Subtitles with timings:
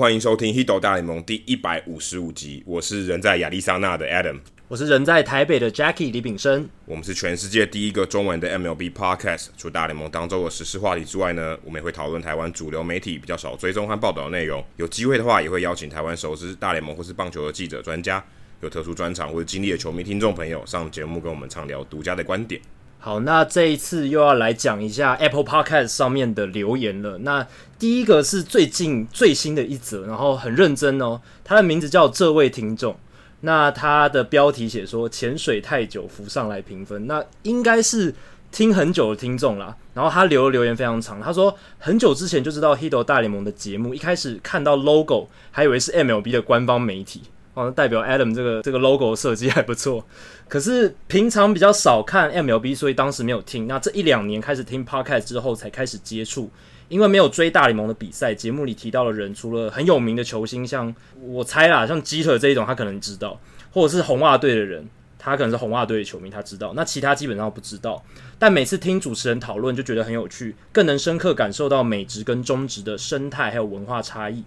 [0.00, 2.62] 欢迎收听《Hito 大联盟》第一百五十五集。
[2.64, 6.66] 我是人在亚利桑那的 Adam，我是人在台北的 Jackie 李炳生。
[6.86, 9.48] 我们是全世界第一个中文的 MLB Podcast。
[9.58, 14.64] 除大联盟当周的时事话题之外呢，我们也会讨论台湾主流媒体比较少追踪和报道的内容。
[14.78, 18.24] 有机会的话，也会邀请台湾熟知大联盟或是棒球的记者、专家，
[18.62, 22.58] 有特殊专长或者经历的球迷听众朋友上节目跟我们畅聊独家的观点。
[23.02, 27.16] 好，那这一次又要来讲一下 Apple Podcast 上面的留言了。
[27.20, 27.46] 那
[27.78, 31.18] 第一个是最近最新的一则，然后很认真哦。
[31.42, 32.94] 他的名字叫这位听众，
[33.40, 38.14] 那他的标题写说潜水太久浮上来评分，那应该是
[38.52, 39.74] 听很久的听众啦。
[39.94, 47.22] 然后他留的留言非常长，他说很久之前就知道 Hito 大联盟的节目，一开始看到 logo 还以为是 MLB 的官方媒体。
[47.54, 50.04] 哦，代表 Adam 这个这个 logo 设计还不错，
[50.48, 53.66] 可是平常比较少看 MLB，所以当时没有听。
[53.66, 56.50] 那这一两年开始听 Podcast 之后，才开始接触。
[56.88, 63.38] 因为没有追大联盟的比赛，节目里提到的人，除了很有名的球星，像我猜啦，像基特这一种，他可能知道；
[63.72, 66.72] 或者是红袜队的人，他可能是红袜队的球迷，他知道。
[66.74, 68.02] 那其他基本上不知道。
[68.40, 74.42] 但每次听主持人讨论，就觉得很有趣，更能深刻感受到美职跟中职的生态还有文化差异。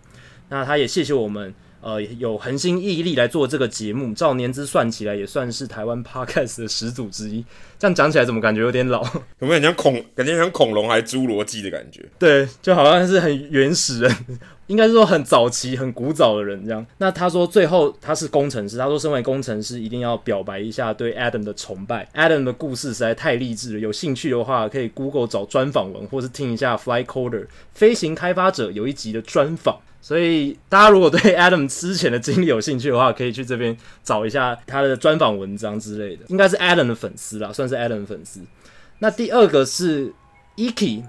[0.49, 1.53] 那他也谢谢我们。
[1.83, 7.43] 呃，有恒心毅力来做这个节目，照年资算起来也算是台湾 Podcast 的始祖之一。
[7.77, 9.03] 这样讲起来，怎么感觉有点老？
[9.39, 12.01] 有没有很像恐，感觉像恐龙还是侏罗纪的感觉？
[12.17, 14.15] 对，就好像是很原始人，
[14.67, 16.85] 应该是说很早期、很古早的人这样。
[16.99, 22.07] 那他说最后他是工程师，他说身为工程师一定要表白一下对 Adam 的崇拜。
[22.15, 29.81] Adam 的故事实在太励志了，有兴趣的话可以 Google 找专访文，或是听一下 Fly Coder 飞行开发者有一集的专访。
[30.03, 38.41] 所以大家如果对 Adam 之前的经历有兴趣的话，可以去这边找一下他的专访文章之类的，应该是 Adam 的粉丝啦，算是 Adam 的粉丝。
[38.99, 40.11] 那第二个是
[40.57, 41.05] Iki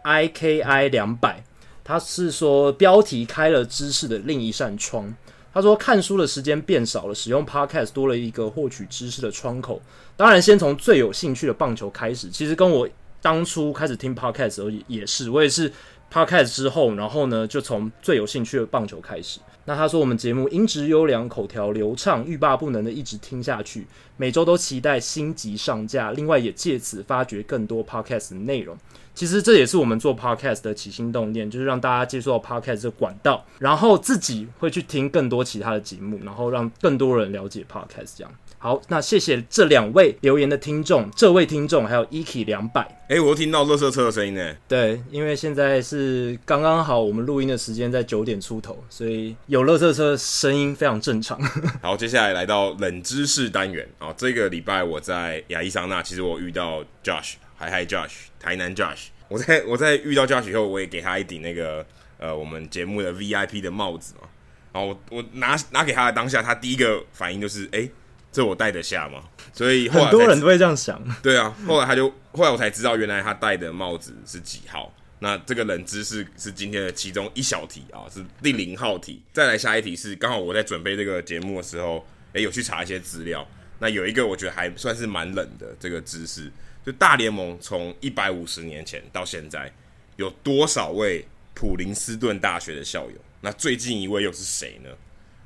[0.00, 1.44] I K I 两百，
[1.84, 5.14] 他是说标题开了知识的另一扇窗。
[5.52, 9.82] 他说看书的时间变少了，使用 Podcast 多了一个获取知识的窗口。
[10.16, 12.88] 当然，先从最有兴趣的棒球开始，其实跟我
[13.20, 15.70] 当初开始听 Podcast 的时候也是，我也是。
[16.12, 19.40] Podcast 之后，然后呢，就从最有兴趣的棒球开始。
[19.64, 23.86] 那他说我们节目音质优良，口条流畅，欲罢不能的一直听下去，
[24.16, 26.10] 每周都期待新集上架。
[26.12, 28.74] 另外也借此发掘更多 Podcast 的内容。
[29.14, 38.32] 其实这也是我们做 Podcast 的起心动念，就是让大家接触到 Podcast 的管道，然后自己会去听更多其他的节目，然后让更多人了解 Podcast 这样。
[38.60, 42.80] 好，那谢谢这两位留言的听众，这位听众还有 Eki 两百。
[43.02, 44.56] 哎、欸，我又听到垃圾车的声音呢。
[44.66, 51.40] 对，因为现在是刚刚好，我们录音的时间在九点出头，所以有垃圾车声音非常正常。
[51.80, 58.10] 好，接下来来到冷知识单元啊，这个礼拜我在亚利桑那，其实我遇到 Josh，嗨嗨 Josh，
[58.40, 59.06] 台南 Josh。
[59.28, 61.86] 我在我在遇到 Josh 以后，我也给他一顶那个
[62.18, 64.26] 呃我们节目的 VIP 的帽子嘛。
[64.72, 67.78] 然后我我拿拿给他的当下，他第一个反应就是哎。
[67.82, 67.90] 欸
[68.30, 69.22] 这我戴得下吗？
[69.54, 71.02] 所以后来很多人都会这样想。
[71.22, 74.92] 对啊，后来他就后来我才知道，原来他戴的帽子是几号。
[75.20, 79.20] 那这个冷知识是今天的其中一小题啊，是第零号题。
[79.32, 83.44] 再来下一题是刚好我在准备这个节目的时候，诶，有去查一些资料。
[83.80, 86.52] 那有一个我觉得还算是蛮冷的这个知识，
[86.84, 89.72] 就大联盟从一百五十年前到现在，
[90.16, 93.16] 有多少位普林斯顿大学的校友？
[93.40, 94.90] 那最近一位又是谁呢？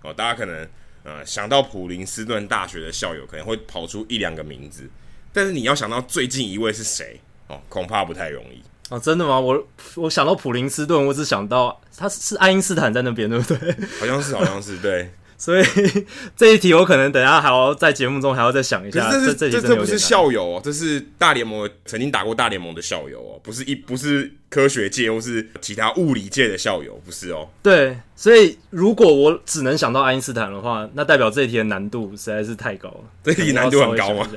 [0.03, 0.69] 哦，大家可能。
[1.05, 4.89] 呃，想到普林斯顿大学的校友，可能会跑出一两个名字，
[5.33, 8.99] 但是你要想到最近一位是谁哦，恐怕不太容易哦。
[8.99, 9.41] 真的吗？
[9.41, 13.75] 我我想到普林斯顿，我只想到他是爱因斯坦在那边，对不对？
[13.99, 15.11] 好像是，好像是对。
[15.43, 15.65] 所以
[16.37, 19.11] 这一题我可能等下还要在节目中还要再想一下。
[19.11, 27.49] 这是这这这不是校友哦，这是大联盟曾经打过大联盟的校友哦，不是一不是科学界或是其他物理界的校友，不是哦。
[27.61, 33.01] 对，所以如果我只能想到爱因斯坦的话，那代表这一题的难度实在是太高了。
[33.25, 34.29] 这一题难度很高吗？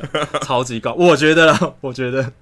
[0.42, 2.34] 超级高，我觉得啦，我觉得。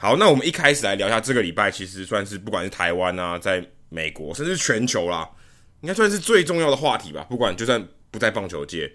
[0.00, 5.28] 好，那我们一开始来聊一下这个礼拜，其实算是不管是台湾啊，在美国，甚至全球啦，
[5.80, 7.26] 应该算是最重要的话题吧。
[7.28, 8.88] 不管就算不在棒球界，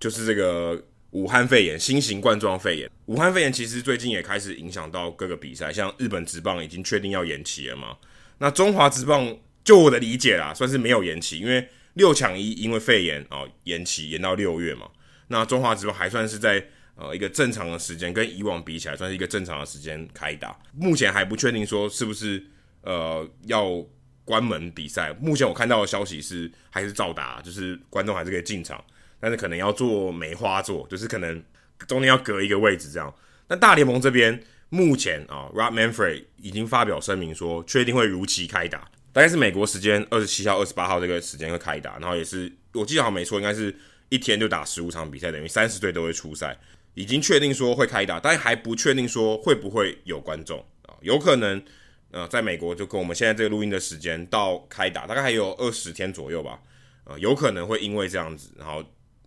[0.00, 2.90] 就是这个武汉肺炎新型冠状肺炎。
[3.06, 7.96] 武汉肺炎其实最近也开始影响到各个比赛，像日本职棒已经确定要延期了嘛。
[8.38, 14.88] 那中华职棒，就我的理解啦，算是没有延期，因为六抢一因为肺炎哦延期延到六月嘛。
[15.28, 16.66] 那中华职棒还算是在。
[16.98, 20.58] 呃，一个正常的时间跟以往比起来，算是一个正常的时间开打。
[20.74, 22.44] 目前还不确定说是不是
[22.82, 23.82] 呃要
[24.24, 25.14] 关门比赛。
[25.20, 28.84] 目前我看到的消息是还是照打，就是观众还是可以进场。
[29.20, 31.42] 但是可能要做梅花座，就是可能
[31.86, 33.12] 中间要隔一个位置这样。
[33.48, 43.74] 那大联盟这边目前啊，Rob Manfred 已经发表声明说，确定会如期开打，大概是美国时间二十七号、二十八号这个时间会开打，然后也是我记得好像没错，应该是
[44.08, 46.56] 一天就打十五场比赛，等于三十队都会出赛，
[46.98, 51.62] 已经确定说会开打，但还不确定说会不会有观众啊，有可能
[52.10, 56.60] 呃，在美国就跟我们现在这个录音的时间到开打大概还有二十天左右吧，
[57.04, 58.84] 呃，有可能会因为这样子，然后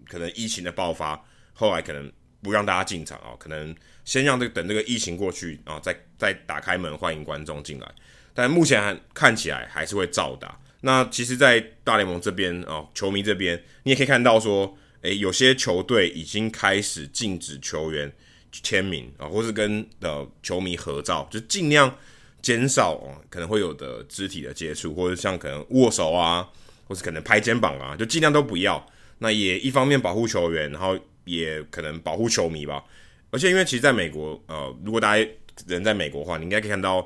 [0.10, 1.24] 可能疫情的爆发，
[1.54, 3.76] 后来可能不让大家进场啊，可能。
[4.04, 7.88] 先让这个等这个疫情过去啊，再再打开门欢迎观众进来。
[8.34, 10.60] 但目前还看起来还是会照打。
[10.82, 18.12] 那其实，在大联盟这边啊，球迷这边你也可以看到说，诶，有些球队已经开始禁止球员
[18.52, 21.96] 签名啊，或是跟呃球迷合照，就尽量
[22.42, 26.48] 减少可能会有的肢体的接触，或者像可能握手啊，
[26.88, 28.86] 或是可能拍肩膀啊，就尽量都不要。
[29.20, 32.84] 那也一方面保护球员，然后也可能保护球迷吧。
[33.30, 35.30] 而且，因为其实在美国，呃，如果大家
[35.68, 36.98] 人在美国的话，你应该可以看到，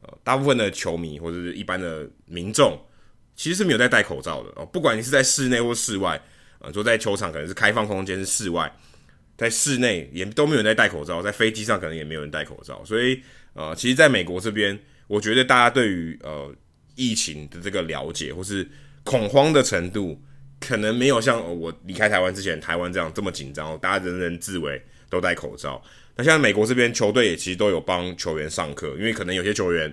[0.00, 2.80] 呃，大部分的球迷或者是一般的民众，
[3.36, 4.64] 其实是没有在戴口罩的哦。
[4.64, 6.18] 不管你是在室内或室外，
[6.72, 8.70] 说在球场可能是开放空间是室外，
[9.36, 12.82] 在室内也都没有人在戴口罩，在飞机上可能也没有人戴口罩。
[12.84, 13.20] 所以，
[13.52, 16.54] 呃，其实在美国这边，我觉得大家对于呃
[16.94, 18.68] 疫情的这个了解或是
[19.02, 20.20] 恐慌的程度，
[20.60, 24.82] 可能没有像我离开台湾之前台湾这样这么紧张，大家人人自危。
[25.10, 25.80] 都戴口罩。
[26.16, 29.92] 那现在美国这边球队也其实都有帮球员上课，因为可能有些球员，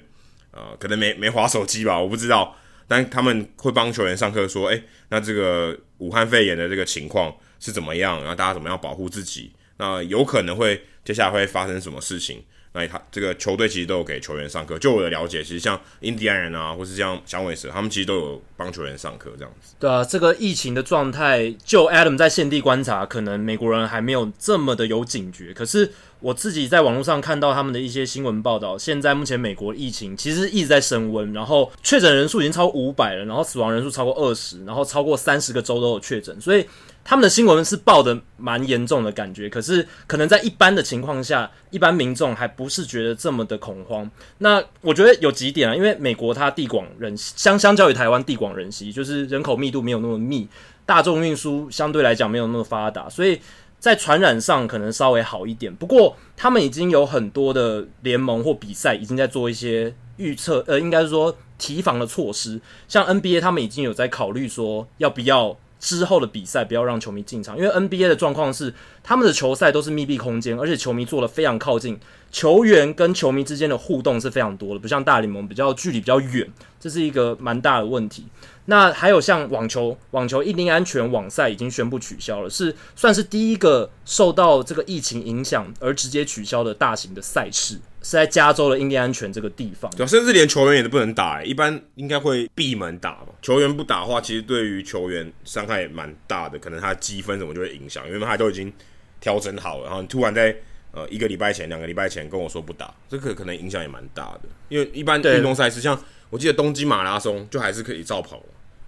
[0.50, 2.58] 呃，可能没没滑手机吧，我不知道。
[2.92, 8.20] 但他们会帮球员上课，说，诶，那这个武汉肺炎的这个情况是怎么样？
[8.20, 9.50] 然后大家怎么样保护自己？
[9.78, 12.44] 那有可能会接下来会发生什么事情？
[12.74, 19.74] 那他这个球队其实都有给球员上课，就我的了解，其实像印第安人啊，或是像响尾蛇，他们其实都有帮球员上课这样子。
[19.80, 25.54] 对啊，这个疫情的状态，就 Adam 在现地观察，可能美国人还没有这么的有警觉。
[25.54, 36.66] 可是我自己在网络上看到他们的一些新闻报道，现在目前美国疫情其实一直在升温，然后确诊人数已经超过五百了，然后死亡人数超过二十，然后超过三十个州都有确诊，所以。
[37.04, 44.08] 他们的新闻是报的蛮严重的感觉，可是可能在一般的情况下，一般民众还不是觉得这么的恐慌。
[44.38, 50.48] 那我觉得有几点啊，因为美国它地广人相相较于台湾地广人稀，就是人口密度没有那么密，
[50.86, 53.42] 大众运输相对来讲没有那么发达，所以
[53.82, 55.76] 在传染上可能稍微好一点。
[55.76, 65.58] 不过他们已经有很多的联盟或比赛已经在做一些预测，呃，应该是说提防的措施，像 NBA 他们已经有在考虑说要不要。
[65.82, 72.00] 之后的比赛不要让球迷进场，因为 NBA 的状况是他们的球赛都是密闭空间，而且球迷坐的非常靠近，
[72.32, 76.48] 球员跟球迷之间的互动是非常多的，不像大联盟比较距离比较远，
[76.80, 78.28] 这是一个蛮大的问题。
[78.66, 89.92] 那还有像网球，网球印第安全网赛已经宣布取消了，是算是第一个受到这个疫情影响而直接取消的大型的赛事，是在加州的印第安全这个地方。
[89.98, 93.30] 对，甚至连球员也都不能打，欸，一般应该会闭门打吧？
[93.42, 98.72] 球员不打的话，其实对于球员伤害也蛮大的，可能他积分什么就会影响，因为他都已经
[99.20, 100.56] 调整好了，然后你突然在
[100.92, 104.42] 呃一个礼拜前、两个礼拜前跟我说不打，这个可能影响也蛮大的。
[104.70, 108.42] 因为一般运动赛事，像我记得东京马拉松就还是可以照跑。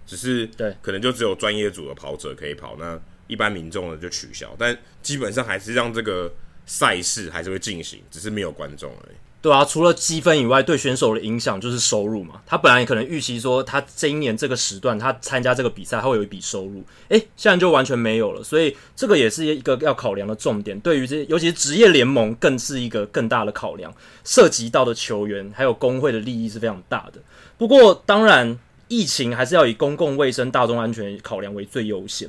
[0.06, 6.30] 只是对，可能就只有专业组的跑者可以跑，那一般民众呢就取消，但基本上还是让这个
[6.66, 9.14] 赛事还是会进行，只是没有观众而已。
[9.40, 12.40] 对啊，除了积分以外，对选手的影响就是收入嘛。
[12.46, 18.42] 他本来也可能预期说，他这一年这个时段他参加这个比赛，他会有一笔收入，诶，现在就完全没有了。
[18.42, 20.78] 所以这个也是一个要考量的重点。
[20.80, 23.94] 对于这，尤其是职业联盟，更是一个更大的考量，
[24.24, 27.20] 涉及到的球员还有工会的利益是非常大的。
[27.56, 28.58] 不过当然。
[28.88, 32.28] 疫情还是要以公共卫生、大众安全考量为最优先。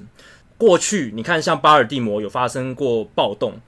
[0.57, 3.59] 过去你看，像巴尔的摩有发生过暴动，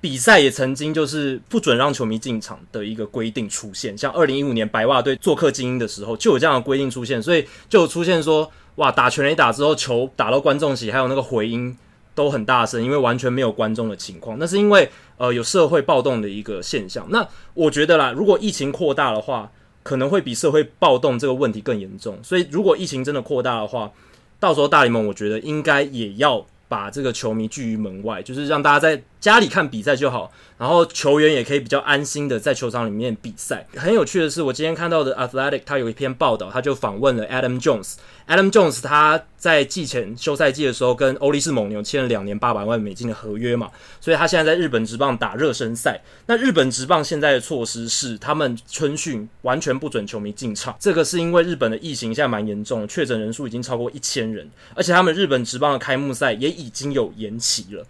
[0.00, 3.96] 比赛也曾经就是不准让球迷进场的一个规定出现。
[3.96, 11.76] 像二零一五年白袜队做客精英的时候，就有这样的规定出现，所以就出现说，哇，打全垒打之后，球打到观众席，还有那个回音
[12.14, 14.38] 都很大声，因为完全没有观众的情况。
[14.38, 17.06] 那是因为呃有社会暴动的一个现象。
[17.10, 23.90] 那我觉得啦，如果疫情扩大的话，可能会比社会暴动这个问题更严重，所以如果疫情真的扩大的话，
[24.38, 30.30] 到时候大联盟我觉得应该也要把这个球迷拒于门外，就是让大家在家里看比赛就好，
[30.60, 33.66] 然后球员也可以比较安心的在球场里面比赛。
[33.76, 37.94] 很有趣的是，我今天看到的 Athletic，他有一篇报道，他就访问了 Adam Jones。
[38.28, 43.70] Adam Jones 他在季前休赛季的时候跟欧力士蒙牛签了两年八百万美金的合约嘛，
[44.02, 45.98] 所以他现在在日本职棒打热身赛。
[46.26, 57.86] 那日本职棒现在的措施是，他们春训完全不准球迷进场，这个是因为日本的疫情现在蛮严重的，确诊人数已经超过一千人，而且他们日本职棒的开幕赛也已经有延期了。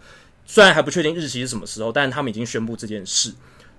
[0.51, 3.31] 虽然还不确定日期是什么时候，但是他们已经宣布这件事。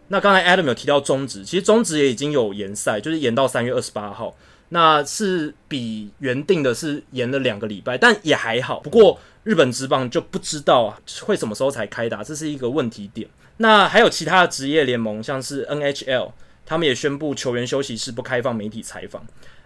[0.08, 4.34] 那刚才 Adam 有提到中职，其实中职也已经有延赛，就是延到三月二十八号，
[4.70, 8.80] 那是比原定的是延了两个礼拜，但也还好。
[8.80, 13.28] 不过日本职棒就不知道啊，会什么时候才开打，这是一个问题点。
[13.58, 16.32] 那还有其他的职业联盟，像是 NHL，
[16.64, 19.22] 他们也宣布球员休息室不开放媒体采访。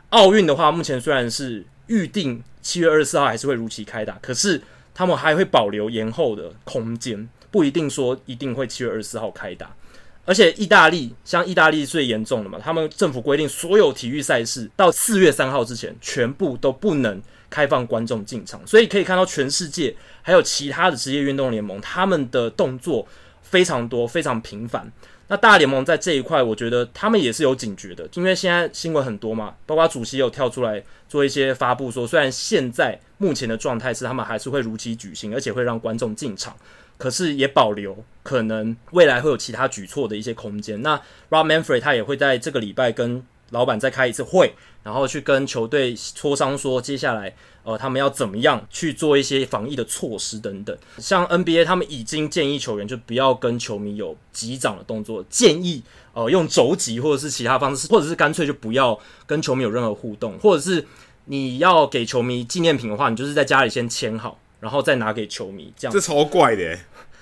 [0.08, 4.60] 奥运的话，目前虽然是预定七月二十四号还是会如期开打，可是。
[4.96, 9.76] 他们还会保留延后的空间，不一定说一定会七月二十四号开打。
[10.24, 18.60] 而且意大利，像意大利最严重的嘛，他们政府规定所有体育赛事到四月三号之前，全部都不能开放观众进场。
[18.66, 23.06] 所以可以看到，全世界还有其他的职业运动联盟，他们的动作
[23.50, 24.90] 非常多，非常频繁。
[25.28, 36.54] 那大联盟在这一块，我觉得他们也是有警觉的，因为现在新闻很多嘛，包括主席有跳出来做一些发布，说虽然现在目前的状态是他们还是会如期举行，而且会让观众进场，
[36.96, 40.80] 可是也保留可能未来会有其他举措的一些空间。
[40.82, 40.96] 那
[41.30, 50.76] Rob Manfred 他也会在这个礼拜跟老板再开一次会，然后去跟球队磋商说，接下来呃他们要怎么样去做一些防疫的措施等等。
[50.98, 60.84] 像 NBA 他们已经建议球员就不要跟球迷有击掌的动作，建议呃用肘击或者是其他方式，或者是干脆就不要跟球迷有任何互动，或者是
[61.26, 65.92] 你要给球迷纪念品的话，你就是在家里先签好，然后再拿给球迷，这样。
[65.92, 66.76] 这超怪的，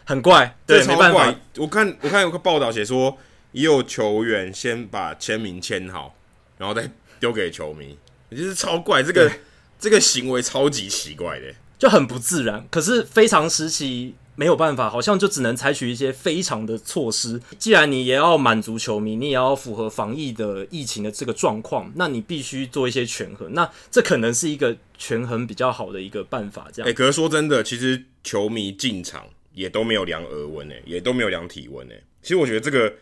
[0.05, 1.35] 很怪，对，没办法。
[1.59, 3.19] 我看我看有个报道写说。
[3.55, 6.17] 也有球员先把签名签好，
[6.59, 7.97] 然后再丢给球迷，
[8.29, 9.01] 也就是超怪。
[9.01, 9.31] 这个
[9.79, 12.67] 这个行为超级奇怪的，就很不自然。
[12.69, 17.41] 可是非常时期没有办法，好像就只能采取一些非常的措施。
[17.57, 23.55] 既然你也要满足球迷，你也要符合防疫的疫情的这个状况，那你必须做一些权衡。
[23.55, 26.67] 那这可能是一个权衡比较好的一个办法。
[26.73, 32.03] 这样，哎、欸，可是说真的，其实球迷进场也都没有量额温诶，也都没有量体温诶。
[32.21, 32.93] 其实我觉得这个。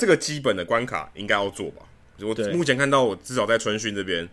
[0.00, 1.82] 这个基本的关卡应该要做吧？
[2.20, 4.26] 我目前看到，我至少在春训这边，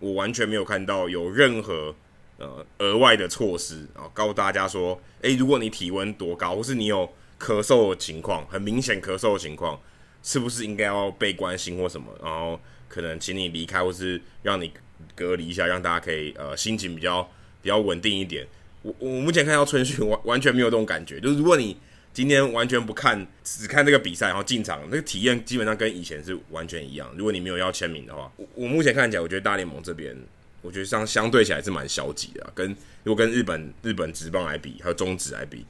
[0.00, 1.94] 我完全没有看到有任何
[2.38, 7.08] 呃额外的措施啊，告诉大家说，诶，如果你体温多高，或是你有
[7.38, 9.80] 咳嗽的情况，很明显咳嗽的情况，
[10.24, 12.12] 是不是应该要被关心或什么？
[12.20, 12.58] 然后
[12.88, 14.72] 可能请你离开，或是让你
[15.14, 17.22] 隔离一下，让大家可以呃心情比较
[17.62, 18.44] 比较稳定一点。
[18.82, 21.76] 我我目前看到春训完完全没有这种感觉，就是如果你。
[22.16, 27.12] 今天完全不看，只看这个比赛，然后进场，那个体验基本上跟以前是完全一样。
[27.14, 30.16] 如果你没有要签名的话，我我目前看起来，我觉得大联盟这边，
[30.62, 32.50] 我觉得相相对起来是蛮消极的。
[32.54, 35.62] 跟如果跟日本日本职棒来比，还有中职来比，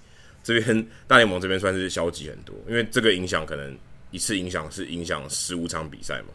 [0.44, 2.54] 这边大联盟这边算是消极很多。
[2.68, 3.76] 因为这个影响可能
[4.12, 6.28] 一次影响是影响十五场比赛嘛，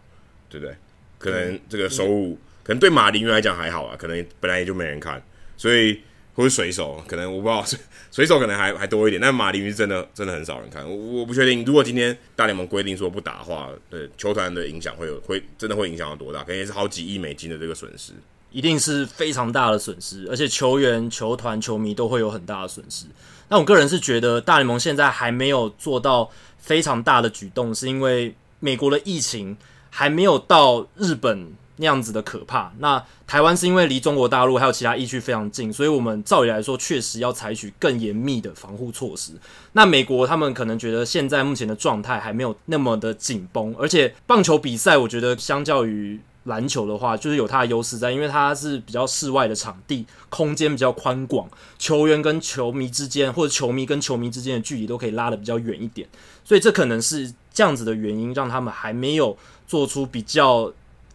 [0.50, 0.76] 对不对？
[1.20, 5.24] 可能这个收入，可能对马林鱼来讲还好啊，可能本来也就没人看，
[5.56, 6.02] 所以。
[6.34, 7.80] 或是水手，可能我不知道，水
[8.12, 11.66] 水手可能还还多一点，但马林鱼是真的真的很少人看，我我不确定。
[11.66, 16.42] 如果今天大联盟规定说不打的话，对球团的影响会有会真的会影响到多大？
[16.44, 18.14] 可能也是好几亿美金的这个损失，
[18.52, 23.06] 一定是非常大的损失，而且球员、球团、球迷都会有很大的损失。
[23.50, 29.58] 那我个人是觉得大联盟现在还没有做到非常大的举动，是因为美国的疫情
[29.90, 31.54] 还没有到日本。
[31.82, 32.72] 那样子的可怕。
[32.78, 39.34] 那台湾是因为离中国大陆还有其他疫区非常近，所以我们照理来说确实要采取更严密的防护措施。
[39.74, 56.08] 那美国他们可能觉得现在目前的状态还没有那么的紧绷，而且棒球比赛我觉得相较于篮球的话，就是有它的优势在，因为它是比较室外的场地，空间比较宽广，球员跟球迷之间或者球迷跟球迷之间的距离都可以拉得比较远一点，
[56.46, 59.36] 所以这可能是这样子的原因，让他们还没有
[59.66, 60.72] 做出比较。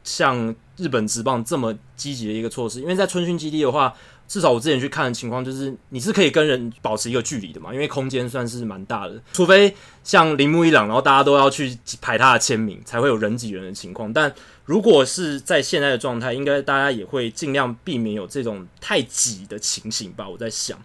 [0.07, 3.93] 像日本职棒这么积极的一个措施，因为在春训基地的话，
[4.29, 9.21] 至少我之前去看的情况就是，你是可以跟人保持一个距离的嘛，因为空间算是蛮大的。
[9.33, 14.13] 除非像铃木一朗，然后大家都要去排他的签名，才会有人挤人的情况。
[14.13, 14.33] 但
[14.65, 20.29] 如果是在现在的状态，应该大家也会尽量避免有这种太挤的情形吧。
[20.29, 20.79] 我在想，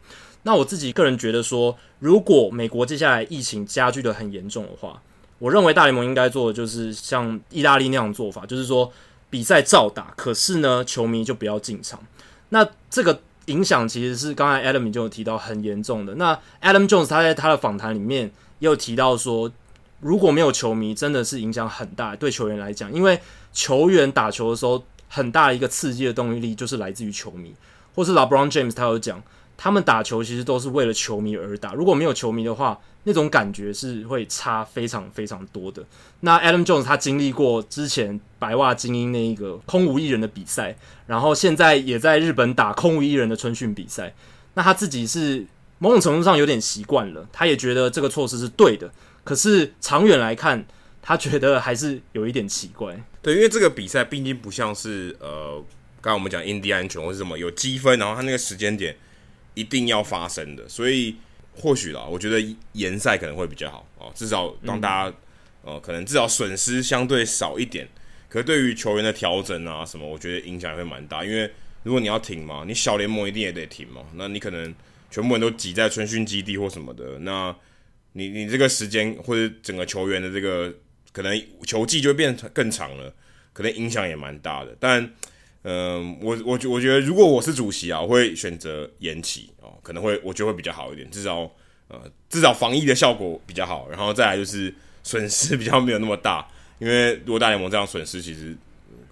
[0.44, 5.02] 那我自己个人觉得说，如果美国接下来疫情加剧得很严重的话，
[5.40, 8.92] 我认为大联盟应该做的就是像意大利那样做法，就是说。
[9.32, 12.00] 比赛照打，可是呢，球迷就不要进场。
[12.50, 16.14] 那这个影响其实是刚才 Adam 就有提到很严重的。
[16.16, 19.52] 那 Adam Jones 他在他的访谈里面也有提到说，
[20.02, 23.20] 如果没有球迷，真的是影响很大，对球员来讲，因为
[23.54, 27.56] 球员打球的时候，很大一个刺激的动力就是来自于球迷，
[27.96, 29.24] 或是 LeBron James 他有讲，
[29.56, 35.84] 他们打球其实都是为了球迷而打，如果没有球迷的话，那种感觉是会差非常非常多的。
[36.20, 40.78] 那 Adam Jones 他经历过之前白袜精英那一个空无一人的比赛，
[41.08, 44.14] 然后现在也在日本打空无一人的春训比赛。
[44.54, 45.44] 那他自己是
[45.80, 48.92] 某种程度上有点习惯了，他也觉得这个措施是对的。
[49.24, 50.64] 可是长远来看，
[51.02, 52.96] 他觉得还是有一点奇怪。
[53.24, 55.54] 对，因为这个比赛毕竟不像是呃，
[56.02, 58.96] 刚刚我们讲印第安拳或是什么有积分，然后他那个时间点
[59.56, 61.16] 一定要发生的，所以。
[61.54, 62.42] 或许啦，我觉得
[62.74, 65.16] 延赛可能会比较好哦，至少让大家、
[65.64, 67.88] 嗯、呃，可能至少损失相对少一点。
[68.30, 71.24] 可是对于球员的调整啊什么，我觉得影响会蛮大。
[71.26, 71.52] 因为
[71.84, 74.02] 如果你要停嘛，你小联盟一定也得停嘛。
[74.16, 74.74] 那你可能
[75.10, 77.54] 全部人都挤在春训基地或什么的，那
[78.14, 80.74] 你你这个时间或者整个球员的这个
[81.12, 83.14] 可能球季就会变更长了，
[83.52, 84.76] 可能影响也蛮大的。
[84.80, 85.14] 但
[85.64, 89.51] 嗯，我我觉我觉得，如果我是主席啊，我会选择延期哦，
[89.82, 91.50] 可能会我觉得会比较好一点，至少
[91.88, 94.74] 呃，至少防疫的效果比较好，然后再来就是
[95.04, 96.48] 损失比较没有那么大，
[96.80, 98.56] 因为如果大联盟这样损失，其实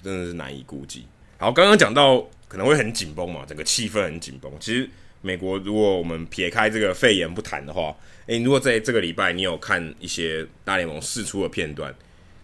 [0.03, 1.05] 真的是难以估计。
[1.38, 4.51] 好，刚刚讲到可能会很紧绷嘛，整个气氛很紧绷。
[4.59, 4.89] 其实
[5.21, 7.95] 美国如果我们撇开这个肺炎不谈的话，
[8.27, 11.93] 诶，如果在这个礼拜你有看一些大联盟试出的片段，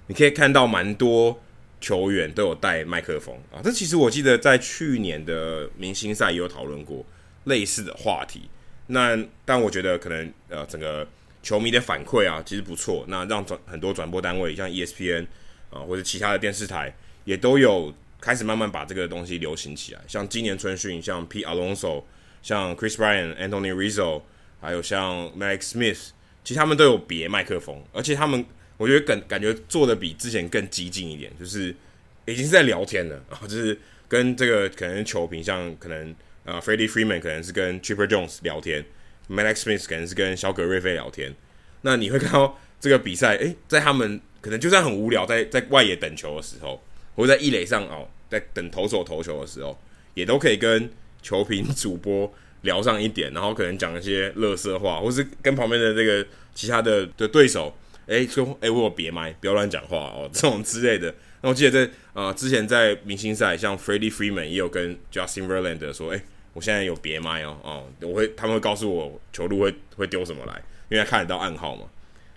[0.07, 1.39] 你可以看到蛮多。
[1.81, 7.05] 球员都有带麦克风啊，这其实我记得在去年的明星赛也有讨论过
[7.45, 8.49] 类似的话题。
[8.87, 11.07] 那但我觉得可能呃整个
[11.41, 15.25] 球迷的反馈啊其实不错，那让转很多转播单位像 ESPN
[15.71, 20.01] 啊或者其他的电视台也都有开始慢慢把这个东西流行起来。
[20.07, 22.03] 像今年春训，像 P Alonso，
[22.43, 24.21] 像 Chris Bryan、Anthony Rizzo，
[24.61, 26.09] 还有像 Max Smith，
[26.43, 28.45] 其实他们都有别麦克风，而且他们。
[28.77, 31.73] 我觉得感感觉做的比之前更激进一点，就是
[32.25, 36.13] 已经是在聊天了啊， 就是跟这个可能球评，像可能
[36.45, 38.85] 呃 Freddie Freeman 可能是跟 Chipper Jones 聊天
[39.29, 41.35] ，Mallex Smith 可能是跟小葛瑞菲聊天。
[41.81, 46.81] 那你会看到这个比赛，诶，在他们可能就算很无聊，在在外野等球的时候，
[47.15, 49.77] 或者在一垒上哦，在等投手投球的时候，
[50.13, 50.89] 也都可以跟
[51.21, 52.31] 球评主播
[52.61, 57.75] 聊上一点，然后可能讲一些乐色话，或是跟旁边的这个其他的的对手。
[58.07, 61.11] 哎，说哎，我有别麦，不要乱讲话哦，这种之类的。
[61.41, 66.23] 那我记得在呃之前在明星赛，像 Freddie Freeman 也有跟 Justin Verlander 说，哎，
[66.55, 71.83] 我现在有别麦哦，哦，我会他们会告诉我球路会会丢什么来，因为他看得到暗号嘛。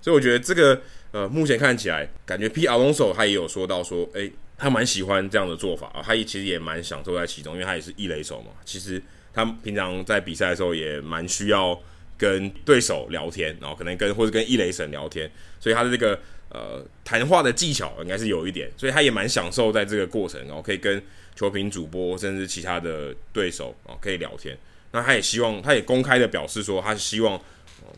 [0.02, 0.78] 所以我觉得这个
[1.12, 8.50] 呃目前看起来，感觉 P Alonso 他也有说到说，哎，他蛮喜欢这样的做法啊，他也其实也蛮享受在其中，因为他也是一垒手嘛。
[8.64, 9.02] 其实
[9.33, 11.81] 他平常在比赛的时候也蛮需要。
[12.18, 16.20] 跟对手聊天，然后可能跟或者跟一垒神聊天，所以他的这个
[16.51, 21.03] 呃谈话的技巧应该是有一点，所以他也蛮享受在这个过程，然后可以跟
[21.35, 24.57] 球评、主播甚至其他的对手啊可以聊天。
[24.93, 27.41] 那他也希望，他也公开的表示说，他是希望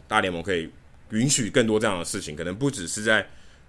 [0.08, 0.68] 大联盟可以
[1.10, 3.26] 允许更多这样的事情，可能不只是在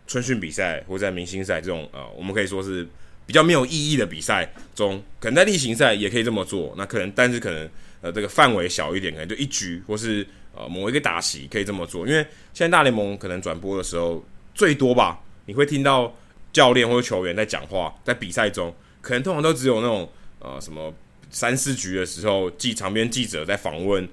[0.08, 2.88] 春训比赛或在明星赛这种呃，我们可以说是
[3.26, 6.74] 比较没有意义的比赛中，可能在例行赛也可以这么做。
[6.78, 7.70] 那可能，但是可能
[8.02, 10.26] 呃这个范围小一点，可能就一局或是。
[10.54, 12.22] 呃，某一个打席可以这么做，因为
[12.54, 14.22] 现在大联盟可能转播的时候
[14.62, 16.15] 最多吧，你会听到
[16.54, 18.71] 教练或者球员在讲话，在比赛中，
[19.02, 20.93] 可能通常都只有那种呃什么
[21.32, 24.08] 三四局的时候，记场边记者在访问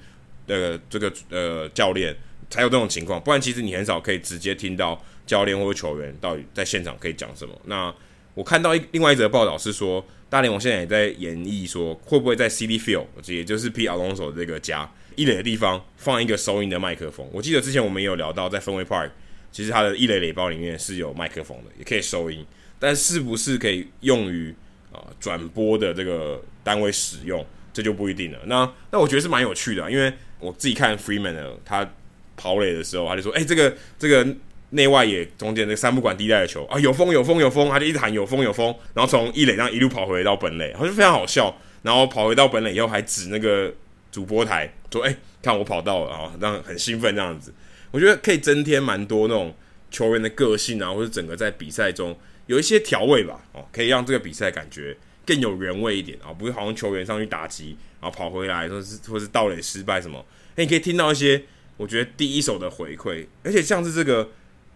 [0.47, 2.17] 那个这个呃教练
[2.49, 7.55] 才有这种情况，不然其实你很少可以直接听到教练或者球员到底在现场可以讲什么。
[7.67, 7.95] 那
[8.33, 14.91] 我看到一另外一则报道是说，大联盟现在也在演绎说，会不会在 C D Field，也就是 Pete Alonso 这个家。
[15.15, 19.11] 一垒的地方放一个收音的麦克风，我记得之前我们也有聊到，在氛围 Park，
[19.51, 22.45] 其实它的一垒垒包里面是有麦克风的，也可以收音，
[22.79, 24.55] 但是不是可以用于
[24.93, 28.39] 啊转播的这个单位使用，这就不一定了。
[28.47, 31.89] 那那我觉得是蛮有趣的，因为我自己看 Freeman 的他
[32.37, 34.27] 跑垒的时候，他就说：“哎，这个这个
[34.71, 41.57] 内外野中间那个三不管地带的球啊，有风有风有风，他就一直喊有风有风，然后从一垒上一路跑回到本垒，好像非常好笑。
[41.83, 43.73] 然后跑回到本垒以后，还指那个。”
[44.11, 47.53] 主播台说：“哎、看我跑到了啊，让很兴奋这样子。
[47.91, 49.55] 我觉得可以增添蛮多那种
[49.91, 54.97] 球员的个性啊，或者整个在比赛中有一些调味吧，哦，可以让这个比赛感觉
[55.27, 60.25] 更有人味一点啊，不是好像球员上去打击，然后跑回来，或是或是盗垒失败什么。
[60.57, 61.43] 哎，你可以听到一些
[61.77, 64.31] 我觉得第一手的回馈，而且像是这个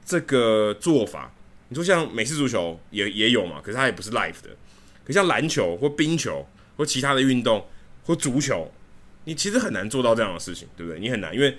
[0.05, 1.35] 这个做法，
[1.69, 4.51] 你说像美式足球也也有嘛，可是它也不是 live 的。
[5.05, 6.47] 可像篮球或冰球
[6.77, 7.67] 或其他的运动
[8.05, 8.73] 或足球。”
[9.25, 10.99] 你其实很难做到这样的事情，对不对？
[10.99, 11.57] 你很难，因为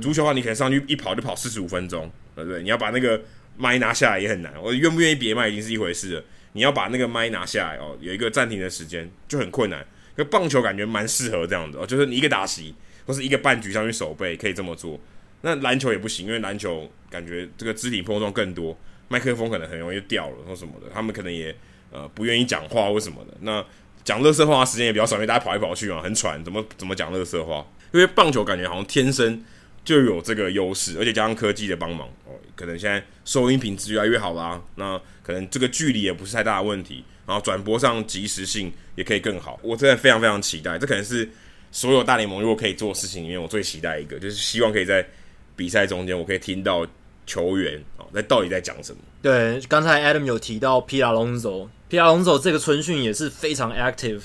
[0.00, 2.62] 足球的话，你可能上去一跑就跑四十五分钟，对不对？
[2.62, 3.20] 你要把那个
[3.56, 4.52] 麦拿下来也很难。
[4.62, 9.86] 我愿不愿意别麦已经是一回事了，你要把那个麦拿下来哦，有一个暂停的时间就很困难。
[10.16, 12.74] 那棒球感觉蛮适合这样的哦，就是你一个打席
[13.06, 14.98] 或是一个半局上去守备可以这么做。
[15.42, 21.54] 那篮球也不行，因为篮球感觉这个肢体碰撞更多，麦克风可能很容易掉了或什么的，他们可能也
[21.92, 23.36] 呃不愿意讲话或什么的。
[23.42, 23.64] 那
[24.02, 27.64] 讲乐色话时间也比较少，因为大家跑来跑去嘛，很喘，怎么怎么讲乐色话？
[27.92, 29.42] 因为棒球感觉好像天生
[29.88, 39.58] 就有这个优势，而且加上科技的帮忙哦，可能现在收音品质越来越好啦，那可能这个距离也不是太大的问题，然后转播上及时性也可以更好。
[39.62, 41.26] 我真的非常非常期待，这可能是
[41.72, 45.06] 所有大联盟如果可以做事情里面我最期待一个，就是希望可以在。
[45.58, 46.86] 比赛中间，我可以听到
[47.26, 48.98] 球员哦，在到底在讲什么？
[49.20, 54.20] 对，刚才 Adam 有提到 Pete Alonso，Pete Alonso 这个春训也是非常 active。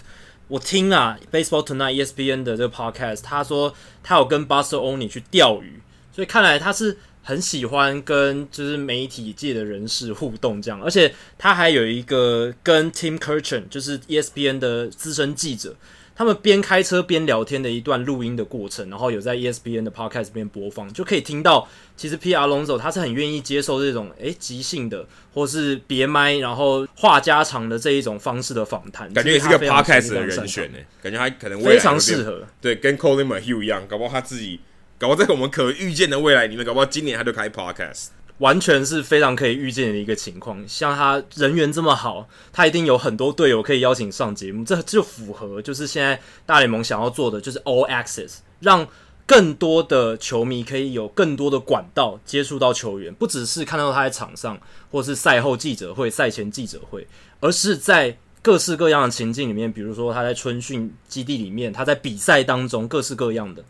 [0.47, 5.79] 我听啊，Baseball Tonight ESPN 的这个 podcast，他说他有跟 Buster Oni 去钓鱼，
[6.13, 15.75] 所以看来他是很喜欢跟就是媒体界的人士互动这样，而且他还有一个跟 Tim Kirchen，就是 ESPN 的资深记者，
[16.15, 30.78] 他们边开车边聊天的一段录音的过程，然后有在 ESPN 的 Podcast 边播放，就可以听到，其实 Pete Alonso 他是很愿意接受这种诶即兴的，或是别麦，然后话家常的这一种方式的访谈，感觉也是个 Podcast 的人选呢。
[31.02, 34.60] 感觉他可能非常适合，对，跟 Colin McHugh 一样，搞不好他自己，
[34.99, 38.10] 搞不好在我们可预见的未来里面，搞不好今年他就开 Podcast。
[38.43, 48.86] 完全是非常可以预见的一个情况，像他人缘这么好，他一定有很多队友可以邀请上节目，这就符合就是现在大联盟想要做的，就是 All Access，让
[49.25, 54.60] 更多的球迷可以有更多的管道接触到球员，不只是看到他在场上，
[54.91, 57.08] 或是赛后记者会、赛前记者会，
[57.39, 63.63] 而是在各式各样的情境里面，比如说他在春训基地里面，他在比赛当中，各式各样的。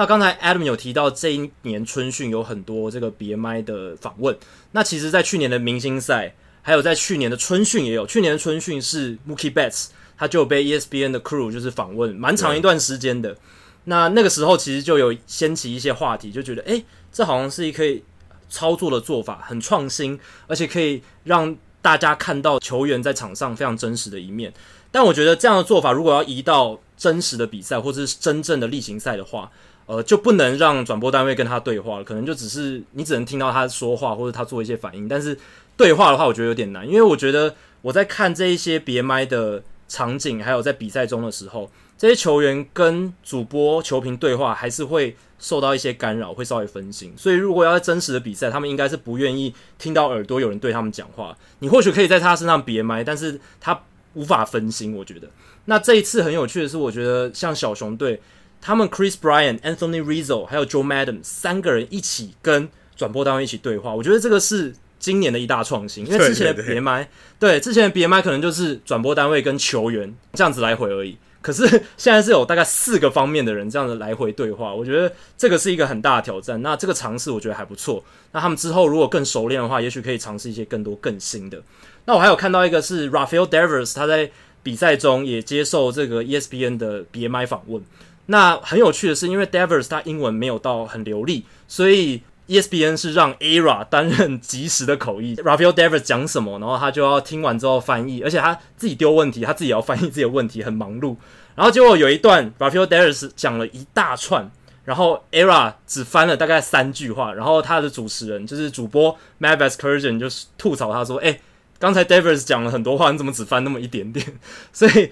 [0.00, 4.34] 那刚才 Adam 有提到，这一年春训有很多这个别麦的访问。
[4.72, 8.06] 那其实，在去年的明星赛，还有在去年的春训也有。
[8.06, 13.36] 去年的春训是 Mookie Betts，他就被 ESPN 的 crew 就是访问蛮长一段时间的。
[13.84, 16.82] 那那个时候其实就有掀起一些话题，就觉得诶，
[17.12, 18.02] 这好像是一个可以
[18.48, 24.50] 操作的做法，很创新，而且可以让大家看到球员在场上非常真实的一面。
[24.90, 29.52] 但我觉得这样的做法，如果要移到真实的比赛或者是真正的例行赛的话，
[29.90, 35.36] 呃，就不能让转播单位跟他对话了，可能就只是你只能听到他说话或者他做一些反应，但是
[35.76, 47.12] 对话的话，我觉得有点难，因为我觉得我在看这一些别麦的场景，还有在比赛中的时候，这些球员跟主播、球评对话，还是会受到一些干扰，会稍微分心。
[47.16, 51.36] 所以如果要在真实的比赛，他们应该是不愿意听到耳朵有人对他们讲话。
[51.58, 53.82] 你或许可以在他身上别麦，但是他
[54.14, 54.94] 无法分心。
[54.94, 55.28] 我觉得，
[55.64, 58.22] 那这一次很有趣的是，我觉得像小熊队。
[58.60, 66.06] 他们 Chris Bryant、Anthony Rizzo 还有 Joe Madden 三个人一起跟转播单位一起对话，我觉得这个是今年的一大创新。
[66.06, 71.16] 因为之前的别麦，对之前的别麦可能就是转播单位跟球员这样子来回而已。
[71.42, 76.60] 可是 现在是有大概四个方面的人这样子来回对话，我觉得这个是一个很大的挑战。
[76.60, 78.04] 那这个尝试我觉得还不错。
[78.32, 81.62] 那他们之后如果更熟练的话，也许可以尝试一些更多更新的。
[82.04, 84.30] 那我还有看到一个是 Rafael Devers，他在
[84.62, 87.82] 比赛中也接受这个 ESPN 的别麦访问。
[88.30, 95.34] 那很有趣的是，因为 Devers 他英文没有到很流利，所以 ESPN 是让 Ara 担任即时的口译。
[95.34, 101.16] Rafael Devers 讲什么，然后他就要听完之后翻译，而且他自己丢问题，他自己也要翻译自己的问题，很忙碌。
[101.56, 104.48] 然后结果有一段 Rafael Devers 讲了一大串，
[104.84, 111.40] 然后 Ara 只翻了大概三句话，然后他的主持人就是主播 Matt Vasgersian 就是吐槽他说：“哎、
[111.80, 114.24] 刚才 Devers 讲了很多话，你怎么只翻那么一点点？”
[114.72, 115.10] 所以。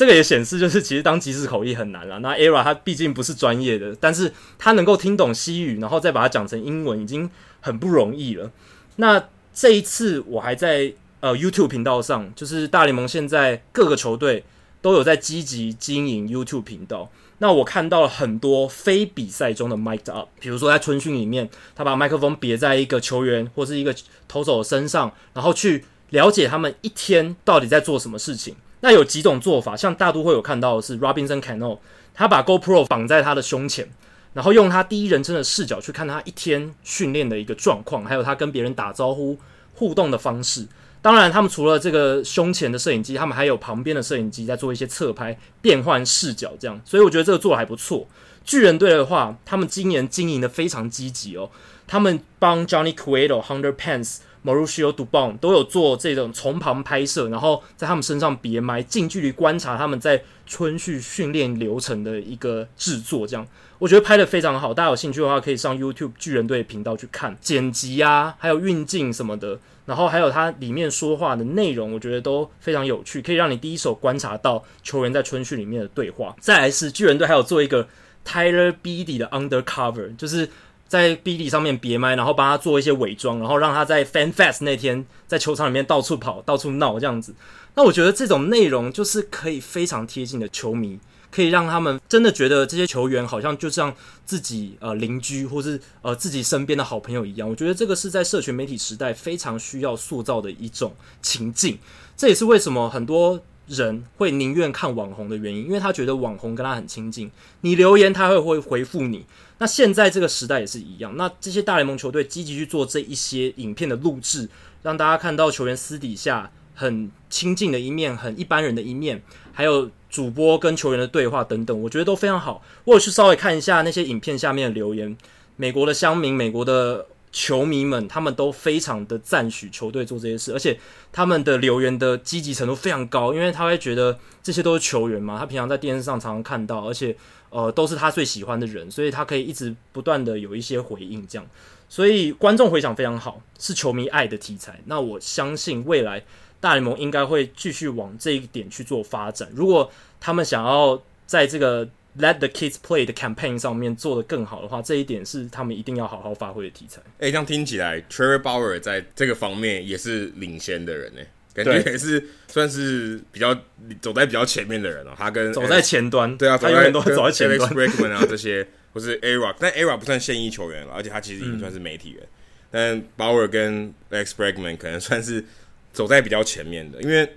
[0.00, 2.20] 这个也显示，就是其实当即时口译很难了。
[2.20, 7.28] 那 ERA 他毕竟不是专业的，但是他能够听懂西语，然后再把它讲成英文，已经
[7.60, 8.50] 很不容易了。
[8.96, 14.42] 那这一次我还在呃 YouTube 频道上，就是大联盟现在各个球队
[14.80, 17.10] 都有在积极经营 YouTube 频道。
[17.36, 23.94] 那我看到了很多非比赛中的 mic'd up，比如说在春训里面，他把麦克风别在一个球员或是一个
[24.26, 28.56] 投手的身上，然后去了解他们一天到底在做什么事情。
[28.80, 31.78] 那有几种做法，像大都会有看到的是 Robinson Cano，
[32.14, 33.88] 他把 GoPro 绑在他的胸前，
[34.32, 39.38] 然后用他第一人称的视角去看他一天训练的一个状况，还有他跟别人打招呼
[39.74, 40.66] 互动的方式。
[41.02, 46.78] 当然，他们除了这个胸前的摄影机，他们还有旁边的摄影机在做一些侧拍，变换视角这样。
[46.84, 48.06] 所以我觉得这个做得还不错。
[48.44, 51.50] 巨人队的话，他们今年经营的非常积极哦，
[51.86, 63.26] 他们帮 Johnny Cueto、Hunter Pence、Mauricio Dubon 都有做这种从旁拍摄，然后在他们身上别麦，近距离观察他们在春训训练流程的一个制作。
[63.26, 63.46] 这样
[63.78, 76.34] 我觉得拍的非常好，大家有兴趣的话可以上 YouTube 巨人队频道去看剪辑啊，还有运镜什么的，然后还有它里面说话的内容，我觉得都非常有趣，可以让你第一手观察到球员在春训里面的对话。
[76.40, 77.86] 再来是巨人队还有做一个
[78.26, 80.48] Tyler Beedy 的 Undercover，就是。
[80.90, 87.32] 在 Beede 上面别麦，然后帮他做一些伪装，然后让他在 Fan Fest 那天在球场里面到处跑、到处闹这样子。
[87.76, 90.98] 那我觉得这种内容就是可以非常贴近的球迷，
[91.30, 93.94] 可以让他们真的觉得这些球员好像就像
[94.26, 97.48] 自己呃邻居或是呃自己身边的好朋友一样。
[97.48, 101.78] 我觉得这个是在社群媒体时代非常需要塑造的一种情境。
[102.16, 107.30] 这也是为什么很多人会宁愿看网红的原因，因为他觉得网红跟他很亲近，
[107.60, 109.24] 你留言他会会回复你。
[109.58, 114.48] 那现在这个时代也是一样，那这些大联盟球队积极去做这一些影片的录制，
[114.82, 122.62] 让大家看到球员私底下很亲近的一面，很一般人的一面，还有主播跟球员的对话等等，我觉得都非常好。
[122.84, 125.16] 我有去稍微看一下那些影片下面的留言，
[125.56, 130.78] 美国的乡民、美国的球迷们，他们都非常的赞许球队做这些事，而且
[131.12, 137.16] 他们的留言的积极程度非常高，因为他会觉得这些都是球员嘛，他平常在电视上常常看到，而且。
[137.52, 141.44] 呃，都是他最喜欢的人，所以他可以一直不断的有一些回应，这样，
[141.88, 144.80] 所以观众回响非常好，是球迷爱的题材。
[144.84, 146.22] 那我相信未来
[146.60, 149.50] 大联盟应该会继续往这一点去做发展。
[149.52, 149.90] 如果
[150.20, 157.00] 他们想要在这个 Let the Kids Play 的 campaign 上面做得更好的话，这一点是他们一定要好好发挥的题材。
[157.18, 161.20] 哎、欸，这样听起来，Trevor Bauer 在这个方面也是领先的人呢。
[161.52, 163.52] 感觉也是算是比较
[164.00, 165.14] 走在比较前面的人哦、喔。
[165.18, 167.68] 他跟走在前端，对啊，他永远都走在前端。
[167.72, 172.22] Bregman 啊，这些或是 A-Rod，但 A-Rod 不算现役球员了，而且他其实已经算是媒体人。
[172.70, 175.44] 嗯、但 Bauer 跟 Alex Bregman 可能算是
[175.92, 177.28] 走在比较前面的，因为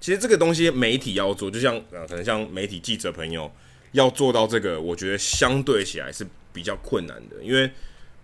[0.00, 3.50] 其实这个东西媒体要做，就像呃，可能像媒体记者朋友
[3.96, 7.70] 要做到这个，我觉得相对起来是比较困难的，因为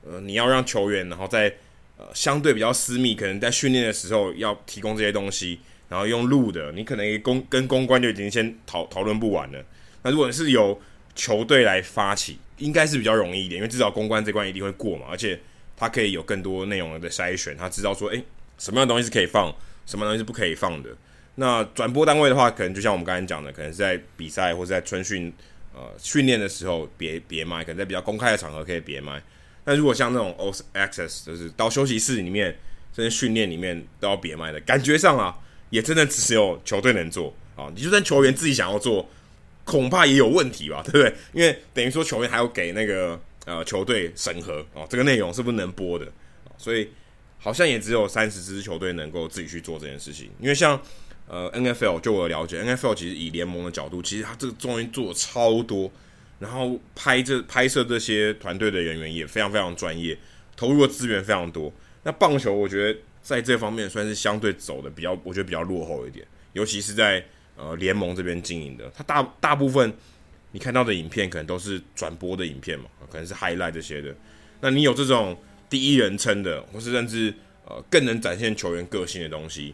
[0.06, 1.52] 呃，你要让球员然后在
[1.96, 5.58] 呃相对比较私密，可能在训练的时候要提供这些东西，
[5.88, 9.64] 然后用录的，你可能公跟公关就已经先讨讨论不完了。
[10.02, 10.78] 那如果是由
[11.14, 15.40] 球队来发起，应该是比较容易一点，因为至少公关这关一定会过嘛，而且
[15.76, 18.22] 他可以有更多内容的筛选，他知道说，诶，
[18.58, 19.54] 什么样的东西是可以放，
[19.87, 20.90] 什么东西是不可以放的。
[21.37, 25.32] 那转播单位的话，可能就像我们刚才讲的，可能是在比赛或者在春训
[25.74, 29.22] 呃训练的时候别别麦，可能在比较公开的场合可以别麦。
[29.64, 32.56] 那如果像那种 All Access，就是到休息室里面，
[32.94, 35.38] 甚至训练里面都要别麦的，感觉上啊，
[35.70, 37.70] 也真的只有球队能做啊。
[37.74, 39.08] 你就算球员自己想要做，
[39.64, 41.14] 恐怕也有问题吧， 对不对？
[41.32, 46.06] 因为等于说球员还要给那个呃球队审核哦，这个内容是不是能播的？
[46.58, 46.90] 所以
[47.38, 50.28] 好像也只有三十支球队能够自己去做这件事情。
[50.40, 50.80] 因为像
[51.32, 55.90] 呃 NFL，就我了解，NFL 其实以联盟的角度，其实他这个综艺做了超多。
[56.38, 60.18] 然后拍这拍摄这些团队的人员也非常非常专业，
[60.56, 61.72] 投入的资源非常多。
[62.02, 67.24] 那棒球我觉得在这方面算是相对走的比较，我觉得比较落后一点，尤其是在
[67.56, 69.94] 呃联盟这边经营的，它大大部分
[70.50, 74.12] 你看到的影片可能都是转播的影片嘛，可能是 highlight 这些的。
[74.60, 75.40] 那你有这种
[75.70, 77.32] 第一人称的，或是甚至
[77.64, 79.72] 呃更能展现球员个性的东西，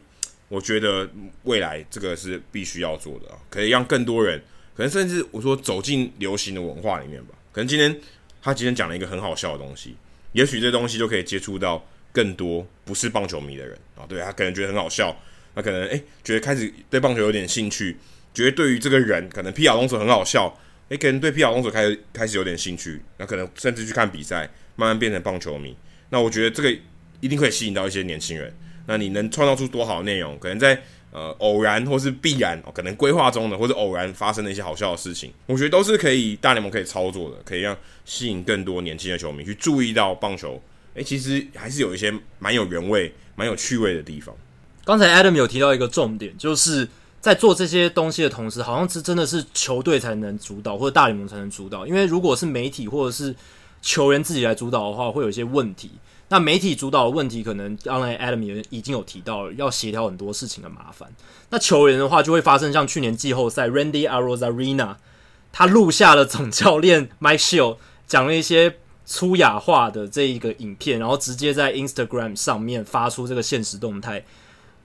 [0.49, 1.09] 我觉得
[1.45, 4.41] 未来这个是必须要做的，可以让更多人。
[4.75, 7.35] 可能甚至我说走进流行的文化里面吧。
[7.51, 8.01] 可能今天
[8.41, 9.97] 他今天讲了一个很好笑的东西，
[10.33, 14.07] 也许这东西就可以接触到更多不是棒球迷的人啊。
[14.09, 15.15] 对，他可能觉得很好笑，
[15.55, 17.97] 那可能诶、觉得开始对棒球有点兴趣，
[18.33, 20.57] 觉得对于这个人可能皮亚龙索很好笑，
[20.91, 25.77] 诶、可能对皮亚龙索开始开始有点兴趣，那可能甚至去看比赛，慢慢变成棒球迷。
[26.11, 26.71] 那我觉得这个
[27.21, 28.55] 一定可以吸引到一些年轻人。
[28.89, 30.37] 那你能创造出多好的内容？
[30.41, 30.83] 可能在。
[31.11, 37.75] 呃，偶然或是必然，哦可能规划中的或者偶然发生的一些好笑的事情，我觉得都是可以大联盟可以操作的，可以让
[38.05, 40.63] 吸引更多年轻的球迷去注意到棒球。
[40.93, 44.37] 诶，其实还是有一些蛮有原味、蛮有趣味的地方。
[44.85, 46.87] 刚才 Adam 有提到一个重点，就是
[47.23, 51.87] 在做这些东西的同时，好像是真的是球队才能主导，或者大联盟才能主导。
[51.87, 53.35] 因为如果是媒体或者是
[53.81, 55.93] 球员自己来主导的话，会有一些问题。
[56.31, 61.09] 那媒体主导的问题，可能刚才 Adam 也已经有提到了，要协调很多事情的麻烦。
[61.49, 64.97] 那球员的话，就会发生像去年季后赛，Randy Arozarena
[65.51, 74.23] 他录下了总教练 Mike Shildt 讲了一些粗雅话的这一个影片，然后直接在 Instagram 上面发出这个现实动态，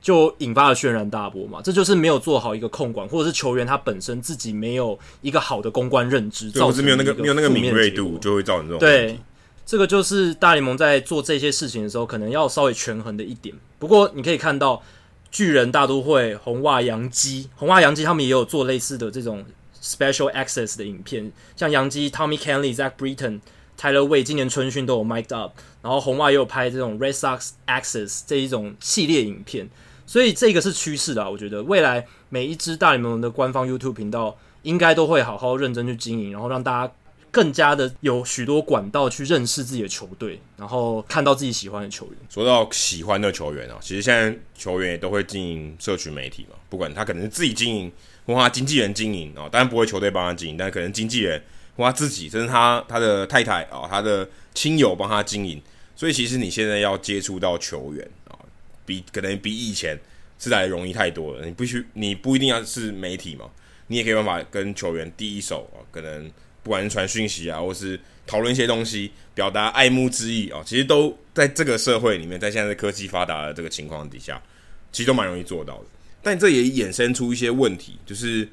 [0.02, 1.60] 就引发了轩然大波嘛。
[1.62, 8.80] 这就是没有做好一个控管，或者是球员他本身自己没有一个好的公关认知，导致没有那个没有那个敏锐度，就会造成这种。
[8.80, 9.20] 对。
[9.66, 13.56] 这个就是大联盟在做这些事情的时候，可能要稍微权衡的一点。
[13.80, 14.84] 不过你可以看到，
[15.32, 19.46] 巨人大都会、红袜洋基、红袜洋基他们也有做类似的这种
[19.82, 23.40] special access 的影片，像洋基 Tommy Kahnle、Zach Britton、
[23.80, 29.70] Tyler Wade 今年春训都有 mic'd up，然后红袜也有拍这种 Red Sox access 这一种系列影片，
[30.06, 31.32] 所以这个是趋势的。
[31.32, 36.94] 我觉得未来每一支大联盟的官方 YouTube 频道应该都会好好认真去经营，然后让大家。
[37.34, 42.16] 更加的有许多管道去认识自己的球队，然后看到自己喜欢的球员。
[42.30, 47.92] 说到喜欢的球员啊，其实现在球员也都会经营社群媒体嘛，不管他可能是自己经营，
[48.28, 51.42] 或他经纪人经营啊，当然不会球队帮他经营，但可能经纪人
[51.76, 55.60] 或他自己，甚至他他的太太啊，他的亲友帮他经营。
[55.96, 58.38] 所以其实你现在要接触到球员啊，
[58.86, 60.00] 比可能比以前
[60.38, 61.44] 是来容易太多了。
[61.44, 63.50] 你必须你不一定要是媒体嘛，
[63.88, 66.32] 你也可以办法跟球员第一手啊，可能。
[66.64, 74.42] 不管是传讯息啊，或是讨论一些东西，表达爱慕之意啊，其实都在这个社会里面，在现在科技发达的这个情况底下，
[74.90, 75.86] 其实都蛮容易做到的。
[76.22, 78.48] 但这也衍生出一些问题，就是，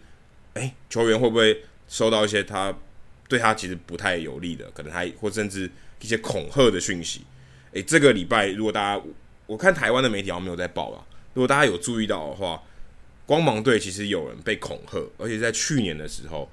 [0.55, 2.77] 哎、球员会不会收到一些他
[3.29, 5.71] 对他其实不太有利的，可能还或甚至
[6.01, 7.21] 一些恐吓的讯息？
[7.73, 9.03] 哎、这个礼拜如果大家
[9.47, 12.61] 我看台湾的媒体好像没有在报啊，如果大家有注意到的话，
[13.25, 16.51] 光芒队其实有人被恐吓，而且在去年的时候。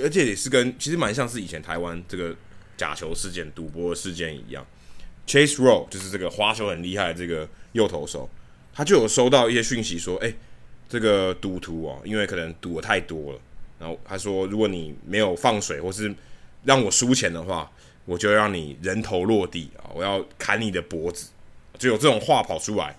[0.00, 2.34] 而且也是跟其实蛮像是以前台湾这个
[2.78, 4.66] 假球事件、赌博事件一样
[5.26, 8.28] ，Chase Rowe 就是这个花球很厉害的这个右投手，
[8.72, 10.32] 他就有收到一些讯息说，哎、
[10.88, 13.40] 这个赌徒啊，因为可能赌的太多了，
[13.78, 16.12] 然后他说，如果你没有放水或是
[16.64, 17.70] 让我输钱的话，
[18.06, 21.28] 我就让你人头落地啊，我要砍你的脖子，
[21.78, 22.98] 就有这种话跑出来。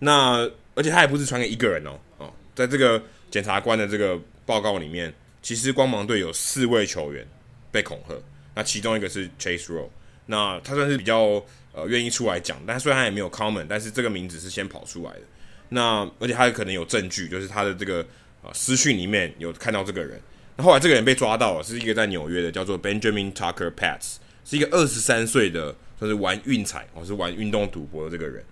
[0.00, 5.14] 那而且他也不是传给一个人哦，哦，在这个检察官的这个报告里面。
[5.44, 7.22] 其实光芒队有四位球员
[7.70, 8.14] 被恐吓，
[8.54, 9.90] 那其中一个是 Chase Rowe，
[10.24, 15.20] 那他算是比较呃愿意出来讲，但虽然他也没有 comment，但是这个名字是先跑出来的。
[15.68, 18.02] 那而且他可能有证据，就是他的这个
[18.42, 20.18] 呃私讯里面有看到这个人。
[20.56, 24.14] 那后来这个人被抓到了，是一个在纽约的，叫做 Benjamin Tucker Pats，
[24.46, 28.42] 是一个二十三岁的，算是玩运彩或是玩运动赌博的这个人。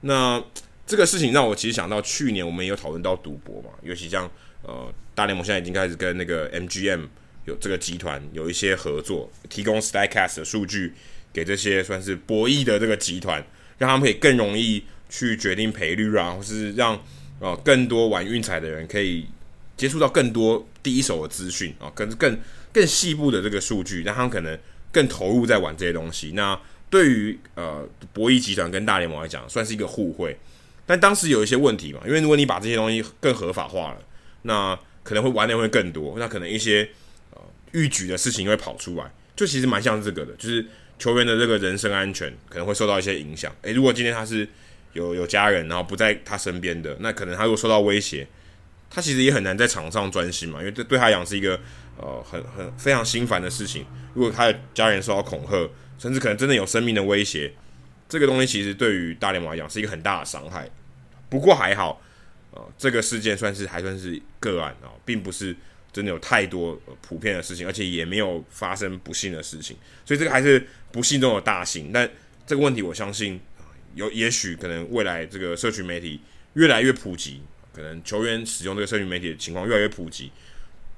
[0.00, 0.42] 那
[0.86, 4.26] 这个事情让我其实想到去年我们也有讨论到赌博嘛，尤其像。
[4.68, 7.06] 呃，大联盟现在已经开始跟那个 MGM
[7.46, 10.92] 有这个集团有一些合作，提供 Statcast 的数据
[11.32, 13.42] 给这些算是博弈的这个集团，
[13.78, 17.02] 让他们可以更容易去决定赔率啊，或是让
[17.40, 19.26] 呃更多玩运彩的人可以
[19.74, 22.38] 接触到更多第一手的资讯啊，跟更
[22.70, 24.58] 更细部的这个数据，让他们可能
[24.92, 26.32] 更投入在玩这些东西。
[26.32, 30.36] 那对于呃博弈集团跟大联盟来讲，算是一个互惠，
[30.84, 34.02] 但当时有一些问题嘛，因为如果你把这些东西更合法化了。
[34.42, 36.88] 那可能会玩的会更多，那可能一些
[37.32, 37.40] 呃
[37.72, 40.64] 预举的事情会跑出来，就其实蛮像这个的，就是
[40.98, 43.54] 球员的这个人身安全可能会受到一些影响。
[43.62, 44.46] 诶、如果今天他是
[44.92, 48.26] 有有家人，然后不在他身边的，那可能他如果受到威胁，
[48.90, 51.58] 他其实也很难在场上专心嘛，因为这对他讲是一个
[51.96, 53.86] 呃很很非常心烦的事情。
[54.14, 57.52] 如果他的家人受到恐吓，甚至可能真的有生命的威胁，
[58.08, 60.68] 这个东西其实对于大联盟来讲是一个很大的伤害。
[61.28, 62.00] 不过还好。
[62.76, 65.54] 这个事件算是还算是个案啊，并不是
[65.92, 71.90] 真的有太多普遍的事情，而且也没有发生不幸的事情，所以这个还是不幸中的大幸。
[71.92, 72.08] 但
[72.46, 73.40] 这个问题，我相信
[73.94, 76.20] 有也许可能未来这个社群媒体
[76.54, 77.42] 越来越普及，
[77.72, 80.30] 可能球员使用这个社群媒体的情况越来越普及，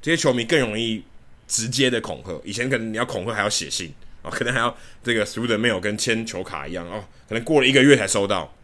[0.02, 1.02] 这些球迷更容易
[1.46, 2.40] 直接的恐吓。
[2.44, 8.54] 以前可能你要恐吓还要写信啊，可能还要这个 through the mail 跟签球卡一样哦，可能过了一个月才收到。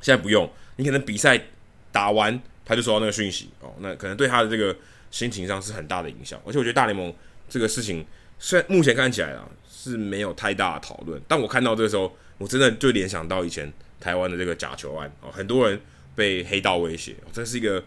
[0.00, 1.40] 现在不用，你可能比赛。
[1.92, 4.76] 打完他就收到那个讯息哦，那可能对他的这个
[5.10, 6.40] 心情上是很大的影响。
[6.46, 7.12] 而且我觉得大联盟
[7.48, 8.04] 这个事情，
[8.38, 15.80] 虽然目前看起来啊是没有太大的讨论，但我看到这个时候，我真的就联想到以前台湾的这个假球案哦，很多人
[16.14, 17.82] 被黑道威胁，这是一个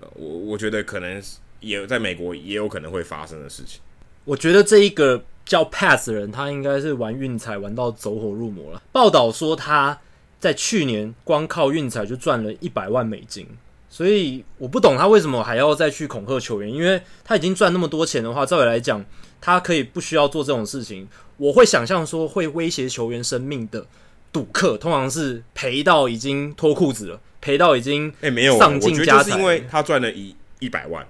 [0.00, 1.22] 呃，我我觉得可能
[1.60, 3.80] 也在美国也有可能会发生的事情。
[4.24, 8.82] 我觉得这一个叫 Pass 的人，他应该是玩运彩玩到走火入魔了。
[8.92, 9.98] 报道说他。
[10.46, 13.44] 在去年，光靠运彩就赚了一百万美金，
[13.90, 19.04] 所以我不懂他为什么还要再去恐吓球员，因为他已经赚那么多钱的话，照理来讲，
[19.40, 21.08] 他可以不需要做这种事情。
[21.36, 23.84] 我会想象说，会威胁球员生命的
[24.32, 29.32] 赌客，通常是赔到已经脱裤子了，赔到已经哎没有，丧尽家财。
[29.32, 31.04] 是因为他赚了一一百万，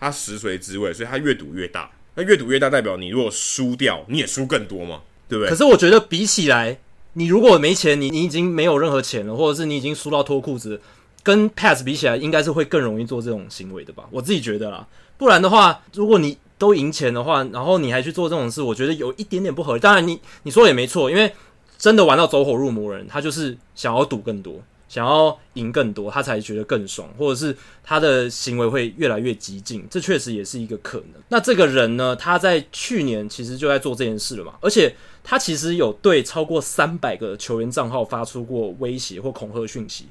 [0.00, 1.90] 他食髓知味，所以他越赌越大。
[2.14, 5.50] 那越赌越大，代表你如果输掉，你也输更多嘛，对不对？
[5.50, 6.78] 可是我觉得比起来。
[7.18, 10.80] 你如果没钱，你你已经没有任何钱了，或者是你已经输到脱裤子，
[11.24, 14.04] 跟 Pass 比起来，应该是会更容易做这种行为的吧？
[14.12, 14.86] 我自己觉得啦。
[15.16, 19.80] 不然的话，如果你都赢钱的话，然后你还去做这种事，我觉得有一点点不合理。
[19.80, 21.32] 当然你，你你说也没错，因为
[21.76, 31.20] 真的玩到走火入魔人，他就是想要赌更多，想要赢更多，他才觉得更爽，或者是他的行为会越来越激进，这确实也是一个可能。
[31.30, 34.94] 那这个人呢，他在去年其实就在做这件事了嘛，而且
[35.30, 40.06] 他其实有对超过三百个球员账号发出过威胁或恐吓讯息。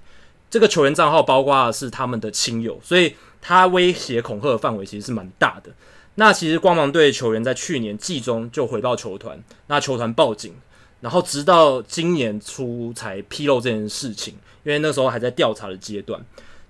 [0.47, 5.71] 这个球员账号包括的是他们的亲友，所以他威胁恐吓的范围其实是蛮大的。
[6.15, 10.53] 那其实光芒队球员在去年季中就回报球团，那球团报警，
[11.01, 16.23] 然后直到今年初才披露这件事情，因为那时候还在调查的阶段。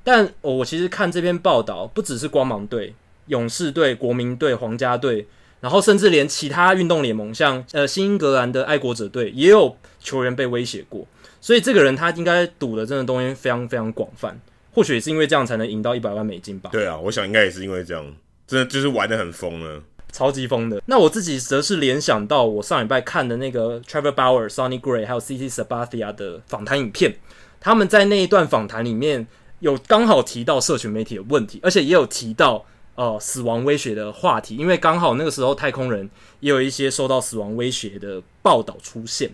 [0.05, 2.95] 但我其实看这篇报道，不只是光芒队、
[3.25, 5.27] 勇士队、国民队、皇家队，
[5.59, 11.05] 然后甚至连其他运动联盟，像呃新英格兰的爱国者队，也有球员被威胁过。
[11.39, 14.39] 所以这个人他应该赌的真的东西非常非常广泛，
[14.73, 16.69] 或许也是因为这样才能赢到一百万美金吧。
[16.71, 18.05] 对啊，我想应该也是因为这样，
[18.45, 19.81] 真的就是玩的很疯了，
[20.11, 20.81] 超级疯的。
[20.87, 27.15] 那我自己则是联想到我上礼拜看的那个 Trevor Bauer、Sonny Gray 还有 CC Sabathia 的访谈影片，
[27.59, 29.27] 他们在那一段访谈里面
[29.59, 32.65] 有刚好提到社群媒体的问题，而且也有提到
[32.97, 36.09] 呃死亡威胁的话题，因为刚好那个时候太空人
[36.41, 39.31] 也有一些受到死亡威胁的报道出现。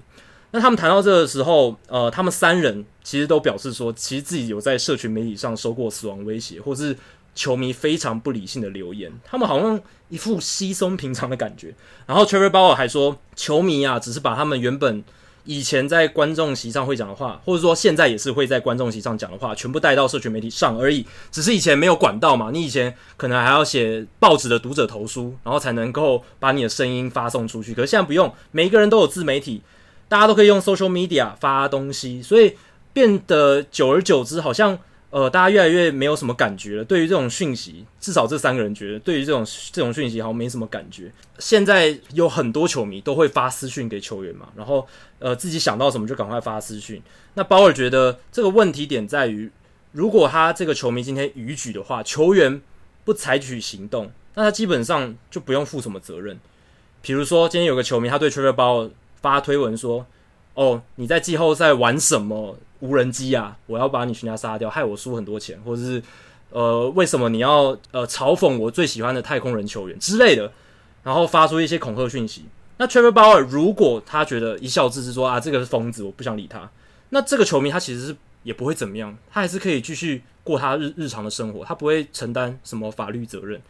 [0.52, 6.96] 那他们谈到这个时候，呃，他们三人其实都表示说，其实自己有在社群媒体上收过死亡威胁，或是
[7.34, 9.12] 球迷非常不理性的留言。
[9.24, 11.74] 他们好像一副稀松平常的感觉。
[12.06, 15.04] 然后 Trevor Bauer 还说，球迷啊，只是把他们原本
[15.46, 21.06] 以前在观众席上会讲的话，或者说现在也是会在观众席上讲的话，全部带到社群媒体上而已。
[21.32, 27.74] 只是以前没有管道嘛，你以前可能还要写报纸的读者投书，然后才能够把你的声音发送出去。
[27.74, 29.62] 可是现在不用，每一个人都有自媒体。
[30.10, 32.56] 大家都可以用 social media 发东西，所以
[32.92, 34.78] 变得久而久之，好像
[35.14, 36.84] 呃，大家越来越没有什么感觉了。
[36.84, 41.12] 对于这种讯息，至少这三个人觉得，对于这种这种讯息好像没什么感觉。
[41.38, 44.88] 现在有很多球迷都会发私讯给球员嘛，然后
[45.20, 47.00] 呃，自己想到什么就赶快发私讯。
[47.36, 49.52] 那鲍尔觉得这个问题点在于，
[49.92, 52.60] 如果他这个球迷今天逾矩的话，球员
[53.06, 56.40] 不采取行动，那他基本上就不用负什么责任。
[57.04, 58.90] 比如说，今天有个球迷，他对 Treble 包
[59.22, 60.08] 发推文说
[60.56, 63.58] ：“哦，你在季后赛玩什么无人机啊？
[63.66, 66.04] 我要把你全家杀掉，害我输很多钱，或者是
[66.50, 70.52] 呃，为什么你要呃嘲讽我最喜欢的太空人球员之类的？
[71.02, 72.44] 然后发出一些恐吓讯息。
[72.76, 76.70] 那 Trevor Bauer 如果他觉得一笑置之说啊，这个是疯子，我不想理他，
[77.12, 83.62] 那这个球迷他其实是也不会怎么样，他还是可以继续过他日日常的生活，他不会承担什么法律责任。”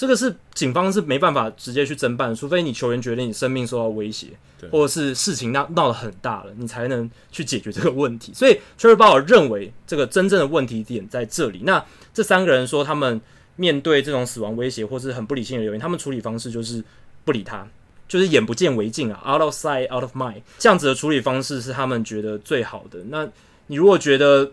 [0.00, 4.28] 这个是警方是没办法直接去侦办，除非你球员觉得你生命受到威胁，
[4.70, 8.32] 或者是事情闹闹得很大了，你才能去解决这个问题。
[8.32, 11.60] 所以 Trevor Bauer 认为这个真正的问题点在这里。
[11.64, 11.84] 那
[12.14, 13.20] 这三个人说，他们
[13.56, 16.82] 面对这种死亡威胁或是很不理性的留言，他们处理方式就是
[17.26, 17.68] 不理他，
[18.08, 20.40] 就是眼不见为净啊，out of sight, out of mind。
[20.58, 23.00] 这样子的处理方式是他们觉得最好的。
[23.10, 23.28] 那
[23.66, 24.50] 你如果觉得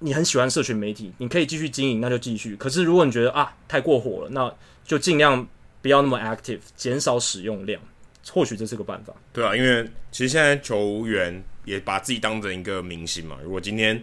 [0.00, 2.54] 你很喜欢社群媒体，你可以继续经营，那就继续。
[2.56, 4.52] 可是如果你觉得啊太过火了，那
[4.90, 5.46] 就尽量
[5.80, 7.80] 不要那么 active，减少使用量，
[8.32, 9.14] 或许这是个办法。
[9.32, 13.38] 对啊，因为其实现在球员也把自己当成一个明星嘛。
[13.40, 14.02] 如果今天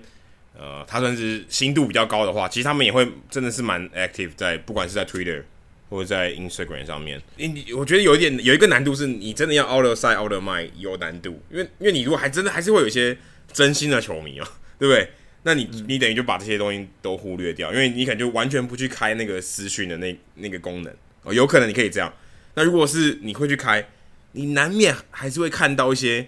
[0.58, 5.44] 呃他算是心度比较高的话，其实他们也会真的是蛮 active 在不管是在 Twitter
[5.90, 7.22] 或者在 Instagram 上面。
[7.36, 13.18] 你我觉得有一点有一个难度是你真的要 out of sight out of mind 有难度，因为因为你如果还真的还是会有一些
[13.52, 15.10] 真心的球迷啊，对不对？
[15.44, 22.14] 那你你等于就把这些东西都忽略掉，因为你可能就完全不去开那个私讯的那那个功能哦，有可能你可以这样。
[22.56, 23.88] 那如果是你会去开，
[24.34, 26.28] 你难免还是会看到一些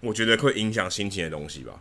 [0.00, 1.80] 我觉得会影响心情的东西吧。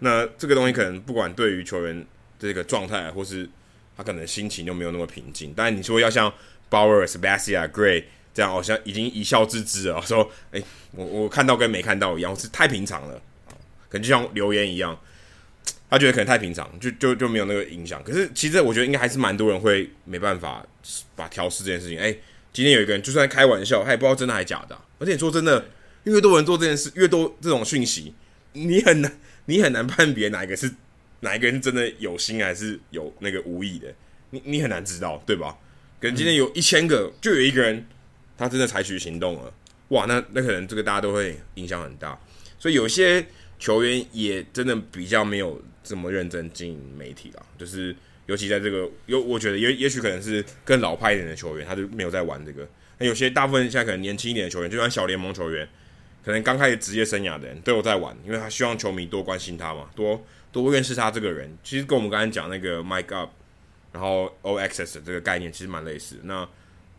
[0.00, 2.04] 那这个东西可能不管对于球员
[2.38, 3.48] 这个状态，或是
[3.96, 5.54] 他可能心情就没有那么平静。
[5.56, 6.32] 但你说要像
[6.70, 8.04] Bauer、Sabathia、Gray
[8.34, 13.20] 这样，好像已经一笑置之了，说哎、欸，我我看到跟没看到一样，是太平常了，
[13.88, 14.98] 可能就像留言一样。
[15.90, 18.02] 他觉得可能太平常，就就就没有那个影响。
[18.04, 20.62] 可是其实我觉得应该还是蛮多人会没办法
[21.16, 21.98] 把调试这件事情。
[21.98, 22.20] 哎、欸，
[22.52, 24.84] 今天有一个人就算开玩笑，他也不知道真的还是假的、啊。
[24.98, 25.64] 而且说真的，
[26.04, 28.12] 越多人做这件事，越多这种讯息，
[28.52, 30.70] 你很难你很难判别哪一个是
[31.20, 33.94] 哪一个人真的有心还是有那个无意的。
[34.28, 35.56] 你你很难知道，对吧？
[36.00, 37.86] 可能今天有一千个，就有一个人
[38.36, 39.54] 他真的采取行动了，
[39.88, 42.20] 哇，那那可能这个大家都会影响很大。
[42.58, 43.24] 所以有些
[43.58, 45.58] 球员也真的比较没有。
[45.88, 52.68] 这么认真经营媒体啦，就是尤其在这个有，我觉得也也许可能是更老派一点的球员，他就没有在玩这个。
[52.98, 55.66] 那有些大部分现在可能年轻一点的球员，就像小联盟球员，
[56.22, 60.22] 可能刚开始职业生涯的人都有在玩，因为他希望球迷多关心他嘛，多
[60.52, 61.56] 多认识他这个人。
[61.64, 63.30] 其实跟我们刚才讲那个 Mike Up，
[63.92, 66.16] 然后 All Access 这个概念其实蛮类似。
[66.24, 66.46] 那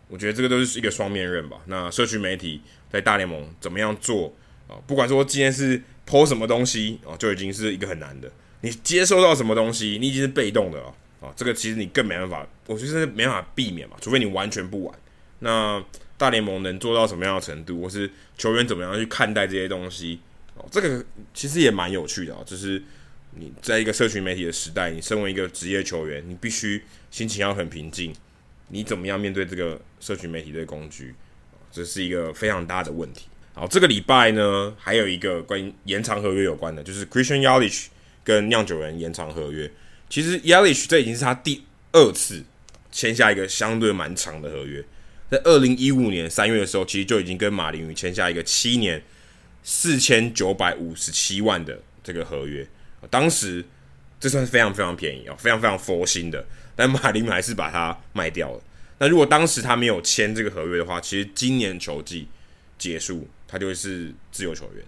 [0.07, 1.57] 我觉得这个都是一个双面刃吧。
[1.65, 4.33] 那社区媒体在大联盟怎么样做
[4.67, 4.81] 啊？
[4.87, 8.31] 不管说今天是 po 什么东西啊，就已经是一个很难的。
[8.62, 11.34] 你接收到什么东西，你已经是被动的了啊。
[11.36, 14.99] 这个其实你更没办法，我觉得是没办法避免嘛，除非你完全不玩。
[15.39, 15.84] 那
[16.18, 20.20] 大联盟能做到什么样的程度，或是球员怎么样去看待这些东西？
[20.55, 22.41] 哦，这个其实也蛮有趣的啊。
[22.45, 22.84] 就是
[23.36, 28.14] 你在一个社群媒体的时代，你身为一个职业球员，你必须心情要很平静。
[28.68, 31.16] 你怎么样面对这个社群媒体的工具？
[31.72, 33.28] 这是一个非常大的问题。
[33.53, 37.88] 好，这个礼拜呢，还有一个关于延长合约有关的，就是 Christian Yelich
[38.30, 39.67] 跟酿酒人延长合约。
[40.07, 42.45] 其实 Yelich 这已经是他第二次
[42.91, 44.86] 签下一个相对蛮长的合约。
[45.32, 49.01] 在二零一五年三月的时候，其实就已经跟马林鱼签下一个七年
[49.63, 52.67] 四千九百五十七万的这个合约。
[53.09, 53.65] 当时
[54.19, 56.45] 这算是非常非常便宜哦，非常非常佛心的。
[56.75, 58.61] 但马林鱼还是把它卖掉了。
[58.99, 62.27] 那如果当时他没有签这个合约的话，其实今年球季
[62.77, 64.86] 结束，他就是自由球员。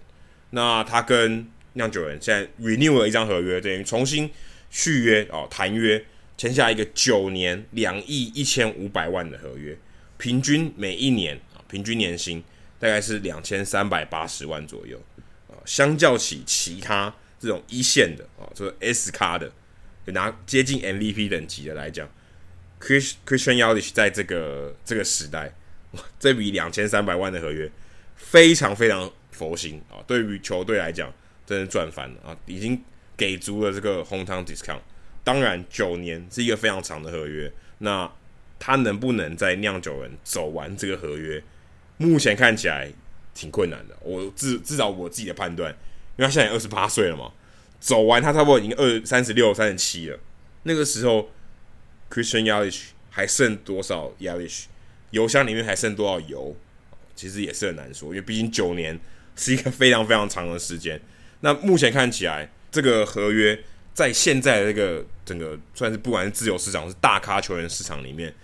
[0.50, 1.44] 那他跟
[1.74, 4.30] 酿酒人现在 renew 了一张合约，等于重新
[4.70, 6.04] 续约哦，谈约
[6.36, 9.76] 签下一个九年两亿一千五百万的合约。
[10.18, 12.42] 平均每一年啊，平均年薪
[12.78, 15.00] 大概是两千三百八十万左右
[15.48, 15.58] 啊。
[15.64, 19.50] 相较起其他这种一线的啊，这个 S 咖的，
[20.06, 22.08] 就拿接近 MVP 等级的来讲
[22.80, 25.52] ，Chris Christian Yelich 在这个这个时代，
[26.20, 27.70] 这笔两千三百万的合约
[28.14, 29.98] 非常非常佛心啊。
[30.06, 31.12] 对于球队来讲，
[31.46, 32.82] 真的赚翻了啊，已经
[33.16, 34.80] 给足了这个红糖 discount。
[35.24, 38.10] 当然，九年是一个非常长的合约，那。
[38.64, 41.42] 他能不能在酿酒人走完这个合约？
[41.96, 42.88] 目前看起来
[43.34, 43.96] 挺困难的。
[44.00, 45.68] 我至至少我自己的判断，
[46.16, 47.32] 因为他现在二十八岁了嘛，
[47.80, 50.18] 走完他差不多已经二三十六、三十七了。
[50.62, 51.28] 那个时候
[52.08, 54.66] ，Christian Yelich 还剩多少 Yelich？
[55.10, 56.54] 油箱里面还剩多少油？
[57.16, 58.96] 其实也是很难说，因为毕竟九年
[59.34, 61.00] 是一个非常非常长的时间。
[61.42, 63.56] 那目前看起来，这个合约
[63.94, 68.34] 在现在的这个整个算是不管是自由市场，是大咖球员市场里面。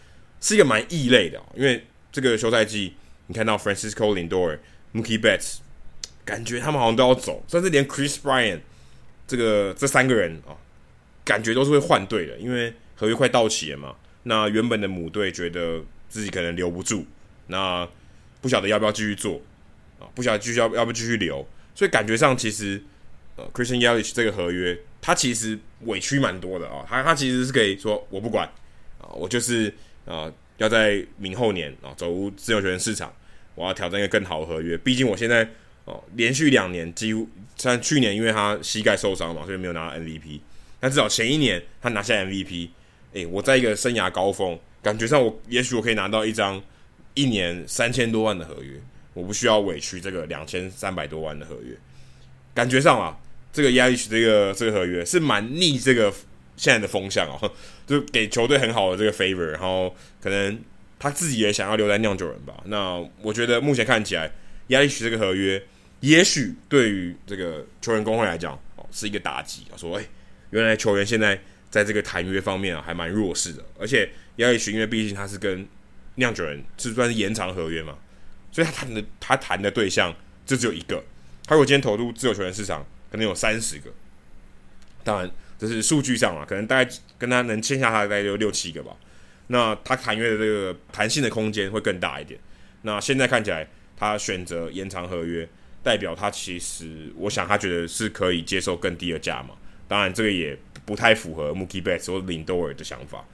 [0.41, 2.95] 是一个蛮异类的，因为这个休赛季，
[3.27, 4.57] 你看到 Francisco Lindor、
[4.95, 5.57] Mookie Betts，
[6.25, 8.61] 感觉他们好像都要走，甚至连 Chris b r y a n
[9.27, 10.55] 这个这三个人啊，
[11.25, 13.97] 感觉都是会换队的，因为合约快到期了嘛。
[14.23, 17.05] 那原本的母队觉得自己可能留不住，
[17.49, 17.89] 那
[18.41, 19.43] 不晓得要不要继续做
[19.99, 20.07] 啊？
[20.15, 21.45] 不晓得继续要要不要继续留，
[21.79, 22.83] 所以感觉上其实
[23.37, 26.85] 呃，Christian Yelich 这个合约，他其实委屈蛮多的啊。
[26.89, 28.49] 他他其实是可以说我不管
[29.01, 29.73] 啊，我就是。
[30.09, 33.13] 啊，要在明后年啊走入自由球员市场，
[33.55, 34.75] 我要挑战一个更好的合约。
[34.79, 35.47] 毕竟我现在
[35.85, 40.41] 哦，连续两年几乎，像去年因为他膝盖受伤嘛，所以没有拿到 MVP。
[40.81, 42.69] 但至少前一年他拿下 MVP，
[43.13, 46.63] 哎、欸，我在一个生涯高峰，感觉上我也许我可以拿到一张
[47.13, 48.81] 一年三千多万的合约，
[49.19, 51.77] 我不需要委屈这个两千三百多万的合约。
[52.55, 53.19] 感觉上啊，
[53.53, 56.13] 这个 Yelich 这个这个合约是蛮逆这个。
[56.61, 57.53] 现在的风向哦，
[57.87, 60.59] 就给球队很好的这个 favor，然后可能
[60.99, 62.61] 他自己也想要留在酿酒人吧。
[62.65, 64.29] 那我觉得目前看起来
[64.69, 65.63] ，Yelich 这个合约，
[66.01, 69.79] 也许对于这个球员工会来讲哦，是一个打击啊。
[69.79, 70.05] 说哎，
[70.51, 71.41] 原来球员现在
[71.71, 73.65] 在这个谈约方面啊，还蛮弱势的。
[73.79, 75.65] 而且 Yelich 因为毕竟他是跟
[76.17, 77.97] 酿酒人是算是延长合约嘛，
[78.59, 80.13] 所以他谈的他谈的对象
[80.45, 81.01] 就只有一个。
[81.47, 83.91] 他如果今天投入自由球员市场，可能有三十个。
[85.05, 85.31] 当然。
[85.61, 86.89] 这是数据上啊，可能大概
[87.19, 88.93] 跟他能签下他大概就六七个吧。
[89.49, 92.39] 那他谈约的这个弹性的空间会更大一点。
[92.83, 95.49] 那现在看起来，他选择延长合约，
[95.83, 99.57] 代表他其实，我想他觉得是可以接受更低的价嘛。
[99.89, 100.57] 当然，这个也
[100.87, 103.25] 不太符合 Mookie Betts 或 Lindor 的想法。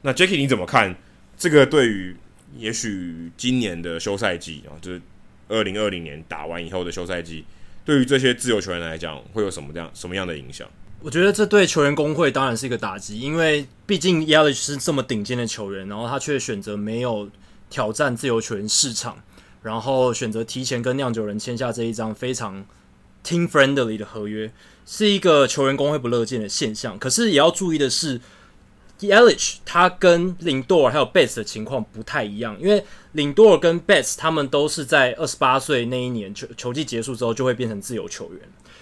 [0.00, 0.96] 那 Jacky 你怎么看
[1.36, 1.66] 这个？
[1.66, 2.16] 对于
[2.56, 5.00] 也许今年的休赛季啊，就是
[5.48, 7.44] 二零二零年打完以后的休赛季，
[7.84, 10.68] 对于这些自由球员来讲，会有什么样什么样的影响？
[11.00, 17.30] 我觉得这对球员工会当然是一个打击，因为毕竟 Yelich 是这么顶尖的球员，然后他却选择没有
[17.68, 19.18] 挑战自由球员市场，
[19.62, 22.64] 然后选择提前跟酿酒人签下这一张非常
[23.22, 24.50] team friendly 的合约，
[24.86, 26.98] 是一个球员工会不乐见的现象。
[26.98, 28.20] 可是也要注意的是
[29.00, 32.84] ，Yelich 他跟 Lindor 还有 Betts 的情况不太一样，因为
[33.14, 38.40] Lindor 跟 Betts 他们都是在二十八岁那一年球球季结束之后就会变成自由球员，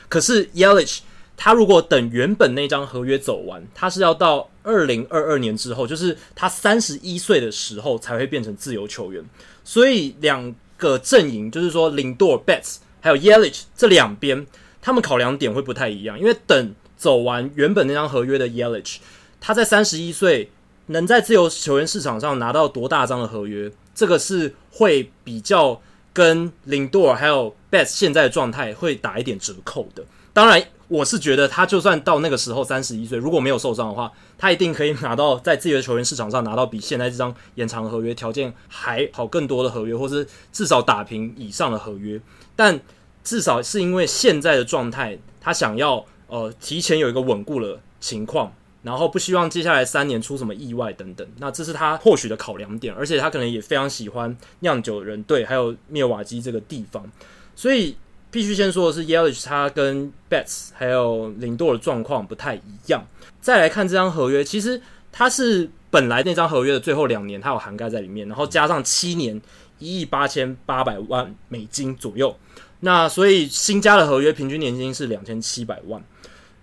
[0.09, 1.01] 可是 Yelich
[1.37, 9.25] 他如果等原本那张合约走完，他是要到二零二二年之后，就是他三十一岁的时候才会变成自由球员。
[9.65, 14.47] 所以两个阵营，就是说 Lindor、Betts 还有 Yelich 这两边，
[14.81, 16.17] 他们考量点会不太一样。
[16.17, 18.99] 因为等走完原本那张合约的 Yelich，
[19.47, 20.51] 他在三十一岁
[20.87, 25.79] 能在自由球员市场上拿到多大张的合约，这个是会比较
[26.15, 30.03] 跟林多尔还有 Betts 现在的状态会打一点折扣的。
[30.33, 42.19] 当然，我是觉得他就算到那个时候三十一岁，如果没有受伤的话，他一定可以拿到在自由球员市场上拿到比现在这张延长合约条件还好更多的合约，或是至少打平以上的合约。
[42.57, 42.81] 但
[43.23, 48.51] 至少是因为现在的状态，他想要呃提前有一个稳固的情况。
[48.85, 57.11] 然后不希望接下来三年出什么意外等等，那这是他或许的考量点，而且他可能也非常喜欢酿酒人队还有灭瓦基这个地方，
[57.57, 57.97] 所以
[58.31, 63.03] 必须先说的是，Yelich 他跟 Bets 还有林多的状况不太一样。
[63.41, 64.81] 再来看这张合约，其实
[65.11, 69.41] 他是本来那张合约的最后两年，他有涵盖在里面，然后加上七年
[69.79, 72.37] 一亿八千八百万美金左右，
[72.81, 76.03] 那所以新加的合约平均年薪是两千七百万。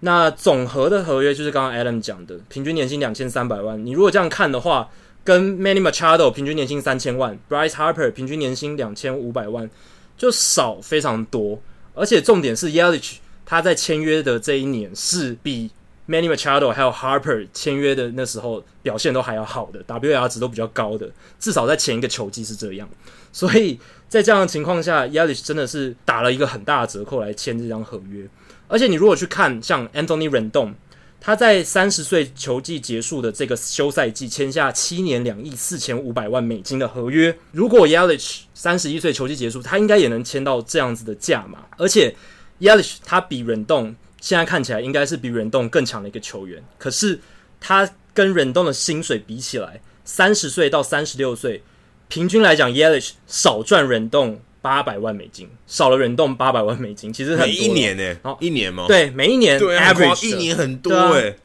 [0.03, 3.85] 那总和的合约就是刚刚 Adam 讲的，平均年薪两千三百万。
[3.85, 4.89] 你如果这样看的话，
[5.23, 9.69] 跟 Manny Machado 平均年薪三千万，Bryce Harper 平均年薪两千五百万，
[10.17, 11.61] 就少非常多。
[11.93, 15.69] 而且重点是 Yelich 他在签约的这一年是比
[16.09, 21.07] Manny Machado 还有 Harper 签约的那时候表现都还要好的，WAR 值都比较高的，
[21.39, 22.89] 至少在前一个球季是这样。
[23.31, 23.79] 所以
[24.09, 28.27] 在这样的情况下，Yelich 真的是打了一个很大的折扣来签这张合约。
[28.71, 30.73] 而且你如果去看像 Anthony Rendon，
[31.19, 37.37] 他在三十岁球季结束的这个休赛季签下七年两亿四千五百万美金的合约。
[37.51, 41.65] 如果 Yelich 三十一岁球季结束，他应该也能签到这样子的价码。
[41.77, 42.15] 而且
[42.61, 46.63] Yelich 他比 Rendon 现在看起来应该是比 Rendon 更强的一个球员。
[46.77, 47.19] 可是
[47.59, 51.61] 他跟 Rendon 的薪水比起来，三十岁到三十六岁，
[52.07, 54.37] 平均来讲 Yelich 少赚 Rendon。
[54.61, 58.85] 八百万美金，少了人动八百万美金，其实很多每一年呢、欸，哦，一年吗？
[58.87, 61.35] 对，每一年 average 一年很多哎、欸啊，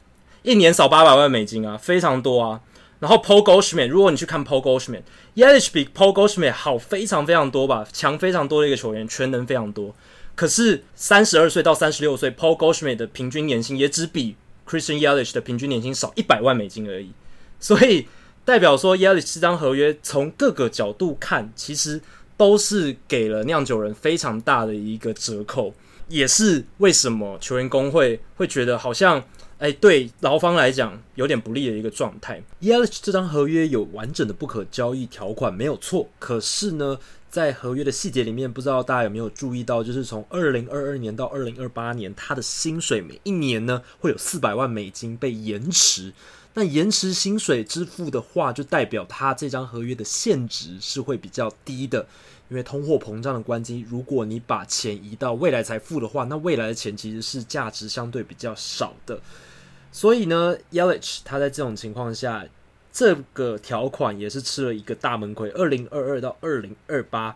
[0.43, 2.61] 一年少八百万美金啊，非常多啊。
[2.99, 9.95] 然后 Paul Goldschmidt，如果你去看 Paul Goldschmidt，Yelich 比 Paul Goldschmidt 好非常非常多吧，强非常多的一个球员，全能非常多。
[10.35, 14.35] 可是三十二岁到三十六岁，Paul Goldschmidt 的平均年薪也只比
[14.67, 17.11] Christian Yelich 的平均年薪少一百万美金而已。
[17.59, 18.07] 所以
[18.45, 21.99] 代表说，Yelich 这张合约从各个角度看，其实。
[22.37, 25.73] 都是给了酿酒人非常大的一个折扣，
[26.07, 29.21] 也是为什么球员工会会觉得好像，
[29.57, 32.41] 哎，对劳方来讲有点不利的一个状态。
[32.61, 36.07] Yelich 这张合约有完整的不可交易条款，没有错。
[36.19, 46.13] 可是呢，在合约的细节里面，不知道大家有没有注意到，就是从二零二二年到二零二八年，他的薪水每一年呢会有四百万美金被延迟。
[46.59, 52.07] 那延迟薪水支付的话，就代表他这张合约的现值是会比较低的，
[52.49, 59.19] 因为通货膨胀的关系，如果你把钱移到未来才付的话，那未来的钱其实是价值相对比较少的。
[59.91, 62.43] 所以呢，Yelich 他在这种情况下，
[62.91, 65.51] 这个条款也是吃了一个大闷亏。
[65.51, 67.35] 二零二二到二零二八，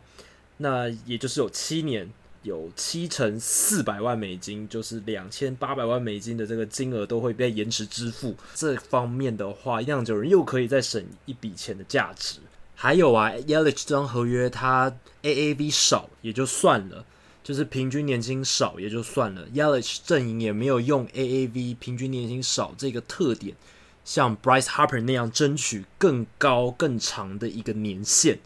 [0.57, 2.09] 那也就是有七年。
[2.43, 8.35] 有七成四百万美金，就是两千八百万美金的这个金额都会被延迟支付。
[8.55, 12.39] 这方面的话，酿酒人又可以再省一笔钱的价值。
[12.73, 17.05] 还有啊，Yelich 这张合约它 AAV 少也就算了，
[17.43, 19.47] 就是平均年薪少也就算了。
[19.53, 23.55] Yelich 阵营也没有用 AAV 平均年薪少这个特点，
[24.03, 28.39] 像 Bryce Harper 那样争取更高更长的一个年限。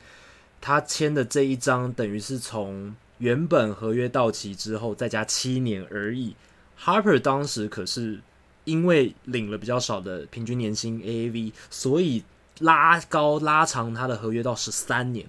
[0.59, 2.93] 他签的这一张等于是从。
[3.19, 6.35] 原本合约到期之后再加七年而已。
[6.79, 8.19] Harper 当时可是
[8.65, 12.23] 因为领了比较少的平均年薪 AAV，所以
[12.59, 15.25] 拉高拉长他的合约到十三年。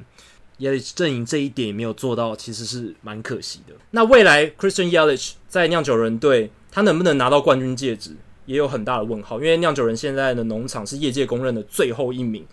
[0.59, 3.75] Yelich 阵营这一点也没有做到，其实是蛮可惜的。
[3.91, 8.17] 那未来 Christian Yelich 在酿酒人队，他能不能拿到冠军戒指，
[8.47, 9.39] 也有很大的问号。
[9.39, 12.47] 因为酿酒人现在的农场是业界公认的最后一名。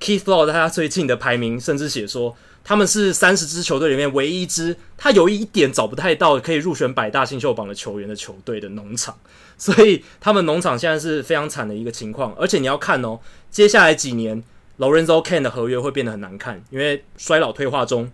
[0.00, 2.36] Keith Law 在他最近的排名甚至写说，
[2.68, 9.16] 他们是三十支球队里面唯一一支他有一点找不太到可以入选百大新秀榜的球员的球队的农场，
[9.56, 12.34] 所以他们农场现在是非常惨的一个情况。
[12.34, 14.44] 而且你要看哦，接下来几年
[14.78, 18.12] Lorenzo c a n 的合约会变得很难看，因为衰老退化中。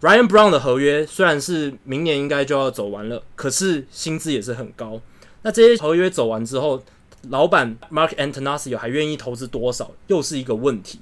[0.00, 4.98] Ryan Brown 的合约虽然是明年应该就要走完了，可是薪资也是很高。
[5.42, 6.82] 那这些合约走完之后，
[7.28, 11.00] 老板 Mark Antanasio 还愿意投资多少，又是一个问题。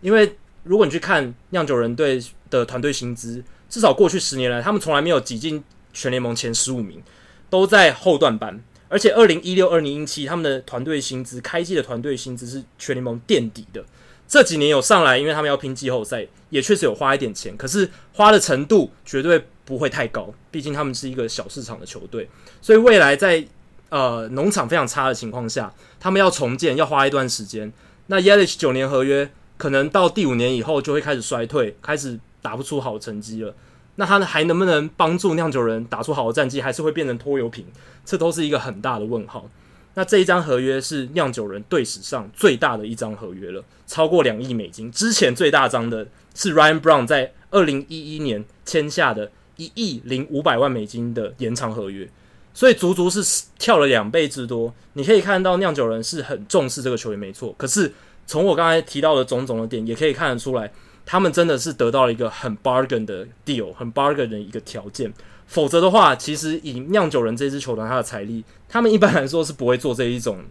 [0.00, 5.62] 因为如果你去看酿酒人队的团队薪资，至少过去十年来，他们从来没有挤进
[5.92, 7.02] 全联盟前十五名，
[7.48, 8.62] 都在后段班。
[8.88, 13.84] 而且二零一六、二零一七，他们的团队薪资，开季的团队薪资是全联盟垫底的。
[14.26, 22.28] 这几年有上来，因为他们要拼季后赛，也确实有花一点钱，可是花的程度绝对不会太高，毕竟他们是一个小市场的球队，
[22.60, 23.46] 所以未来在。
[23.90, 27.72] 呃，农场非常差的情况下，他们要重建要花一段时间。
[28.08, 33.54] 那 Yelich 九年合约可能到第五年以后就会开始衰退，开始打不出好成绩了。
[33.96, 37.64] 那他还能不能帮助酿酒人打出好的战绩，还是会变成拖油瓶？
[38.04, 39.48] 这都是一个很大的问号。
[39.94, 44.90] 那这一张合约是酿酒人队史上最大的一张合约了，超过两亿美金。
[44.90, 52.08] 之前最大张的是 Ryan Brown 在二零一一年签下的一亿零五百万美金的延长合约，
[52.52, 54.74] 所以足足是跳了两倍之多。
[54.94, 57.54] 你可以看到酿酒人是很重视这个球员，没错。
[57.56, 57.92] 可是
[58.26, 60.72] 从我刚才提到的种种的点，也可以看得出来。
[61.06, 65.12] 他们真的是得到了一个很 bargain 的 deal，很 bargain 的一个条件。
[65.46, 70.42] 否则的话，其实以酿酒人这支球队他的财力，他们一般来说是不会做这一种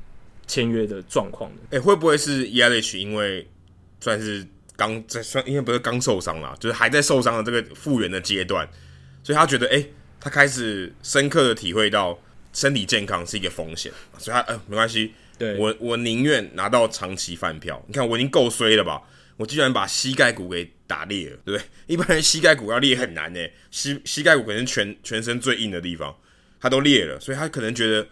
[0.45, 1.75] 签约的状况的。
[1.75, 3.49] 哎、会不会是 Yelich 因为
[3.99, 4.45] 算是
[4.75, 8.69] 刚在算，因为不是刚受伤啦，就是还在受伤的这个复原的阶段，
[9.23, 9.83] 所以他觉得，哎、
[10.19, 12.15] 他开始深刻的体会到
[12.53, 15.13] 身体健康是一个风险，所以他，呃，没关系，
[15.57, 17.83] 我，我宁愿拿到长期饭票。
[17.87, 19.01] 你看，我已经够衰了吧？
[19.37, 21.67] 我居然把膝盖骨给打裂了，对不对？
[21.87, 23.39] 一般人膝盖骨要裂很难呢，
[23.71, 26.15] 膝膝盖骨可能全全身最硬的地方，
[26.59, 28.07] 它都裂了，所以他可能觉得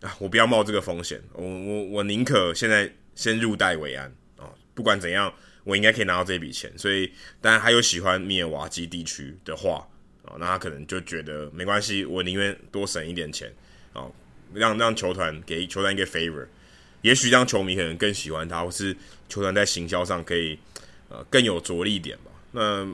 [0.00, 5.32] 啊，我不要冒这个风险，我我我宁可现在先入袋为安啊、不管怎样，
[5.62, 6.72] 我应该可以拿到这笔钱。
[6.76, 9.86] 所以，当然还有喜欢密尔瓦基地区的话
[10.24, 13.52] 啊、那他可能就觉得没关系，我宁愿多省一点钱
[13.92, 14.06] 啊、
[14.54, 16.46] 让让球团给球团一个 favor。
[17.02, 18.94] 也许让球迷可能更喜欢他，或是
[19.28, 20.58] 球团在行销上可以
[21.08, 22.30] 呃更有着力一点吧。
[22.52, 22.86] 那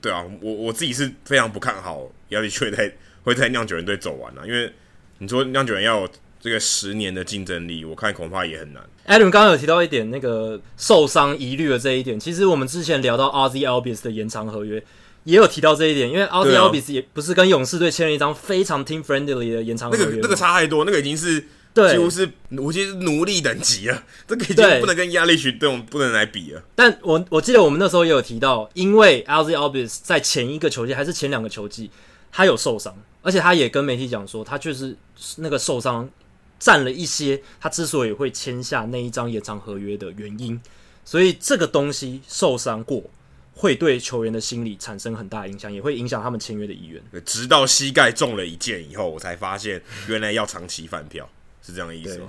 [0.00, 2.92] 对啊，我我自己是非常不看好亚历区在
[3.24, 4.70] 会在酿酒人队走完了，因为
[5.18, 8.82] 你说酿酒人要有这个十年的竞争力，我看恐怕也很难。
[9.06, 14.82] Adam 刚刚有提到一点那个受伤疑虑的这一点，其实我们之前聊到 RZ Albis 的延长合约
[15.26, 21.44] 也有提到这一点，因为 Ozzie Albies 也不是跟勇士队签了一张非常 team friendly 的延长合约，那个那个差太多，那个已经是。
[21.76, 26.62] 对，几乎是，我觉得是奴隶等级了，这个已经不能跟亚历许这种不能来比了。
[26.74, 31.90] 但我我记得我们那时候也有提到，因为 Ozzie Albies 在前一个球季还是前两个球季，
[32.32, 34.96] 他有受伤，而且他也跟媒体讲说，他确实
[35.36, 36.08] 那个受伤
[36.58, 40.58] 占了一些他之所以会签下那一张延长合约的原因。
[41.04, 43.02] 所以这个东西受伤过，
[43.56, 47.02] 会对球员的心理产生很大影响，也会影响他们签约的意愿。
[47.24, 51.28] 直到膝盖中了一箭以后，我才发现原来要长期饭票。
[51.62, 52.28] 是这样的意思吗？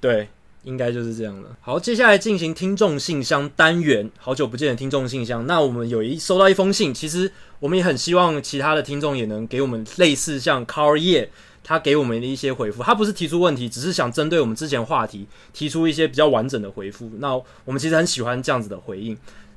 [0.00, 0.28] 对，对，
[0.64, 1.48] 应该就是这样的。
[1.62, 4.10] 好，接下来进行听众信箱单元。
[4.18, 11.28] 好久不见的听众信箱，那我们有一收到一封信，其实我们也很希望其他的听众也能给我们类似像 Carl Ye
[11.64, 12.82] 他给我们的一些回复。
[12.82, 17.10] 他不是提出问题，只是想针对我们之前话题提出一些比较完整的回复。
[17.18, 19.16] 那我们其实很喜欢这样子的回应。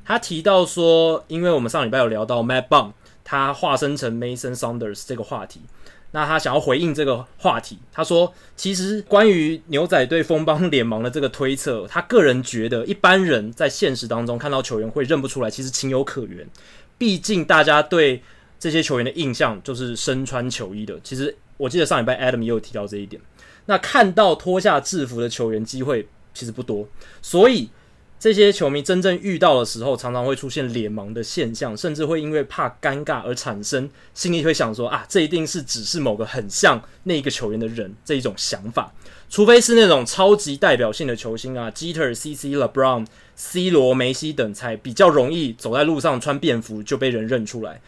[0.10, 2.94] 他提到说，因为我们上礼拜有聊到 Matt Bum
[3.24, 5.62] 他化身成 Mason Saunders 这个话题。
[6.10, 16.44] 那他想要回应这个话题，他说：“其实关于牛仔队蜂帮脸盲的这个推测，他个人觉得一般人在现实当中看到球员会认不出来，其实情有可原。
[16.98, 18.24] 毕竟大家对
[18.60, 21.00] 这些球员的印象就是身穿球衣的。
[21.04, 23.22] 其实我记得上礼拜 Adam 也有提到这一点。
[23.68, 26.88] 那看到脱下制服的球员机会其实不多，
[27.22, 27.70] 所以。”
[28.20, 38.94] 这些球迷真正遇到的时候，常常会出现脸盲的现象，甚至会因为怕尴尬而产生心里会想说啊，这一定是只是某个很像那个球员的人这一种想法。
[39.30, 43.06] 除非是那种超级代表性的球星啊，Jeter、CC、LeBron、
[43.38, 47.80] C 罗、梅西等，才比较容易走在路上穿便服就被人认出来。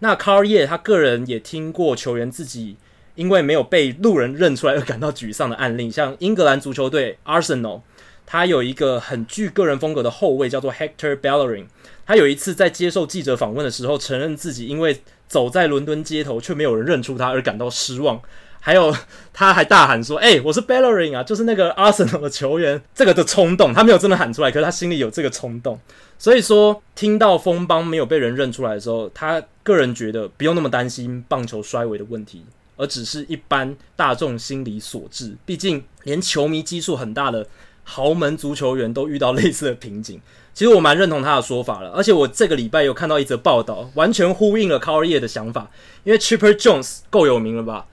[0.00, 2.76] 那 Carl Ye 他个人也听过球员自己
[3.14, 7.82] 因为没有被路人认出来而感到沮丧的案例，像英格兰足球队 Arsenal。
[8.26, 11.66] 他有一个很具个人风格的后卫，叫做 Hector Bellerin。
[12.04, 18.20] 他有一次在接受记者访问的时候，承认自己因为走在伦敦街头却没有人认出他而感到失望。
[18.60, 18.92] 还有，
[19.32, 25.78] 他还大喊说：“哎、我是 Bellerin 啊，就是那个 Arsenal 的球员。”这个的冲动，他没有真的喊出来，可是他心里有这个冲动。
[26.18, 32.44] 所以说，听到风帮没有被人认出来的时候，他个人觉得不用那么担心棒球衰微的问题，
[32.76, 35.36] 而只是一般大众心理所致。
[35.44, 37.46] 毕竟，连球迷基数很大的。
[37.88, 40.20] 豪门足球员都遇到类似的瓶颈，
[40.52, 41.90] 其实我蛮认同他的说法了。
[41.92, 45.70] 而且我这个礼拜有看到一则报道，完全呼应了 Carl Ye 的想法。
[46.02, 47.86] 因为 Chipper Jones 够有名了吧，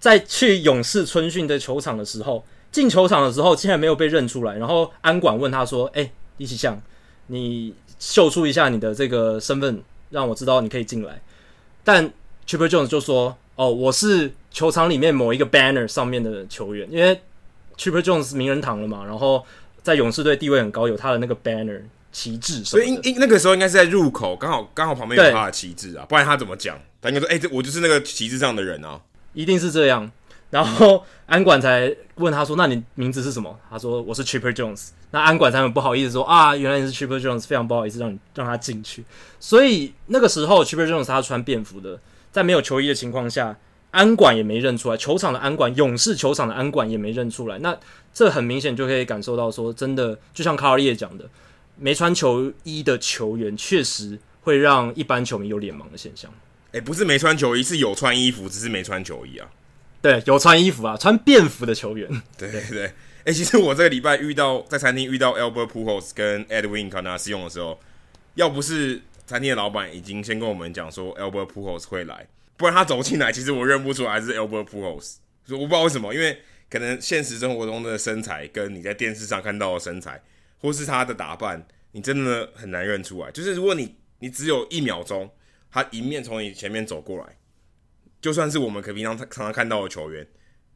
[0.00, 4.56] 在去勇士春训的球场的时候，进球场的时候竟然没有被认出来。
[4.56, 6.80] 然后安管问他说：“哎、欸，李启相，
[7.26, 11.20] 你秀出一下你的这个身份，让我知道你可以进来。”
[11.84, 12.10] 但
[12.48, 17.20] Chipper Jones 就说：“哦，我是球场里面某一个 banner 上面的球员，因为。”
[17.78, 19.44] Chipper Jones 名人堂了嘛，然后
[19.82, 21.80] 在勇士队地位很高，有他的那个 banner
[22.12, 26.78] 旗帜，所以应应那个时候应该是在入口，刚好刚好旁边有他的旗帜啊，不然他怎么讲？
[27.02, 29.00] 他应该说：“哎、欸，这我就是那个旗帜上的人啊。”
[29.34, 30.10] 一定是这样。
[30.48, 39.04] 然后安管才问他说：“那你名字是什么？”他说：“我是 Chipper Jones。”那安管才很不好意思说：“啊，原来你是 Chipper Jones，非常不好意思让你让他进去。”
[39.38, 42.00] 所以那个时候 Chipper Jones 他穿便服的，
[42.32, 43.56] 在没有球衣的情况下，
[43.96, 47.58] 安管也没认出来，球场的安管，勇士球场的安管也没认出来。
[47.60, 47.74] 那
[48.12, 51.24] 这很明显就可以感受到说，真的就像卡尔叶讲的，
[51.78, 56.30] 没穿球衣的球员确实会让一般球迷有脸盲的现象。
[56.72, 59.48] 哎，不是没穿球衣，是有穿衣服，只是没穿球衣啊。
[60.02, 62.06] 对，有穿衣服啊，穿便服的球员。
[62.36, 62.92] 对对对，
[63.24, 67.80] 哎，其实我这个礼拜遇到在餐厅遇到 Albert Pujols 跟 Edwin Encarnacion 的时候，
[68.34, 72.26] 要不是餐厅的老板已经先跟我们讲说 Albert Pujols 会来，
[72.56, 75.16] 不然他走进来，其实我认不出来是 Albert Pujols。
[75.50, 76.38] 我不知道为什么，因为
[76.68, 80.22] 可能现实生活中的身材跟你在电视上看到的身材，
[80.58, 83.30] 或是他的打扮，你真的很难认出来。
[83.30, 85.30] 就是如果你你只有一秒钟，
[85.70, 87.36] 他迎面从你前面走过来。
[88.20, 90.26] 就算是我们可平常常常看到的球员，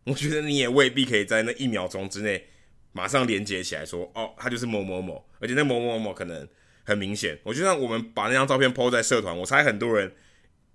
[0.05, 2.47] 我觉得你也未必可以在那一秒钟之内
[2.93, 6.47] 马上连接起来说，哦，他就是某某某，而且那某某某可能
[6.85, 7.37] 很明显。
[7.43, 10.12] 我就算我们把那张照片 po 在社团，我猜很多人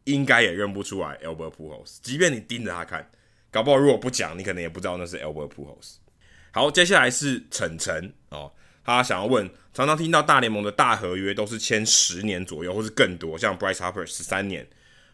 [0.05, 1.97] 应该也认不出来 Albert Pujols。
[2.01, 3.11] 即便你盯着他看，
[3.51, 5.97] 搞不好如果不讲，你可能也不知道那是 Albert Pujols。
[6.51, 8.51] 好，接下来是晨晨哦，
[8.83, 14.65] 他想要问，常常听到大联盟的大合约都是签十年左右，或是更多，像 Bryce Harper 十三年。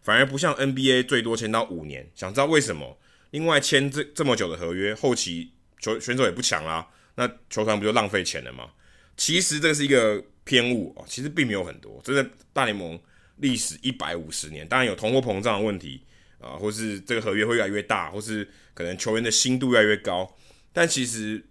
[0.03, 2.99] 反而不像 NBA 最多签到五年，想知道为什么？
[3.31, 8.69] 另外签这这么久的合约，后期球选手也不强啦，那球团不就浪费钱了吗？
[9.15, 12.01] 其实这是一个偏误哦，其实并没有很多。
[12.03, 12.99] 真的大联盟
[13.41, 16.01] 历史一百五十年，当然有通货膨胀的问题
[16.39, 20.33] 啊，或是这个合约会越来越大，或是可能球员的薪度越来越高，
[20.71, 21.43] 但其实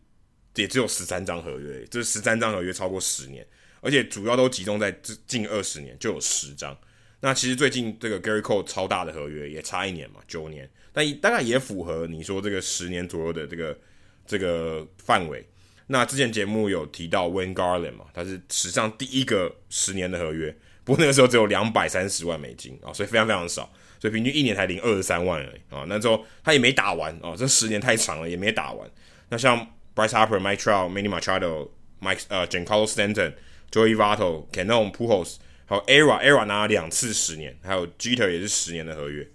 [0.55, 3.47] 也只有十三张合约，这十三张合约超过十年，
[3.81, 6.77] 而且主要都集中在这近二十年，就有十张。
[7.21, 13.79] 那其实最近这个 Gary Cole 超大的合约也差一年嘛，九年，但大概也符合你说这个十年左右的这个
[14.27, 15.47] 这个范围。
[15.89, 23.71] 那之前节目有提到 Wayne Garland 嘛，他是史上第一个十年的合约，不过那个时候只有两百三十万美金啊，所以非常非常少，
[24.01, 25.85] 所以平均一年才领二十三万而已啊。
[25.89, 28.91] 那时候他也没打完啊，这十年太长了，也没打完。
[29.29, 29.59] 那像
[29.95, 31.69] Bryce Harper、Mike Trout、Manny Machado、
[32.01, 33.35] Mike 呃 Giancarlo Stanton、
[33.71, 39.27] Joey Votto、Canon Pujols 还有 ERA，ERA 拿了两次十年，还有 Jeter 也是十年的合约，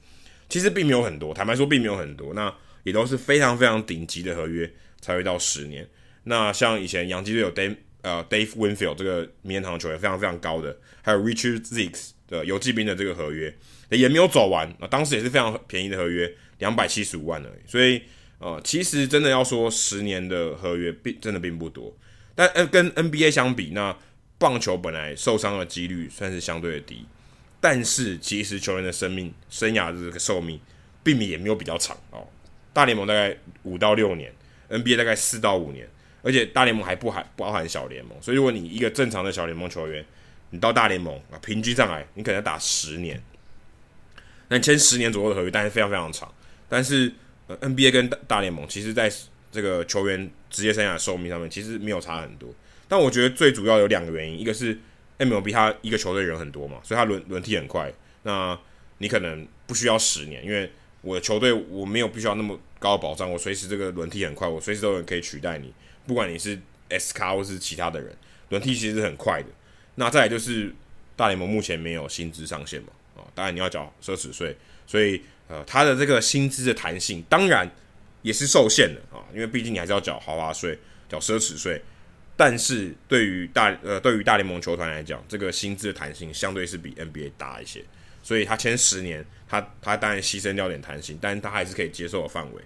[0.49, 4.69] 其实并没有很多，坦白说并没有很多，那也都是非常非常顶级的合约
[4.99, 5.87] 才会到十年。
[6.23, 7.75] 那像以前洋基队有 Dave
[8.06, 13.53] 呃 Dave Winfield 这个名人堂球员非常非常高的，还有 Richard Zeeks 的游骑兵的这个合约
[13.89, 17.70] 也没有走完啊，当时也是非常便宜的合约，两百七十五万而已。
[17.70, 18.01] 所以
[18.39, 21.97] 呃，其实真的要说十年的合约并真的并不多，
[22.36, 23.97] 但呃跟 NBA 相比那。
[24.38, 27.06] 棒球本来受伤的几率算是相对的低，
[27.62, 30.60] 但是其实球员的生命生涯的这个寿命，
[31.01, 32.28] 并也没有比较长哦。
[32.74, 34.34] 大联盟大概五到六年
[34.70, 35.88] ，NBA 大概四到五年，
[36.26, 40.03] 而且大联盟还不含包含小联盟，所以如果你一个正常的小联盟球员，
[40.49, 43.21] 你到大联盟啊，平均上来你可能要打十年，
[44.47, 46.34] 那你签十年左右的合约，但是非常非常长。
[46.67, 47.13] 但是
[47.45, 49.11] 呃，NBA 跟大大联盟其实在
[49.51, 52.49] 这个球员职业生涯寿命上面，其实没有差很多。
[52.88, 54.76] 但我觉得最主要有两个原因，一个是
[55.19, 57.93] MLB 他一个球队人很多嘛，所以他轮轮替很快。
[58.23, 58.57] 那
[58.97, 60.71] 你可能不需要十年，因为
[61.01, 65.73] 我的球队我没有必须要那么高的保障，我随时这个轮替很快，我随时都有人可以取代你，
[66.06, 68.16] 不管你是 S 卡或是其他的人，
[68.49, 69.47] 轮替其实是很快的。
[69.95, 70.74] 那再来就是
[71.16, 77.70] 大联盟目前没有薪资上限嘛，啊，当然你要缴奢侈税，所以呃，他的这个薪资的弹性当然
[78.22, 80.78] 也是受限的啊，因为毕竟你还是要缴豪华税、
[81.08, 81.82] 缴奢侈税。
[82.38, 87.82] 但是对于大呃对于大联盟球团来讲，这个薪资的弹性相对是比 NBA 大一些，
[88.22, 92.62] 所以他签十年，他他当然牺牲掉点弹性，但是他还是可以接受的范围。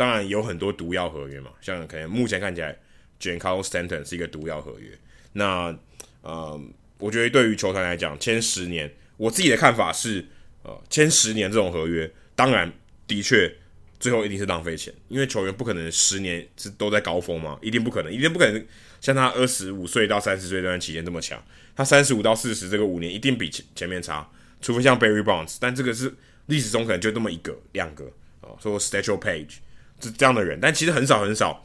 [0.00, 2.74] 当然有很多毒药合约嘛，像可能目前看起来
[3.18, 4.96] j a n c a r l Stanton 是一个毒药合约。
[5.34, 5.76] 那
[6.22, 6.58] 呃，
[6.96, 10.24] 我觉得对于球团来讲，签十年，我自己的看法是，
[10.62, 12.72] 呃，签十年这种合约，当然
[13.06, 13.54] 的确。
[13.98, 18.66] 最后一定是浪费钱，因为球员不可能十年是都在高峰嘛，一定不可能，一定不可能
[18.98, 21.38] 像他二十五岁到三十岁这段期间这么强。
[21.76, 24.26] 他三十五到四十这个五年一定比前前面差，
[24.62, 26.14] 除非像 Barry Bonds，但这个是
[26.46, 29.56] 历史中可能就那么一个两个哦，说 Satchel Paige
[30.00, 31.62] 是这样的人，但其实很少很少。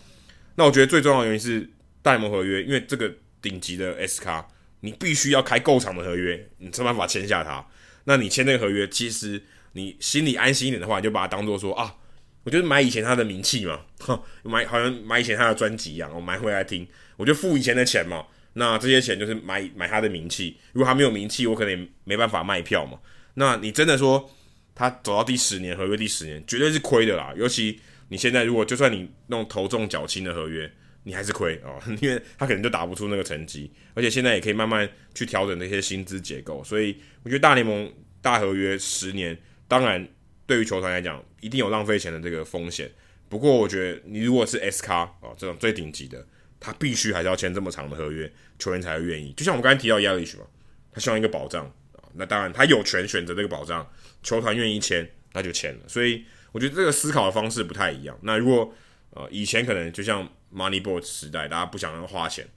[0.56, 1.70] 那我觉得最重要的原因是
[2.02, 3.12] 大联盟合约，因为这个
[3.42, 4.48] 顶级的 S 卡，
[4.82, 7.66] 你必须要开够长的合约，你才办法签下他。
[8.06, 9.42] 那你签那个合约，其实
[9.74, 11.96] 你心里安心一点的话，你就把它当做说啊。
[12.44, 18.24] 我就是买以前他的名气嘛，哼，买好像买以前他的专辑一样，我买回来听，我就付以前的钱嘛。
[18.54, 20.56] 那这些钱就是买买他的名气。
[20.72, 23.00] 如果他没有名气，我可能也没办法卖票嘛。
[23.34, 24.30] 那你真的说
[24.76, 27.34] 他走到第十年合约第十年，绝对是亏的啦。
[27.36, 27.80] 尤其
[28.10, 30.72] 你现在如果就算你弄头重脚轻的合约，
[31.04, 37.92] 你还是亏哦， 因为他可能就打不出那个成绩，而且现在也可以慢慢去调整那些薪资结构，所以我觉得大联盟
[38.22, 39.38] 大合约十年，
[39.68, 40.08] 当然
[40.46, 42.92] 对于球团来讲，一定有浪费钱的这个风险。
[43.28, 46.26] 不过我觉得你如果是 S 卡哦，这种最顶级的，
[46.60, 49.34] 他必须还是要签这么长的合约，球员才会愿意。
[49.34, 50.46] 就像我们刚才提到 Yelich 嘛，
[50.92, 53.88] 他希望一个保障啊，那当然他有权选择这个保障，
[54.24, 55.80] 球团愿意签，那就签了。
[55.88, 56.24] 所以
[56.56, 58.18] 我觉得这个思考的方式不太一样。
[58.22, 58.74] 那如果
[59.10, 60.26] 呃以前可能就像
[60.56, 62.48] Moneyball 时代，大家不想要花钱，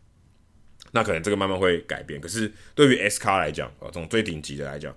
[0.92, 2.20] 那可能这个慢慢会改变。
[2.20, 4.94] 可是对于 S 咖来讲啊，这种最顶级的来讲，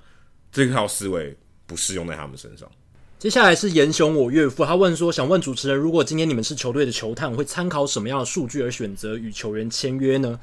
[0.52, 1.36] 这套思维
[1.66, 2.70] 不适用在他们身上。
[3.18, 10.40] 接下来是严雄，我岳父，他问说：“想问主持人，如果今天你们是球队的球探，会参考什么样的数据而选择与球员签约呢？”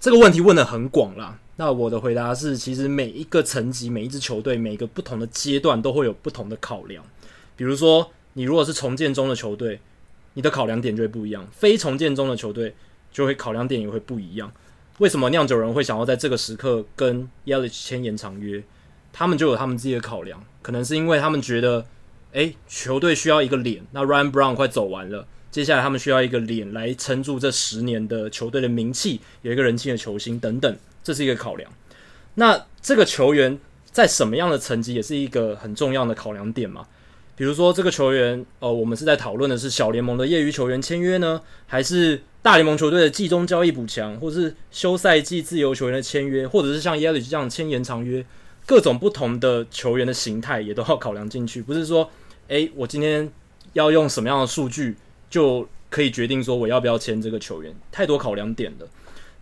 [0.00, 1.38] 这个问题问得很广啦。
[1.56, 7.04] 那我的回答是，其实每一个层级、每一支球队、每一个不同的阶段都会有不同的考量。
[7.56, 9.80] 比如说，你如果是重建中的球队，
[10.34, 12.74] 你的考量点就会不一样；非重建中的球队
[13.12, 14.52] 就会考量点也会不一样。
[14.98, 18.62] 为什么酿酒人会想要在这个时刻跟 Yelich 签延长约？
[19.12, 21.86] 他们就有他们自己的考量，可能是因为他们觉得。
[22.32, 23.84] 诶，球队需要一个脸。
[23.90, 31.70] 那 Ryan Brown 快走完了，接下来他们需要一个脸来撑住这十年的球队的名气，有一个人气的球星等等，这是一个考量。
[32.36, 36.86] 那这个球员在什么样的层级也是一个很重要的考量点嘛？
[37.36, 48.24] 比如说这个球员，呃，我们是在讨论的是小联盟的业余球员签约呢，还是大联盟球队的季中交易补强，或者是休赛季自由球员的签约，或者是像 y e l i c 这样签延长约，
[48.66, 52.10] 各种不同的球员的形态也都要考量进去，不是说。
[52.48, 53.30] 诶，我今天
[53.72, 54.94] 要用什么样的数据
[55.30, 57.74] 就可以决定说我要不要签这个球员？
[57.90, 58.86] 太多考量点了。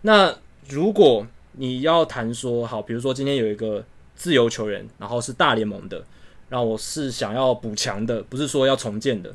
[0.03, 0.33] 那
[0.69, 3.83] 如果你要谈说好，比如说今天有一个
[4.15, 6.05] 自由球员，然后是大联盟的，
[6.51, 9.33] 然后我是想要补强的，不是说要重建的。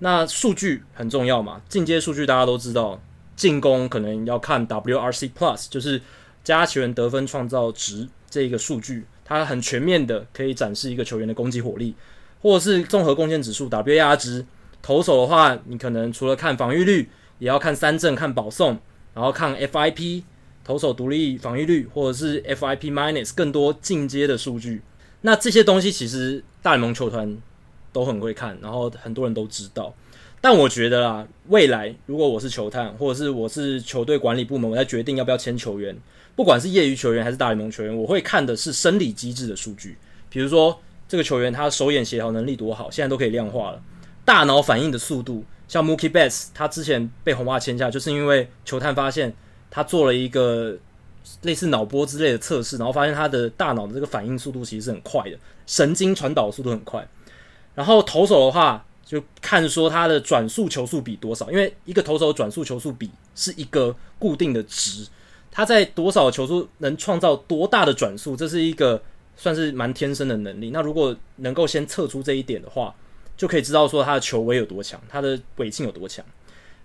[0.00, 1.62] 那数据很重要嘛？
[1.66, 3.00] 进阶数据大家都知道，
[3.34, 5.98] 进攻可能要看 WRC Plus，就是
[6.44, 11.94] 加球员得分创造值这一个数据，它很全面的可以展示一个球员的攻击火力。
[12.42, 14.44] 或者是综合贡献指数 WAR 值，
[14.82, 17.08] 投手的话，你可能除了看防御率，
[17.38, 18.78] 也要看三振、看保送，
[19.14, 20.22] 然后看 FIP
[20.62, 24.82] 投手独立防御率，或者是 FIP minus 更多进阶的数据。
[25.20, 27.36] 那这些东西其实大联盟球团
[27.92, 29.94] 都很会看，然后很多人都知道。
[30.40, 35.96] 但我觉得啦，未来如果我是球探，或者是我是球队管理部门，我在决定要不要签球员，
[36.36, 39.96] 不管是业余球员还是大联盟球员，我会看的是生理机制的数据，
[40.30, 40.78] 比如说。
[41.10, 43.82] 这个球员他手眼协调能力多好，现在都可以量化了。
[44.26, 49.34] 大脑反应的速度，像 Mookie Betts，他之前被红袜签下，就是因为球探发现
[49.70, 50.76] 他做了一个
[51.42, 57.06] 类似脑波之类的测试，然后发现他的大脑的这个反应速度其实是很快的，神经传导速度很快。
[57.74, 65.06] 然后投手的话，就看说他的转速球速比多少，因为一个投手转速球速比是一个固定的值，
[65.50, 69.02] 他在多少球速能创造多大的转速，这是一个。
[69.40, 70.70] 算是蛮天生的能力。
[70.70, 72.92] 那如果能够先测出这一点的话，
[73.36, 76.24] 就可以知道说他的球威有多强，他的尾劲有多强。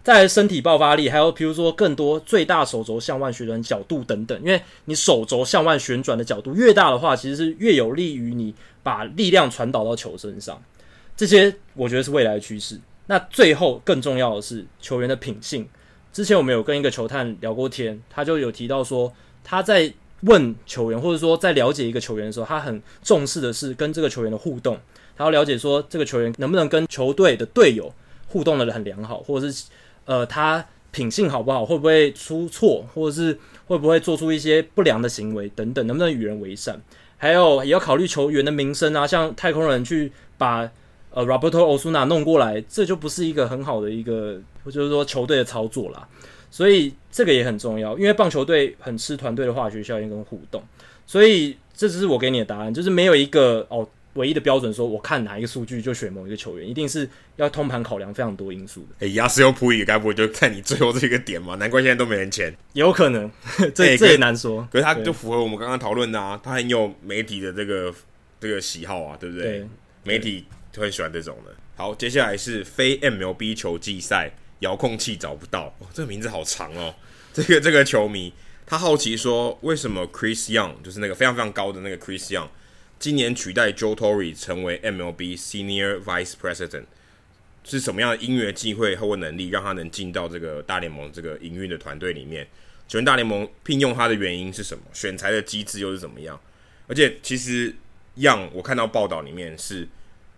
[0.04, 4.38] 再来身体爆发力，还有比如说更多最大手肘向外旋转角度等等。
[4.42, 10.62] 因为你手肘向外旋转的角度越大的话，其实是越有利于你把力量传导到球身上。
[11.16, 12.80] 这些我觉得是未来的趋势。
[13.08, 15.68] 那最后更重要的是球员的品性。
[16.12, 19.94] 之前我们有跟一个球探聊过天，他就有提到说他在。
[20.26, 24.80] 问球员，或者说在了解一个球员的时候，他很重视的是跟这个球员的互动。
[25.18, 27.94] 他要了解说这个球员能不能跟球队的队友
[28.28, 29.66] 互动的很良好，或者是
[30.06, 36.80] 呃他品性好不好，会不会出错，或者是会不会做出一些不良的行为等等，能不能与人为善。
[37.18, 40.70] 还有也要考虑球员的名声啊，像太空人去把
[41.12, 46.08] 呃 Roberto Osuna 弄过来，这就不是一个很好的一个，就是说球队的操作啦。
[46.52, 50.62] 所以这个也很重要，因为棒球队很吃团队的化学效应跟互动，
[51.08, 58.88] 所以这只是我给你的答案，就是没有一个哦唯一的标准，说我看哪一个数据就选某一个球员，一定是要通盘考量非常多因素的。
[59.00, 61.56] 诶，亚斯尤普伊该不会就看你最后这个点嘛？
[61.56, 63.30] 难怪现在都没人签，有可能，
[63.74, 64.68] 这诶这也难说。
[64.72, 67.94] 可是他就符合我们刚刚讨论的啊，他很有媒体的这个
[68.40, 69.44] 这个喜好啊，对不对？
[69.44, 69.68] 对
[70.04, 71.54] 媒体就很喜欢这种的。
[71.76, 74.32] 好，接下来是非 MLB 球季赛。
[74.60, 76.96] 遥控器找不到，哦，这个名字好长哦。
[77.34, 78.32] 这个这个球迷
[78.66, 82.48] 他好奇说，为什么 Chris Young 就是那个非常非常高的那个 Chris Young，
[83.04, 86.86] 今年取代 Joe Torre 成为 MLB Senior Vice President，
[87.66, 92.48] 是什么样的音乐机会或能力让他能进到这个大联盟这个营运的团队里面？
[92.88, 94.86] 请问大联盟聘用他的原因是什么？
[94.94, 96.40] 选材的机制又是怎么样？
[96.88, 97.76] 而且其实
[98.16, 99.86] Young 我看到报道里面是，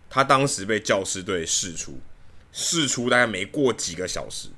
[0.10, 2.00] 他当时被教师队释出。
[2.52, 4.50] 释出大概没过几个小时，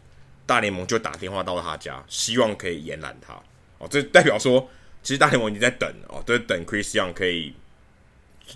[0.46, 3.34] 大联盟就打电话到他家，希望可以延揽他。
[3.80, 4.70] 哦，这代表说，
[5.04, 7.54] 其实大联盟已经在等哦，在等 Chris Young 可以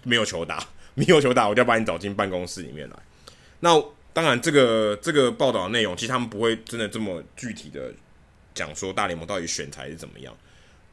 [0.04, 2.96] 没有球打，没有球打，我就要把你找进办公室里面来。
[3.60, 3.82] 那
[4.14, 7.94] 当然，这个这个报道的内容，其实他们不会真的这么具体的
[8.54, 10.36] 讲说大联盟到底选材是怎么样。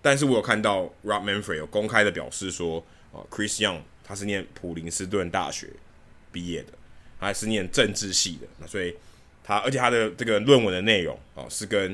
[0.01, 5.69] 但是我有看到 Rob Manfred 有公开的表示说，哦，Chris Young 他是念普林斯顿大学
[6.31, 6.73] 毕业的，
[7.19, 8.95] 他还是念政治系的，那所以
[9.43, 11.91] 他而且他的这个论文的内容哦是跟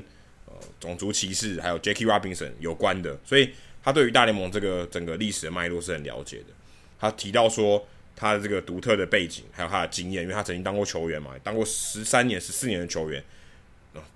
[0.46, 3.50] 呃种族歧视还有 Jackie Robinson 有关的，所以
[3.82, 6.53] 他对于大联盟这个整个历史的脉络是很了解的。
[7.04, 7.86] 他提到说
[8.16, 13.22] 他的这个独特的背景还有他的经验，因为他曾经当过球员嘛，当过十三年、十四年的球员，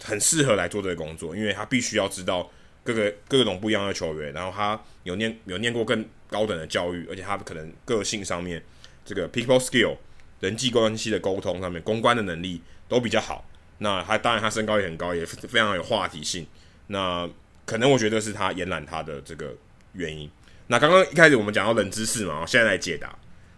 [0.03, 2.51] 很适合来做这个工作，因为他必须要知道。
[2.85, 8.63] 各个各种不一样的球员，然后他有念有念过更高等的教育，而且他可能个性上面
[9.05, 9.95] 这个 people skill
[10.41, 13.45] 人际关系的沟通上面公关的能力都比较好。
[13.79, 16.47] 那他当然他身高也很高，也非常有话题性。
[16.87, 17.29] 那
[17.67, 19.55] 可能我觉得是他延揽他的这个
[19.93, 20.31] 原因。
[20.69, 23.15] 那刚刚一开始我们讲到冷知识嘛，现在来解答。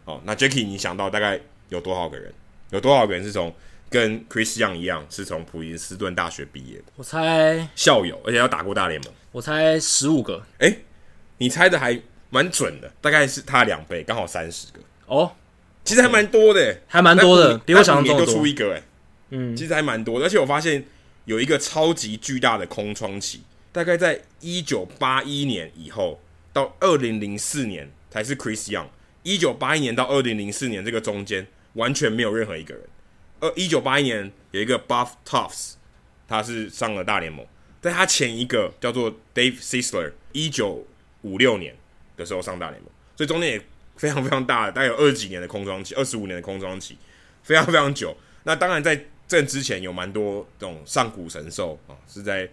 [0.07, 1.39] 哦，那 Jacky 你想到大概
[1.69, 2.33] 有多少个人？
[2.71, 3.55] 有多少个人是从？
[3.91, 6.85] 跟 Chris Young 一样，是从普林斯顿大学毕业的。
[6.95, 9.13] 我猜校友，而且要打过大联盟。
[9.33, 10.41] 我猜十五个。
[10.59, 10.79] 哎、欸，
[11.39, 12.01] 你猜的还
[12.31, 14.79] 蛮准的，大概是他两倍，刚好三十个。
[15.07, 15.35] 哦，
[15.83, 18.25] 其实还蛮多的，还蛮多的，比我想象中多。
[18.25, 18.83] 就出一个，哎，
[19.31, 20.27] 嗯，其实还蛮多的。
[20.27, 20.85] 而且我发现
[21.25, 23.43] 有一个超级巨大的空窗期，
[23.73, 26.21] 大概在一九八一年以后
[26.53, 28.87] 到二零零四年才是 Chris Young。
[29.23, 32.83] 一九八一年到二零零四年这个中间完全没有任何一个人。
[33.41, 35.75] 呃，一九八一年有一个 Buff Tufts，
[36.27, 37.47] 他是上了大联盟，
[37.83, 40.87] 在他前一个叫做 Dave Sisler，一九
[41.23, 41.77] 五六年
[42.17, 43.63] 的时候上大联盟，所以中间也
[43.97, 46.97] 非常非常大，大概有二十几年的空窗期，二十五年的空窗期，
[47.43, 48.17] 非常非常久。
[48.45, 52.49] 那当然在这之前有蛮多这种上古神兽啊，是在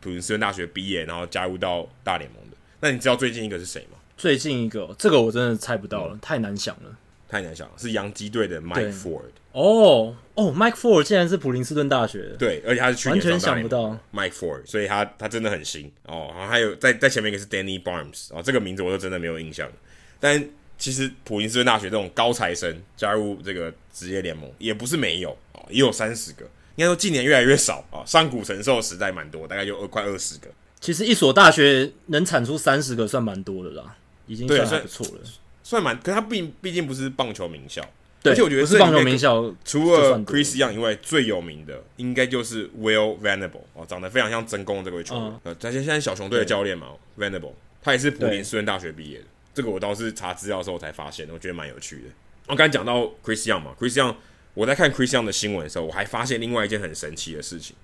[0.00, 2.40] 普林斯顿大学毕业，然后加入到大联盟。
[2.82, 3.98] 那你知道最近一个是谁吗？
[4.16, 6.90] 最近一个，这个我真的猜不到了，嗯、太难想了，
[7.28, 9.22] 太难想了，是洋基队的 Mike Ford。
[9.52, 16.32] 哦哦，Mike Ford 竟然是普林斯顿大学的，对，而且他是去年完全想不到 Mike Ford，所以他他真的很新哦。
[16.34, 19.70] 然后还有在在前面一个是 Danny Barnes，哦，这个名字我都真的没有印象。
[20.18, 20.44] 但
[20.76, 28.02] 其实普林斯顿大学这种高材生加入这个职业联盟也不是没有哦，也有三十个，应该说近年越来越少啊。
[28.04, 30.48] 上古神兽时代蛮多，大概就二快二十个。
[30.82, 35.20] 其实一所大学能产出三十个算蛮多的啦，已经算还不错了，
[35.62, 35.96] 算蛮。
[36.00, 37.80] 可是他毕毕竟不是棒球名校。
[38.24, 45.24] 而且我觉得是棒球名校，除了 Chris Young 以外，最有名的应该就是 Will Venable 哦，长得非常像真宫这位球员。
[45.42, 49.24] 呃、嗯，他现在小熊队的教练嘛，Venable，他也是普林斯顿大学毕业的。
[49.54, 52.02] 这个我倒是查资料的时候才发现，我觉得蛮有趣的。
[52.46, 54.14] 我刚才讲到 Chris Young 嘛，Chris Young，
[54.54, 57.74] 我在看 Chris Young 的新闻的时候，我还发现另外一件很神奇的事情，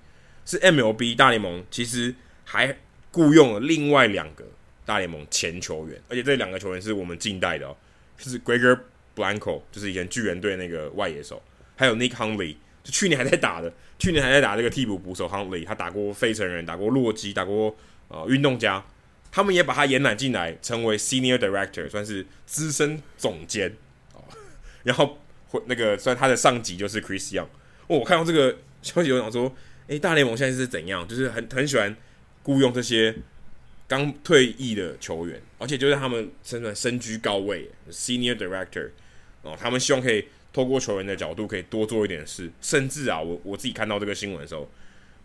[0.45, 2.77] 是 MLB 大联盟其实还
[3.11, 4.45] 雇佣了另外两个
[4.85, 7.75] 大联盟前球员，而且这两个球员是我们近代的哦，
[8.17, 8.79] 就是 Gregor
[9.15, 11.41] Blanco 就是以前巨人队那个外野手，
[11.75, 17.75] 还有 Nick Hundley，就去年还在打的，去年还在打这个替补捕手 Hundley，他打过费城人，打过洛基，打过
[18.07, 18.83] 呃运动家，
[19.31, 23.75] 他们也把他延揽进来，成为 Senior Director，算是资深总监
[24.13, 24.23] 哦。
[24.83, 27.47] 然后会那个算他的上级就是 Chris Young。
[27.87, 29.53] 哦，我看到这个消息，我想说，
[29.87, 31.07] 诶，大联盟现在是怎样？
[31.07, 31.95] 就是很很喜欢
[32.43, 33.15] 雇佣这些。
[33.87, 38.91] 刚退役的球员，而且就是他们身在身居高位，Senior Director
[39.41, 44.69] 哦，他们希望可以透过球员的角度，可以多做一点事，甚至啊，我我自己看到这个新闻的时候，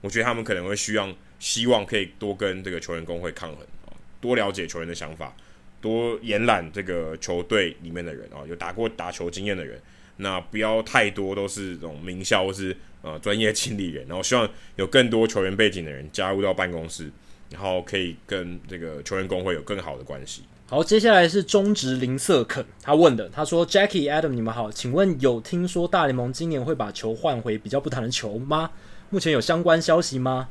[0.00, 5.36] 我觉得他们可能会需要，希望可以多跟这个球员工会抗衡啊，多了解球员的想法，
[5.82, 9.78] 多延揽这个球队里面的人啊，有打过打球经验的人，
[10.16, 17.11] 那不要太多都是这种名校或是呃专业经理人，然后希望有更多球员背景的人加入到办公室。
[17.51, 20.43] 然后可以跟这个球员工会有更好的关系。
[20.66, 28.70] 好，接下来是中职林瑟肯，他问的，他说：“Jackie Adam，你们好，请问有听说大联盟今年会把球换回比较不弹的球吗？
[29.11, 30.49] 目前有相关消息吗？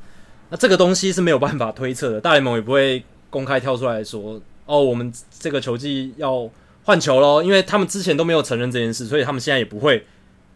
[0.49, 6.49] 那这个东西是没有办法推测的，大联盟也不会公开跳出来说，哦，我们这个球季要
[6.84, 10.05] 换球咯，因为他们之前都没有承认这件事，所以他们现在也不会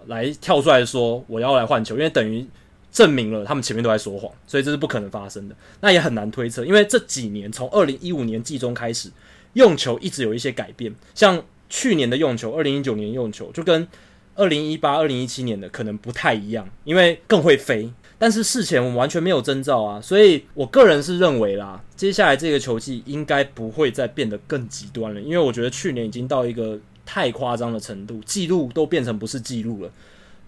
[0.07, 2.45] 来跳出来说我要来换球，因为等于。”
[2.89, 5.55] 证明了他们前面都在说谎，所以这是不可能发生的。
[5.81, 9.11] 那也很难推测，因为这几年从二零一五年季中开始，
[9.53, 10.91] 用球一直有一些改变。
[11.13, 13.87] 像去年的用球，二零一九年用球就跟
[14.33, 17.91] 二零一八、二零一七年的可能不太一样，因为更会飞。
[18.19, 29.91] 但是事前我们完全没有征兆啊，所以我个人是认为啦，接下来这个球季应该不会再变得更极端了，因为我觉得去年已经到一个太夸张的程度，记录都变成不是记录了。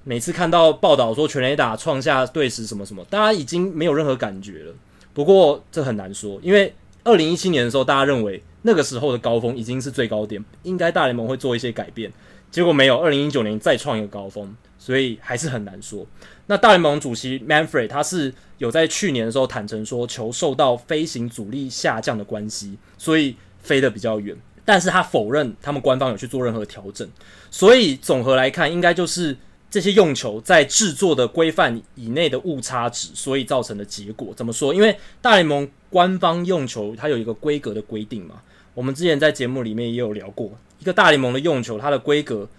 [0.03, 4.73] 每次看到报道说全垒打创下队史什么什么，大家已经没有任何感觉了。
[5.13, 6.73] 不过这很难说，因为
[7.03, 12.11] 二零一七年的时候，大家认为那个时候的高峰已经是最高点，应该大联盟会做一些改变，
[12.49, 12.97] 结果没有。
[12.97, 16.05] 二零一九年再创一个高峰，所以还是很难说。
[16.49, 24.35] 那大联盟主席 Manfred 他是有在去年的时候坦诚说，球受到飞行阻力下降的关系，所以飞得比较远。
[24.65, 27.07] 但是他否认他们官方有去做任何调整，
[27.51, 29.38] 所以总合来看，应该就是
[29.69, 34.34] 这些用球在制作的规范以内的误差值，所以造成的结果。
[34.35, 34.73] 怎么说？
[34.73, 38.41] 因为大联盟官方用球它有一个规格的规定嘛，
[38.73, 42.49] 我们之前在节目里面也有聊过，一个大联盟的用球它的规格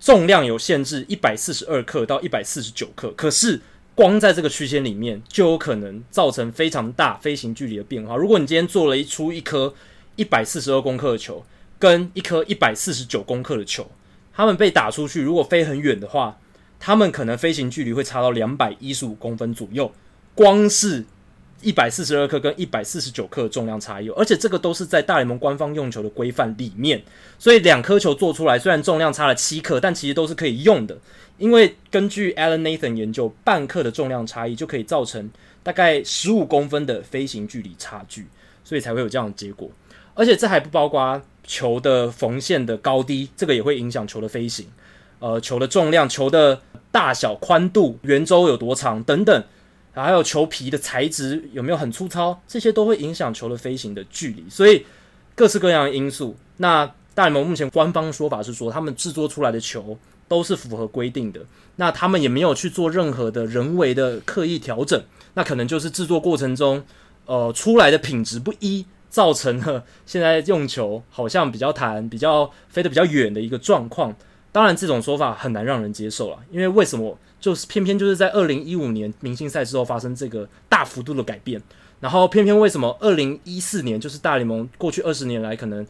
[0.00, 3.60] 重量有限制一百四十二克到一百四十九克，可是
[3.94, 8.16] 光在这个区间里面就有可能造成非常大飞行距离的变化。
[8.16, 9.74] 如果你今天做了一出一颗。
[10.18, 11.46] 一百四十二公克的球
[11.78, 13.88] 跟一颗一百四十九公克的球，
[14.34, 16.40] 他们被打出去，如果飞很远的话，
[16.80, 19.92] 他们可能飞行距离会差到两百一十五公分左右。
[20.34, 21.04] 光是
[21.60, 27.02] 一百四十二克跟一百四十九克重量差异，而且这个都是在大联盟官方用球的规范里面，
[27.38, 30.96] 所以两颗球做出来，虽然重量差了七克，但其实都是可以用的。
[31.36, 35.30] 因为根据 Alan Nathan 研究，半克的重量差异就可以造成
[35.62, 38.26] 大概十五公分的飞行距离差距，
[38.64, 39.70] 所以才会有这样的结果。
[40.14, 44.66] 而且这还不包括球的缝线的高低，这个也会影响球的飞行。
[45.20, 46.60] 呃，球的重量、球的
[46.90, 49.44] 大小、宽度、圆周有多长等等，
[49.92, 54.44] 还有球皮的材质有没有很粗糙，这些都会影响球的飞行的距离。
[54.48, 54.84] 所以
[55.34, 56.36] 各式各样的因素。
[56.58, 59.98] 那大联盟目前官方说法是说，他们制作出来的球
[60.28, 61.40] 都是符合规定的。
[61.76, 65.02] 那他们也没有去做任何的人为的刻意调整。
[65.34, 66.84] 那可能就是制作过程中，
[67.26, 68.86] 呃，出来的品质不一。
[69.10, 74.14] 造成了现在用球好像比较弹、比较飞得比较远的一个状况。
[74.52, 77.18] 当然，这种说法很难让人接受了，因为为什么？
[77.40, 81.60] 就是偏偏就是在二零一五年明星赛之后发生这个大幅度的改变，
[82.00, 85.86] 然后偏偏为什么二零一四年就是大联盟过去二十年来可能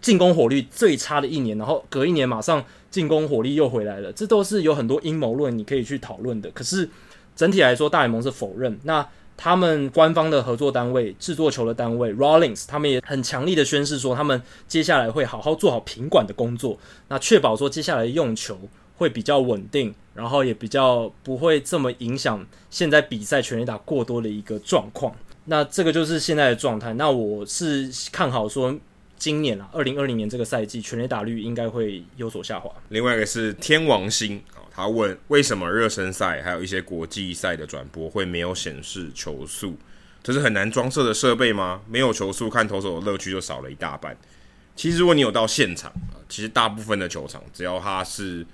[0.00, 6.50] 进攻火力最差的一年，然后隔一年马上进攻火力又回来了，这都是有很多阴谋论你可以去讨论的。
[6.50, 6.88] 可是
[7.34, 9.06] 整体来说，大联盟是否认那。
[9.34, 18.56] 他们官方的合作单位、制作球的单位 Rawlings，他们也很强力的宣示说，他们接下来会好好做好品管的工作，那确保说接下来用球
[18.96, 25.14] 会比较稳定，然后也比较不会这么影响现在比赛全垒打过多的一个状况。
[25.46, 26.92] 那这个就是现在的状态。
[26.94, 28.74] 那我是看好说，
[29.18, 32.70] 今年啊，二零二零年这个赛季全垒打率应该会有所下滑。
[32.90, 34.62] 另外一个是天王星啊。
[34.74, 39.76] 他问：为什么热身赛还有一些国际赛的转播会没有显示球速？
[40.22, 41.82] 这是很难装设的设备吗？
[41.86, 44.16] 没有球速，看投手的乐趣就少了一大半。
[44.74, 45.92] 其实如果你有到现场，
[46.28, 48.46] 其实大部分的球场，只要它是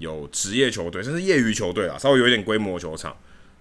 [0.00, 3.16] 有职业球队，甚至业余球队啊，稍微有一点规模的球场，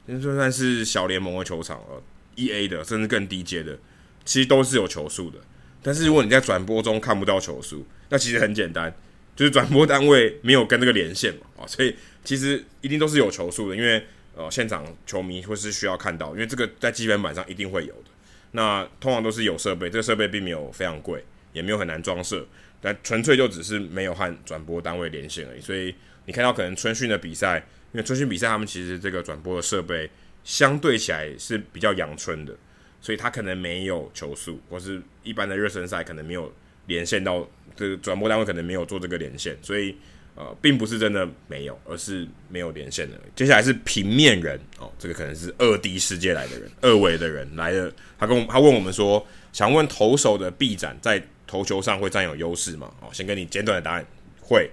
[0.08, 2.02] 就算是小联盟的球场，呃
[2.36, 3.78] ，EA 的，甚至更低阶的，
[4.26, 5.38] 其实都是有球速的。
[5.84, 8.92] 但是如果你在转播中看不到球速，那其实很简单。
[9.36, 11.96] 就是转播单位没有跟这个连线嘛，啊，所以
[12.26, 14.04] 其实一定都是有球速的，因为
[14.36, 18.10] 呃现场球迷会是需要看到，因为这个在基本板上一定会有的。
[18.52, 22.46] 那通常都是有设备，这个设备并没有非常贵，也没有很难装设，
[22.82, 25.62] 但纯粹就只是没有和转播单位连线而已。
[25.62, 25.96] 所以
[26.30, 27.58] 你看到可能春训的比赛，
[27.92, 30.08] 因为春训比赛他们其实这个转播的设备
[30.44, 32.56] 相对起来是比较阳春的，
[33.02, 36.54] 所以他可能没有球速，或是一般的热身赛可能没有。
[36.86, 39.96] 连线到这个转播单位可能没有做这个连线，所以
[40.34, 43.16] 呃，并不是真的没有，而是没有连线的。
[43.36, 47.94] 接下来是平面人哦，这个可能是二 D 世界来的人，二维的人来了。
[48.18, 49.24] 他跟我他问我们说，
[49.54, 52.92] 想问投手的臂展在投球上会占有优势吗？
[53.02, 54.04] 哦，先跟你简短的答案，
[54.42, 54.68] 会。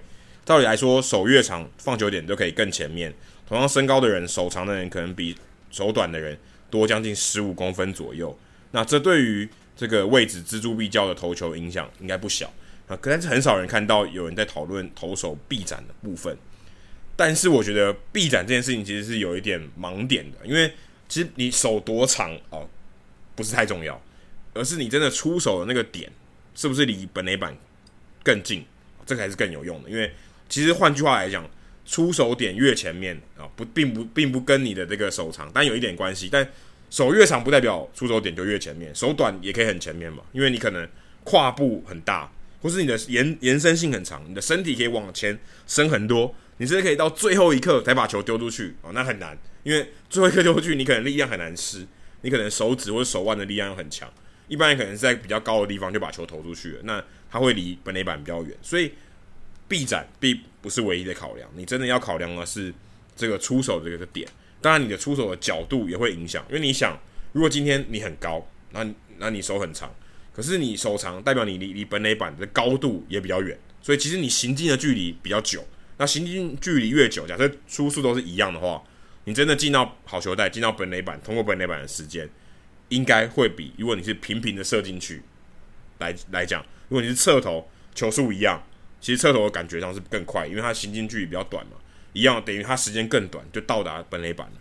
[0.47, 3.13] 照理来说，手越长，放球点都可以更前面。
[3.45, 5.35] 同样身高的人，手长的人可能比
[5.69, 8.39] 手短的人多将近十五公分左右。
[8.71, 12.49] 那这对于这个位置錙铢必较的投球影响应该不小
[12.87, 16.37] 啊，可是很少人看到有人在讨论投手臂展的部分。
[17.17, 20.73] 但是我觉得臂展这件事情其实是有一点盲点的，因为
[21.09, 22.65] 其实你手多长哦，
[23.35, 24.01] 不是太重要，
[24.53, 26.09] 而是你真的出手的那个点
[26.55, 27.53] 是不是离本垒板
[28.23, 28.63] 更近，
[29.05, 29.89] 这个还是更有用的。
[29.89, 30.09] 因为
[30.49, 31.49] 其实换句话来讲，
[31.85, 36.47] 出手点越前面啊，不并不并不跟你的这个手长，但有一点关系，但。
[36.89, 40.87] 手越长不代表出手点就越前面，手短也可以很前面嘛，因为你可能
[41.25, 45.37] 跨步很大，或是你的延延伸性很长，你的身体可以往前
[45.67, 51.85] 伸很多，你甚至可以到最后一刻才把球丢出去哦，那很难，因为最后一刻丢出去你可能力量很难施，
[52.21, 54.09] 你可能手指或者手腕的力量又很强，
[54.47, 58.93] 一般人可能在比较高的地方就把球投出去了，那它会离本垒板比较远，所以
[59.67, 62.73] 臂展并不是唯一的考量，你真的要考量的是
[63.15, 64.27] 这个出手的这个点。
[64.61, 66.97] 当然，你的出手的角度也会影响，因为你想，
[67.33, 68.85] 如果今天你很高，那
[69.17, 69.93] 那你手很长，
[70.33, 75.63] 可是你手长代表你离离本垒板的高度也比较远，所以其实你行进的距离比较久。
[75.97, 78.83] 那行进距离越久，假设出速都是一样的话，
[79.25, 82.29] 你真的进到好球带、进到本垒板、通过本垒板的时间，
[82.89, 85.21] 应该会比如果你是平平的射进去
[85.99, 88.61] 来来讲，如果你是侧头，球速一样，
[88.99, 91.73] 其实侧头的感觉上是更快，因为它行进距离比较短嘛。
[92.13, 94.53] 一样等于它时间更短，就到达本垒板了。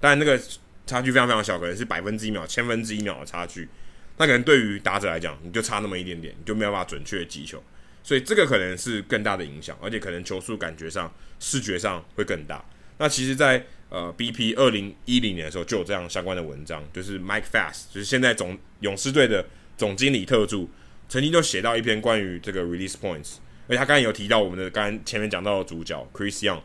[0.00, 0.40] 当然那个
[0.86, 3.68] 差距非常非常小，可能是百分之一秒、千分之一秒的差距。
[4.16, 7.62] 那可能对于打者来讲，你就差那么一点点，你就没有办法准确的击球。
[8.02, 12.64] 所以这个可能是更大的影响，而且可能球速感觉上、视觉上会更大。
[12.98, 19.44] 那其实在，在呃 BP 二零一零年的时候就有这样相关的文章，就是 Mike Fast，就是现在总勇士队的
[19.76, 20.68] 总经理特助，
[21.08, 23.36] 曾经就写到一篇关于这个 release points，
[23.66, 26.60] 而且他刚才有提到我们的刚前面讲到的主角 Chris Young。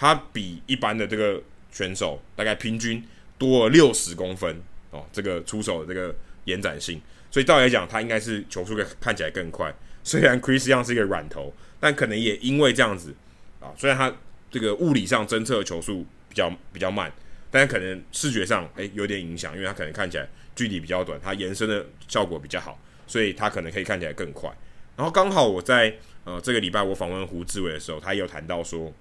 [0.00, 1.42] 他比一般的这个
[1.72, 3.02] 选手大概平均
[3.36, 4.62] 多了六十公分
[4.92, 7.02] 哦，这个出手的这个延展性，
[7.32, 9.74] 所以照理来讲，他应该是球速看起来更快。
[10.04, 13.12] 虽然 Chris Young 是一个软头，但可能也因为这样子
[13.58, 14.14] 啊，虽然他
[14.52, 17.12] 这个物理上侦测球速比较比较慢，
[17.50, 24.48] 但是可能视觉上诶有点影响，因为他可能看起来距离比较短，他延伸的效果比较好，所以他可能可以看起来更快。
[24.96, 25.92] 然后刚好我在
[26.28, 28.92] 呃这个礼拜我访问胡志伟的时候，他有谈到说。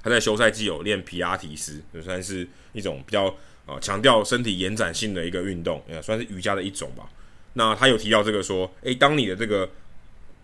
[0.00, 3.26] 他在休赛季有练皮拉提斯，就算是一种比较
[3.66, 7.10] 啊强调身体延展性的一个运动，也算是瑜伽的一种吧。
[7.54, 9.68] 那他有提到这个说，诶，当你的这个，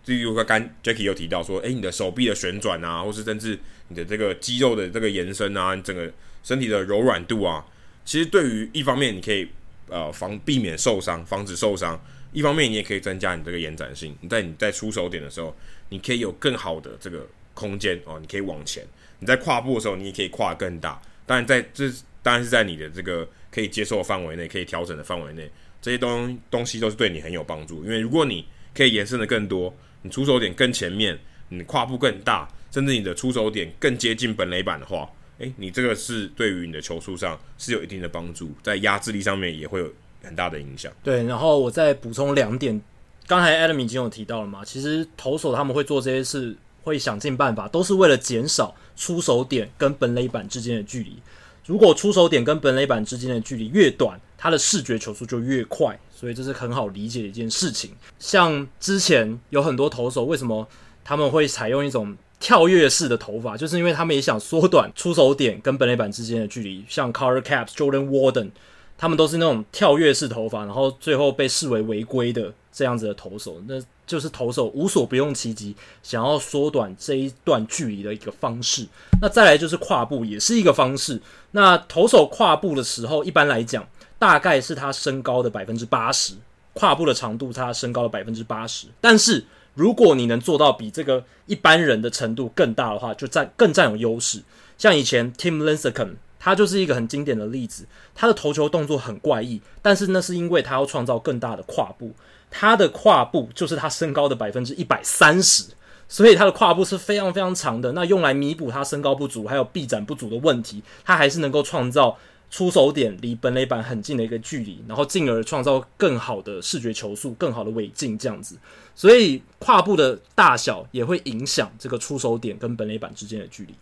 [0.07, 3.57] 例如刚刚 Jackie 有提到说，诶，你的手臂的旋转啊，或是甚至
[3.87, 6.11] 你的这个肌肉的这个延伸啊，你整个
[6.43, 7.65] 身体的柔软度啊，
[8.03, 9.47] 其实对于一方面你可以
[9.87, 11.97] 呃防避免受伤，防止受伤；
[12.35, 14.13] 一方面你也可以增加你这个延展性。
[14.19, 15.55] 你在你在出手点的时候，
[15.87, 18.85] 你可以有更好的这个空间哦，你可以往前。
[19.19, 21.01] 你在跨步的时候，你也可以跨得更大。
[21.25, 21.89] 当然在，在这
[22.21, 25.49] 当然是在你的这个可以接受的范围内，可以调整的范围内，
[25.81, 27.85] 这些东东西都是对你很有帮助。
[27.85, 31.17] 因为如果你可以延伸的更多，你出手点更前面，
[31.47, 35.09] 你跨步更大，甚至你的出手点更接近本垒板的话，
[35.39, 39.93] 诶，你这个是对于你的球速上是有一定的帮助，在压制力上面也会有
[40.25, 40.91] 很大的影响。
[41.03, 42.81] 对，然后我再补充两点，
[43.27, 46.57] 刚才 Adam 已经有提到了嘛，其实投手他们会做这些事。
[46.85, 51.17] 会想尽办法，都是为了减少出手点跟本垒板之间的距离。
[51.65, 57.89] 如果出手点跟本垒板之间的距离越短，它的视觉球速就越快，所以这是很好理解的一件事情。
[58.19, 60.67] 像之前有很多投手，为什么
[61.03, 66.85] 他们会采用一种跳跃式的投法，就是因为他们也想缩短出手点跟本垒板之间的距离。
[66.87, 68.51] 像 Carter Caps、Jordan Warden
[68.97, 73.61] 他们都是那种跳跃式投法，然后最后被视为违规的这样子的投手。
[73.67, 73.75] 那
[74.07, 78.87] 就是投手无所不用其极，想要缩短这一段距离的一个方式。
[79.21, 81.19] 那再来就是跨步，也是一个方式。
[81.51, 83.87] 那投手跨步的时候，一般来讲，
[84.19, 86.35] 大概是他身高的百分之八十，
[86.73, 88.87] 跨步的长度，他身高的百分之八十。
[89.01, 89.43] 但是
[89.73, 94.41] 如果你能做到比这个一般人的程度更大的话，就占更占有优势。
[94.77, 96.11] 像以前 Tim Lincecum，
[96.45, 97.87] 他就是一个很经典的例子。
[98.13, 102.11] 他的投球动作很怪异，但是那是因为他要创造更大的跨步。
[102.51, 105.63] 他的跨步就是他身高的百分之一百三十，
[106.07, 107.93] 所以他的跨步是非常非常长的。
[107.93, 112.15] 那用来弥补他身高不足还有臂展不足的问题，他还是能够创造
[112.51, 118.55] 出手点离本垒板很近的一个距离，然后进而创造更好的视觉球速、更好的尾劲这样子。
[118.93, 123.73] 所以跨步的大小也会影响这个出手点跟本垒板之间的距离。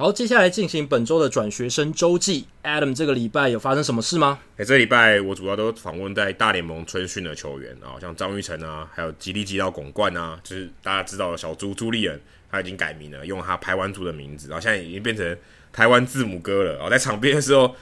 [0.00, 2.46] 好，接下来进行本周的转学生周记。
[2.62, 4.38] Adam，这个礼拜有发生什么事吗？
[4.52, 15.36] 哎、欸，这礼拜我主要都访问在大联盟春训的球员啊，像张育成啊，还有吉利吉捞巩冠啊，就是大家知道的小猪朱立人，他已经改名了，用他台湾族的名字，然后现在已经变成
[15.72, 16.78] 台湾字母哥了。
[16.80, 17.74] 哦，在场边的时候，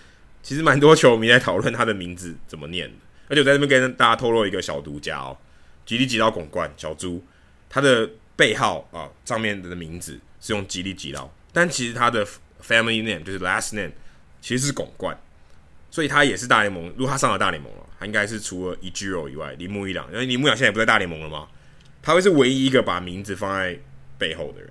[0.43, 2.91] 其实蛮多球迷在讨论他的名字怎么念，
[3.29, 5.37] 而且我在这边跟大家透露一个小独家哦，
[5.85, 7.23] 吉利吉捞巩冠小猪，
[7.69, 11.31] 他的背号啊上面的名字是用吉利吉捞。
[11.57, 12.23] 但其实他的
[12.63, 13.91] family name 就是 last name，
[14.43, 15.19] 其实是巩冠，
[15.91, 16.93] 所以他也是大联盟。
[16.99, 21.49] 如果他上了大联盟了，他应该是除了 Ichiro 以外，铃木一朗，因为铃木一朗现在也不在大联盟了嘛，
[22.03, 23.75] 他会是唯一一个把名字放在
[24.19, 24.71] 背后的人。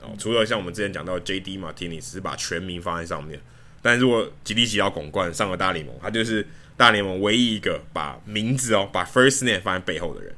[0.00, 3.40] 哦，除了像我们之前讲到 JD Martinez 是把全名放在上面，
[3.80, 6.44] 但如果吉利吉要巩冠上了大联盟，他就是
[6.76, 10.34] 大联盟唯一一个把名字哦，把 first name 放在背后的人。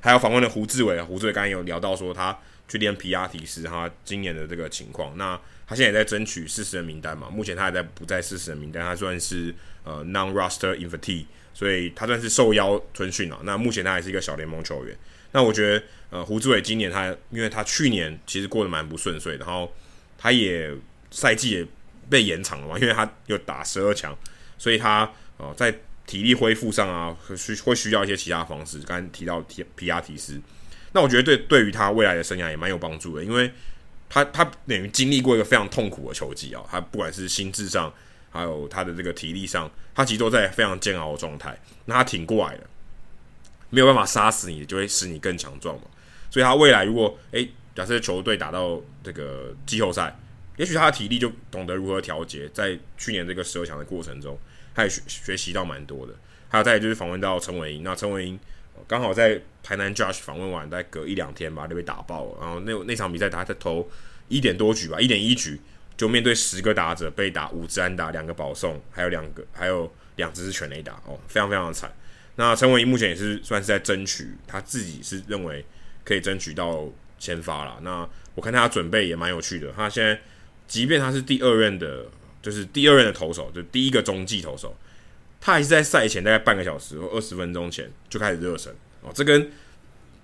[0.00, 2.36] 还有访问的胡智为啊，胡志伟刚才有聊到说他。
[2.68, 5.16] 去练皮亚提斯他今年的这个情况。
[5.16, 13.40] 那他现在也在争取四十人名单嘛，目前他还在不在四十人名单，他算是呃 non-roster invite，所以他算是受邀春训了。
[13.42, 14.96] 那目前他还是一个小联盟球员。
[15.32, 19.74] 那我觉得呃胡志伟今年他因为他去年其实过得蛮不顺遂，然后
[20.16, 20.72] 他也
[21.10, 21.66] 赛季也
[22.08, 24.16] 被延长了嘛，因为他又打十二强，
[24.56, 25.76] 所以他呃在
[26.06, 28.78] 体力恢复上啊，需会需要一些其他方式。
[28.80, 30.40] 刚才提到皮皮亚提斯，
[30.96, 33.52] 那我觉得对对于他未来的生涯也蛮有帮助的，因为
[34.08, 37.92] 他他等于经历过一个非常痛苦的球季啊，他不管是心智上，
[38.30, 41.54] 还有他的这个体力上，他其实都在非常煎熬的状态。
[41.84, 42.60] 那他挺过来了，
[43.68, 45.82] 没有办法杀死你，就会使你更强壮嘛。
[46.30, 50.18] 所以他未来如果诶、假设球队打到这个季后赛，
[50.56, 54.38] 也许他的体力就懂得如何调节，在去年这个十二强的过程中。
[54.74, 56.14] 他也学学习到蛮多的，
[56.48, 58.38] 还有再就是访问到陈伟英，那陈伟英
[58.86, 63.88] 刚好在台南 Josh 访问完，再隔一两天吧就被打爆了，然后那那场比赛他在投
[64.28, 65.60] 一点多局吧，一点一局
[65.96, 71.92] 就面对十个打者被打五支安打，两个保送，还有两个还有两支是全垒打哦，非常非常的惨。
[72.36, 75.64] 那陈伟英目前也是算是在争取，他自己是认为
[76.04, 76.88] 可以争取到
[77.18, 77.78] 先发了。
[77.82, 80.20] 那我看他准备也蛮有趣的，他现在
[80.66, 82.06] 即便他是第二任的。
[82.42, 84.72] 就是第二任的投手，就第一个中继投手，
[85.40, 89.10] 他还是在赛前大概半个小时或二十分钟前就开始热身哦。
[89.14, 89.50] 这跟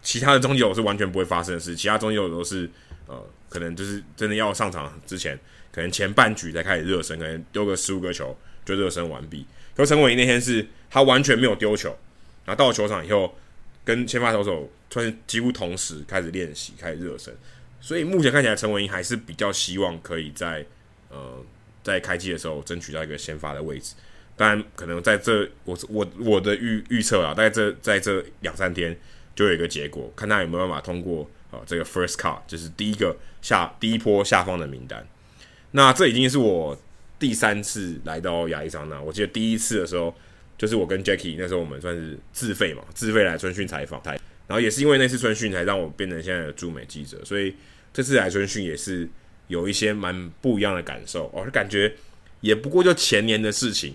[0.03, 1.77] 其他的中继手是完全不会发生的事。
[1.77, 2.69] 其他中继手都是
[3.07, 5.39] 呃，可能就是真的要上场之前，
[5.71, 9.47] 可能前半局才开始热身，可能丢个十五个球就热身完毕。
[9.77, 11.97] 可陈伟英那天是他完全没有丢球，
[12.45, 13.35] 然后到了球场以后，
[13.85, 17.33] 跟先发投手突然几乎同时开始练习，开始热身。
[17.81, 20.67] 所以目前看起来，陈伟英还是比较希望可以在
[21.09, 21.45] 呃。
[21.85, 23.97] 在开季的时候争取到一个先发的位置，
[24.37, 28.97] 当然可能在这我我我的预预测啊，大概这在这两三天
[29.35, 35.07] 就有一个结果，看他有没有办法通过啊这个 first cut，就是第一个下第一波下方的名单。
[35.73, 36.77] 那这已经是我
[37.19, 40.15] 第三次来到亚利桑那，我记得第一次的时候
[40.57, 44.19] 就是我跟 Jackie 那时候我们算是自费嘛，自费来春训采访，然
[44.51, 47.55] 后也是因为那次春训才让我变成现在的驻美记者，所以
[47.93, 49.09] 这次来春训也是。
[49.49, 51.93] 有一些蛮不一样的感受哦，就感觉
[52.41, 53.95] 也不过就前年的事情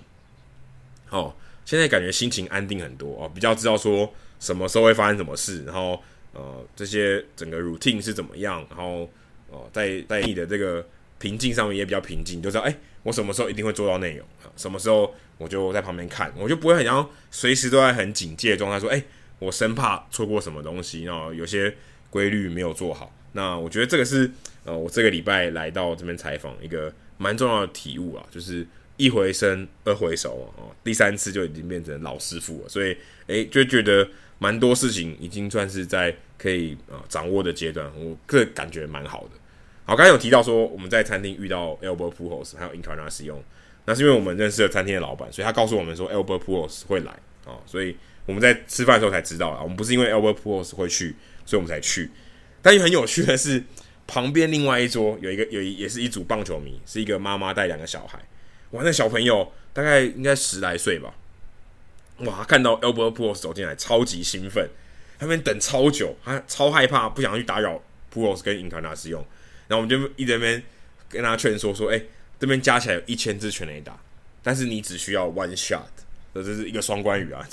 [1.09, 1.33] 哦，
[1.65, 6.01] 现在感觉心情安定很多哦，比较知道说什么时候会发生什么事，然后
[6.33, 9.09] 呃这些整个 routine 是怎么样，然后
[9.49, 10.85] 哦在在你的这个
[11.19, 19.03] 平静上面也比较平静，就知道哎，我什么时候一定会做到内容，什么时候我就在旁边看，我就不会很像随时都在很警戒的状态，说哎，
[19.39, 21.75] 我生怕错过什么东西，然后有些
[22.09, 23.13] 规律没有做好。
[23.33, 24.31] 那我觉得这个是。
[24.63, 28.67] 呃，我这个礼拜来到这边采访，一个蛮重要的体悟啊，就是
[28.97, 32.97] 一回生二回熟哦，第三次就已经变成老师傅了，所以
[33.27, 34.07] 诶，就觉得
[34.39, 39.29] 蛮多事情已经算是在可以啊、呃、掌握的阶段，我个人感觉蛮好的。
[39.85, 43.43] 好，刚才有提到说我们在餐厅遇到 Albert Pujols 还有 i n c a r n a c i o n
[43.85, 47.11] 那是因为我们认识了餐厅的老板，所以他告诉我们说 Albert Pujols 会来
[47.45, 47.95] 啊、哦，所以
[48.25, 51.15] 我们在吃饭的时候才知道啊，我们不是因为 Albert Pujols 会去，
[51.45, 52.09] 所以我们才去，
[52.61, 53.63] 但也很有趣的是。
[54.09, 58.17] 旁边另外一桌有一个有一也是一组棒球迷，是一个妈妈带两个小孩，
[58.71, 61.13] 哇，那小朋友大概应该十来岁吧，
[62.17, 64.69] 哇，看到 Albert p u o l s 走进来，超级兴奋，
[65.17, 69.23] 他们等超久，他超害怕，不想去打扰 p u o l s 跟 Encarnacion，
[69.67, 70.61] 然后我们就一直那边
[71.07, 72.01] 跟他劝说说，哎、
[72.39, 73.97] 这边加起来有一千支全垒打，
[74.43, 75.83] 但是你只需要 one shot，
[76.33, 77.47] 这是一个双关语啊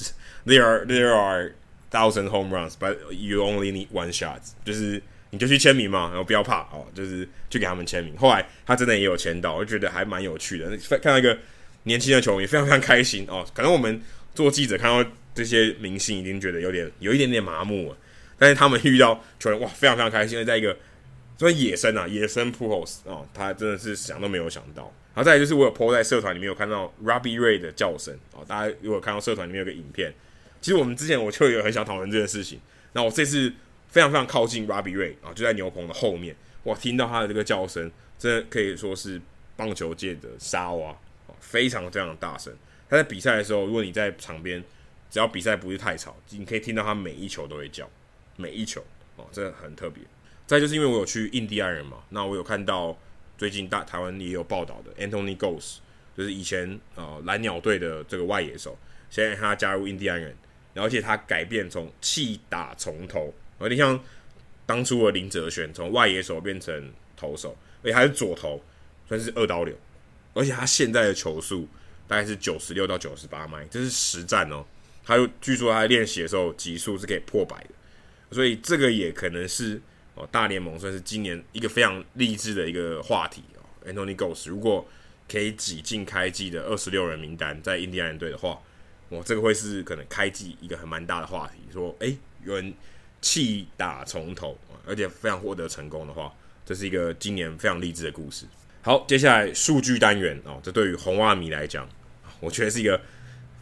[0.44, 1.52] ，there are there are
[1.90, 5.02] thousand home runs，but you only need one shot，就是。
[5.35, 8.16] 你就去签名嘛，然后不要怕哦，就是去给他们签名。
[8.16, 10.70] 后来他真的也有签到，我就觉得还蛮有趣的。
[11.02, 11.36] 看到一个
[11.82, 13.44] 年轻的球迷，非常非常开心哦。
[13.52, 14.01] 可能我们
[14.32, 17.98] 做记者看到这些明星，已经觉得有点有一点点麻木了，
[18.39, 20.35] 但是他们遇到球员，哇，非常非常开心。
[20.35, 20.77] 因为在一个
[21.36, 24.85] 所以野生啊，野生 p u o l s 哦，他真的是想都没有想到。
[25.15, 30.15] 然后再来就是我有 po 在社团里面有看到 Robbie Ray 的叫声哦，大家如果看到社团里面有个影片，
[30.61, 32.61] 其实我们之前我就有很想讨论这件事情。
[32.93, 33.52] 那我这次。
[33.94, 36.34] 非常非常靠近 Robbie Ray 啊，就在牛棚的后面。
[36.64, 37.88] 哇，听到他的这个叫声，
[38.18, 39.22] 真的可以说是
[39.54, 40.92] 棒球界的沙蛙，
[41.38, 42.52] 非常非常大声。
[42.90, 44.60] 他在比赛的时候，如果你在场边，
[45.08, 47.88] 只要比赛不是太吵，你可以听到他每一球都会叫，
[48.34, 48.82] 每一球
[49.14, 50.02] 哦，真的很特别。
[50.44, 52.98] 再就是因为我有去印第安人嘛，那我有看到
[53.38, 55.76] 最近大台湾也有报道的 Anthony Gose，
[56.18, 58.76] 就是以前呃蓝鸟队的这个外野手，
[59.08, 60.36] 现在他加入印第安人，
[60.74, 63.32] 而且他改变从弃打从投。
[63.64, 63.98] 有点像
[64.66, 68.62] 当初的林哲瑄从外野手变成投手，而且还是左投，
[69.08, 69.74] 算是二刀流。
[70.34, 71.66] 而且他现在的球速
[72.06, 74.64] 大概是九十六到九十八迈，这是实战哦。
[75.04, 77.70] 他又据说他练习的时候极速是可以破百的，
[78.30, 79.80] 所以这个也可能是
[80.14, 83.60] 哦，大联盟算是今年一个非常励志的一个话题哦。
[83.86, 84.86] Anthony Gose 如果
[85.28, 88.60] 可以挤进开季的二十六人名单，在印第安人队的话，
[89.10, 91.72] 哇，这个会是可能开季一个很蛮大的话题。
[91.72, 92.72] 说，诶，有人
[93.24, 96.30] 弃打从头，而且非常获得成功的话，
[96.66, 98.44] 这是一个今年非常励志的故事。
[98.82, 101.88] 好，接下来数据单元哦，这对于红袜迷来讲，
[102.40, 103.01] 我觉得是一个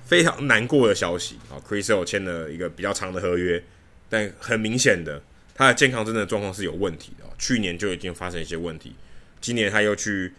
[0.05, 1.55] 非常难过的消息啊。
[1.65, 3.63] Chris Sale 签了一个比较长的合约，
[4.11, 5.23] 但很明显的，
[5.55, 7.25] 他的健康真的状况是有问题的。
[7.39, 8.95] 去年就已经发生一些问题，
[9.41, 10.33] 今年他又去。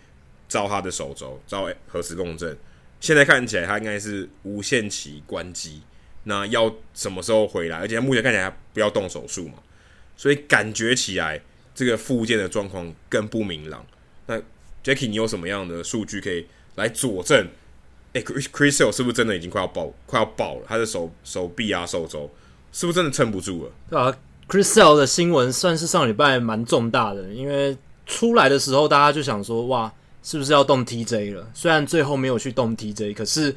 [0.50, 2.56] 照他的手肘，照核磁共振，
[3.00, 5.82] 现在看起来他应该是无限期关机。
[6.26, 7.78] 那要什么时候回来？
[7.78, 9.56] 而且他目前看起来不要动手术嘛，
[10.16, 11.42] 所以感觉起来
[11.76, 13.86] 这个复健的状况更不明朗。
[14.28, 14.38] 那
[14.84, 16.46] Jackie，你有什么样的数据可以
[16.76, 17.48] 来佐证？
[18.14, 20.66] 诶，Chris Sale 是不是真的已经快要爆，快要爆了？
[20.68, 22.30] 他的手手臂啊，手肘
[22.72, 23.72] 是不是真的撑不住了？
[23.90, 24.16] 对啊
[24.48, 29.92] ，Chris Sale 的新闻算是上礼拜蛮重大的，因为出来的时候大家就想说，哇。
[30.26, 31.46] 是不是要动 TJ 了？
[31.54, 33.54] 虽然最后没有去动 TJ，可是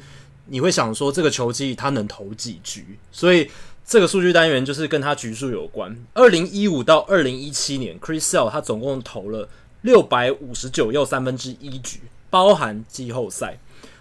[0.49, 2.97] 你会想说这个球季他能投几局？
[3.11, 3.49] 所以
[3.85, 5.95] 这个数据单元就是跟他局数有关。
[6.13, 9.47] 二零一五到二零一七年，Chris Sale 他总共投了
[9.81, 13.57] 六百五十九又三分之一局，包含季后赛。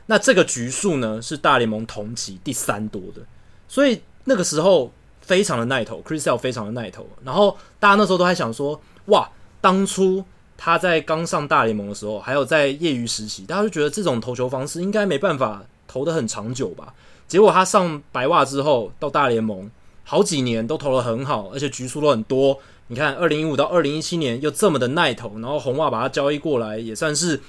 [0.06, 3.22] 那这个局数呢是大联盟同期第三多的，
[3.68, 7.08] 所以那个时候非常的耐投，Chris Sale 非常的耐投。
[7.24, 10.24] 然后大家那时候都还想说，哇，当初。
[10.58, 16.94] 他在刚上大联盟的时候，还有在业余时期，大家就觉得这种投球方式应该没办法投的很长久吧？
[17.28, 19.70] 结果他上白袜之后到大联盟，
[20.04, 22.58] 好几年都投得很好，而且局数都很多。
[22.88, 27.40] 你看，二零一五到二零一七年又这么的耐投，然后红袜把他交易过来，也算是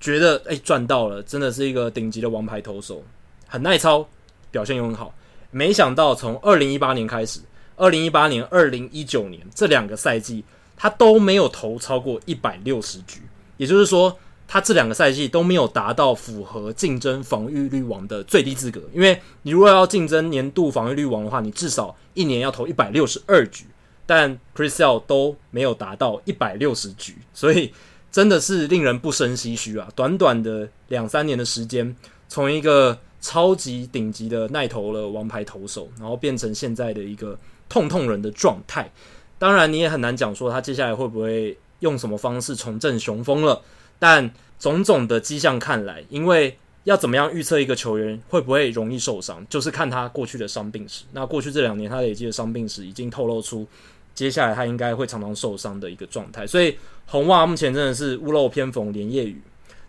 [0.00, 3.02] 觉得诶赚到了，真的是一个顶级的王牌投手，
[3.46, 4.06] 很耐操，
[4.50, 5.14] 表现又很好。
[5.50, 7.40] 没想到从二零一八年开始，
[7.76, 10.44] 二零一八年、二零一九年这两个赛季。
[10.74, 13.20] 他都没有投超过一百六十局，
[13.56, 14.18] 也就是说，
[14.52, 18.82] 他这两个赛季都没有达到符合竞争防御率王的最低资格。
[18.92, 23.64] 因为你如果要竞争年度防御率王的话，你至少一年要投一百六十二局，
[24.04, 27.72] 但 Chris Sale 都没有达到一百六十局，所以
[28.10, 29.88] 真的是令人不胜唏嘘啊！
[29.96, 31.96] 短短的两三年的时间，
[32.28, 37.38] 从一个超级顶级的耐投了王牌投手，然后变成现在的一个
[37.70, 38.92] 痛痛人的状态。
[39.38, 43.62] 当然，你也很难讲说他接下来会不会用什么方式重振雄风了。
[44.02, 51.04] 但种种的迹象看来，因为要怎么样预测一个球员会不会容易受伤，就是看他过去的伤病史。
[51.12, 53.64] 那过去这两年他累积的伤病史已经透露出，
[54.12, 56.44] 接下来他应该会常常受伤的一个状态。
[56.44, 56.76] 所以
[57.06, 59.40] 红袜目前真的是屋漏偏逢连夜雨。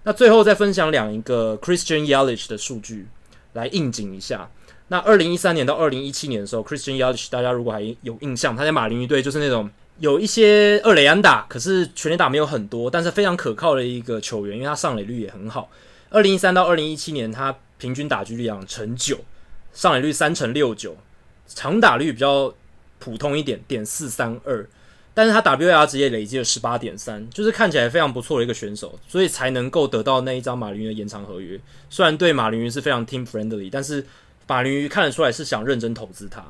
[0.04, 3.08] 那最后再分享两一个 Christian Yelich 的数据
[3.54, 4.48] 来应景一下。
[4.90, 9.68] 那二零一三年到二零一七年的时候，Christian Yelich，大家如果还有印象，他在马林鱼队就是那种
[10.04, 15.70] 有一些二垒安打，可是全垒打没有很多，但是非常可靠的一个球员，因为他上垒率也很好。
[16.10, 19.22] 二零一三到二零一七年，他平均打击率两成九，
[19.72, 20.98] 上垒率三成六九，
[21.48, 22.54] 长打率比较
[23.00, 24.68] 普通一点，点四三二，
[25.14, 31.58] 但是他 WAR 值也累积了十八点三，就是看起来非常不错的一个选手，所以才能够得到那一张马林鱼的延长合约。
[31.90, 34.06] 虽然对马林鱼是非常 team friendly，但是。
[34.46, 36.46] 马林鱼看得出来是想认真投资他，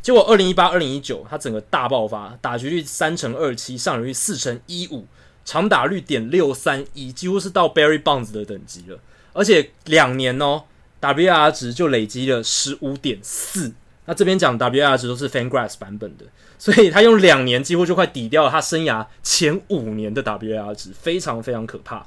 [0.00, 5.06] 结果二零一八、二零一九，他整个大爆发，打击率三成二七，上垒率四成一五，
[5.44, 8.98] 长打率点六三一，几乎是到 Barry Bonds 的等级了。
[9.32, 10.62] 而且两年哦
[11.00, 13.72] ，w r 值就累积了十五点四。
[14.06, 16.24] 那这边讲 w r 值都是 Fangraphs 版本的，
[16.58, 22.06] 所以他用两年几乎就快抵掉了他生涯前五年的 w r 值，非常非常可怕。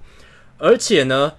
[0.57, 1.33] 而且呢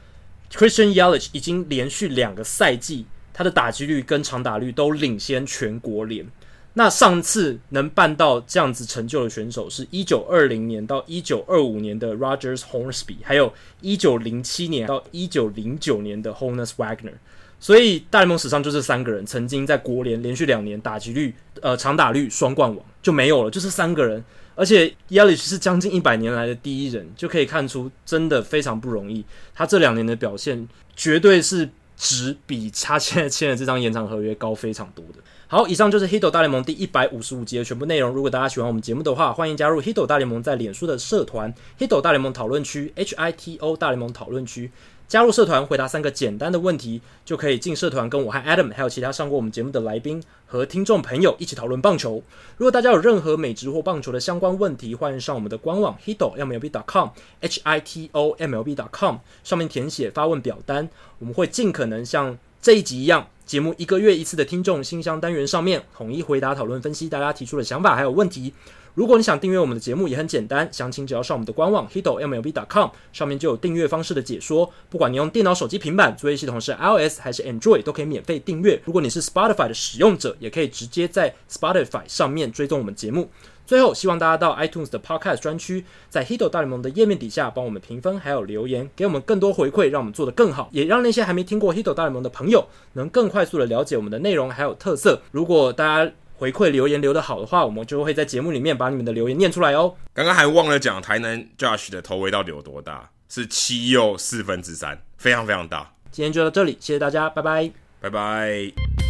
[0.53, 3.07] ，Christian Yelich 已经连续两个赛季。
[3.35, 6.27] 他的打击率跟长打率都领先全国联。
[6.75, 17.13] 那上次能办到这样子成就的选手是一九二零年到一九二五年的 Rogers Hornsby，还有一九零七年到一九零九年的 Honus Wagner。
[17.61, 24.25] 所以大联盟史上就这三个人曾经在国联连续两年打击率、呃长打率双冠王就没有了，就是三个人。
[24.55, 29.25] 而且 Yelich 是将近一百年来的第一人，就可以看出真的非常不容易。
[29.55, 31.69] 他这两年的表现绝对是。
[31.95, 35.23] 值比他现在签的这张延长合约高非常多的。
[35.53, 38.11] 好，以上就是《Hito 大联盟》第一百五十五集的全部内容。
[38.11, 44.71] 如果大家喜欢我们节目的话，欢迎加入《Hito 大联盟》在脸书的社团 Hito 大联盟讨论区 H I T O 大联盟讨论区。
[45.07, 52.23] 加入社团，回答三个简单的问题，就可以进社团，跟我和 Adam 还有其他上过我们节目的来宾和听众朋友一起讨论棒球。
[52.57, 60.89] 如果大家有任何美职或棒球的相关问题，欢迎上我们的官网 hitomlb.com（H I T O m l b.com） 上面填写发问表单，
[61.19, 68.55] 我们会尽可能向这一集一样节目一个月一次的听众信箱单元上面，统一回答、讨论、分析大家提出的想法还有问题。
[68.95, 74.71] 如果你想订阅我们的节目，也很简单，详情只要上我们的官网 hitomlb.com，上面就有订阅方式的解说。
[74.89, 78.81] 不管你用电脑、手机、平板，作业系统是 iOS 还是 Android，都可以免费订阅。
[78.85, 83.29] 如果你是 Spotify 的使用者，也可以直接在 Spotify 上面追踪我们节目。
[83.65, 95.23] 最后，希望大家到 iTunes 的 Podcast 专区，在 Hito 大联盟的页面底下帮我们评分，还有留言，给我们更多回馈，让我们做得更好，也让那些还没听过 Hito 大联盟的朋友能更快速的了解我们的内容还有特色。
[95.31, 99.95] 如果大家回馈留言留得好的话，我们就会在节目里面把你们的留言念出来哦。
[100.13, 105.93] 刚刚还忘了讲台南 Josh 的头围到底有多大，是七又四分之三，非常非常大。
[106.11, 107.71] 今天就到这里，谢谢大家，拜拜，
[108.01, 109.02] 拜拜。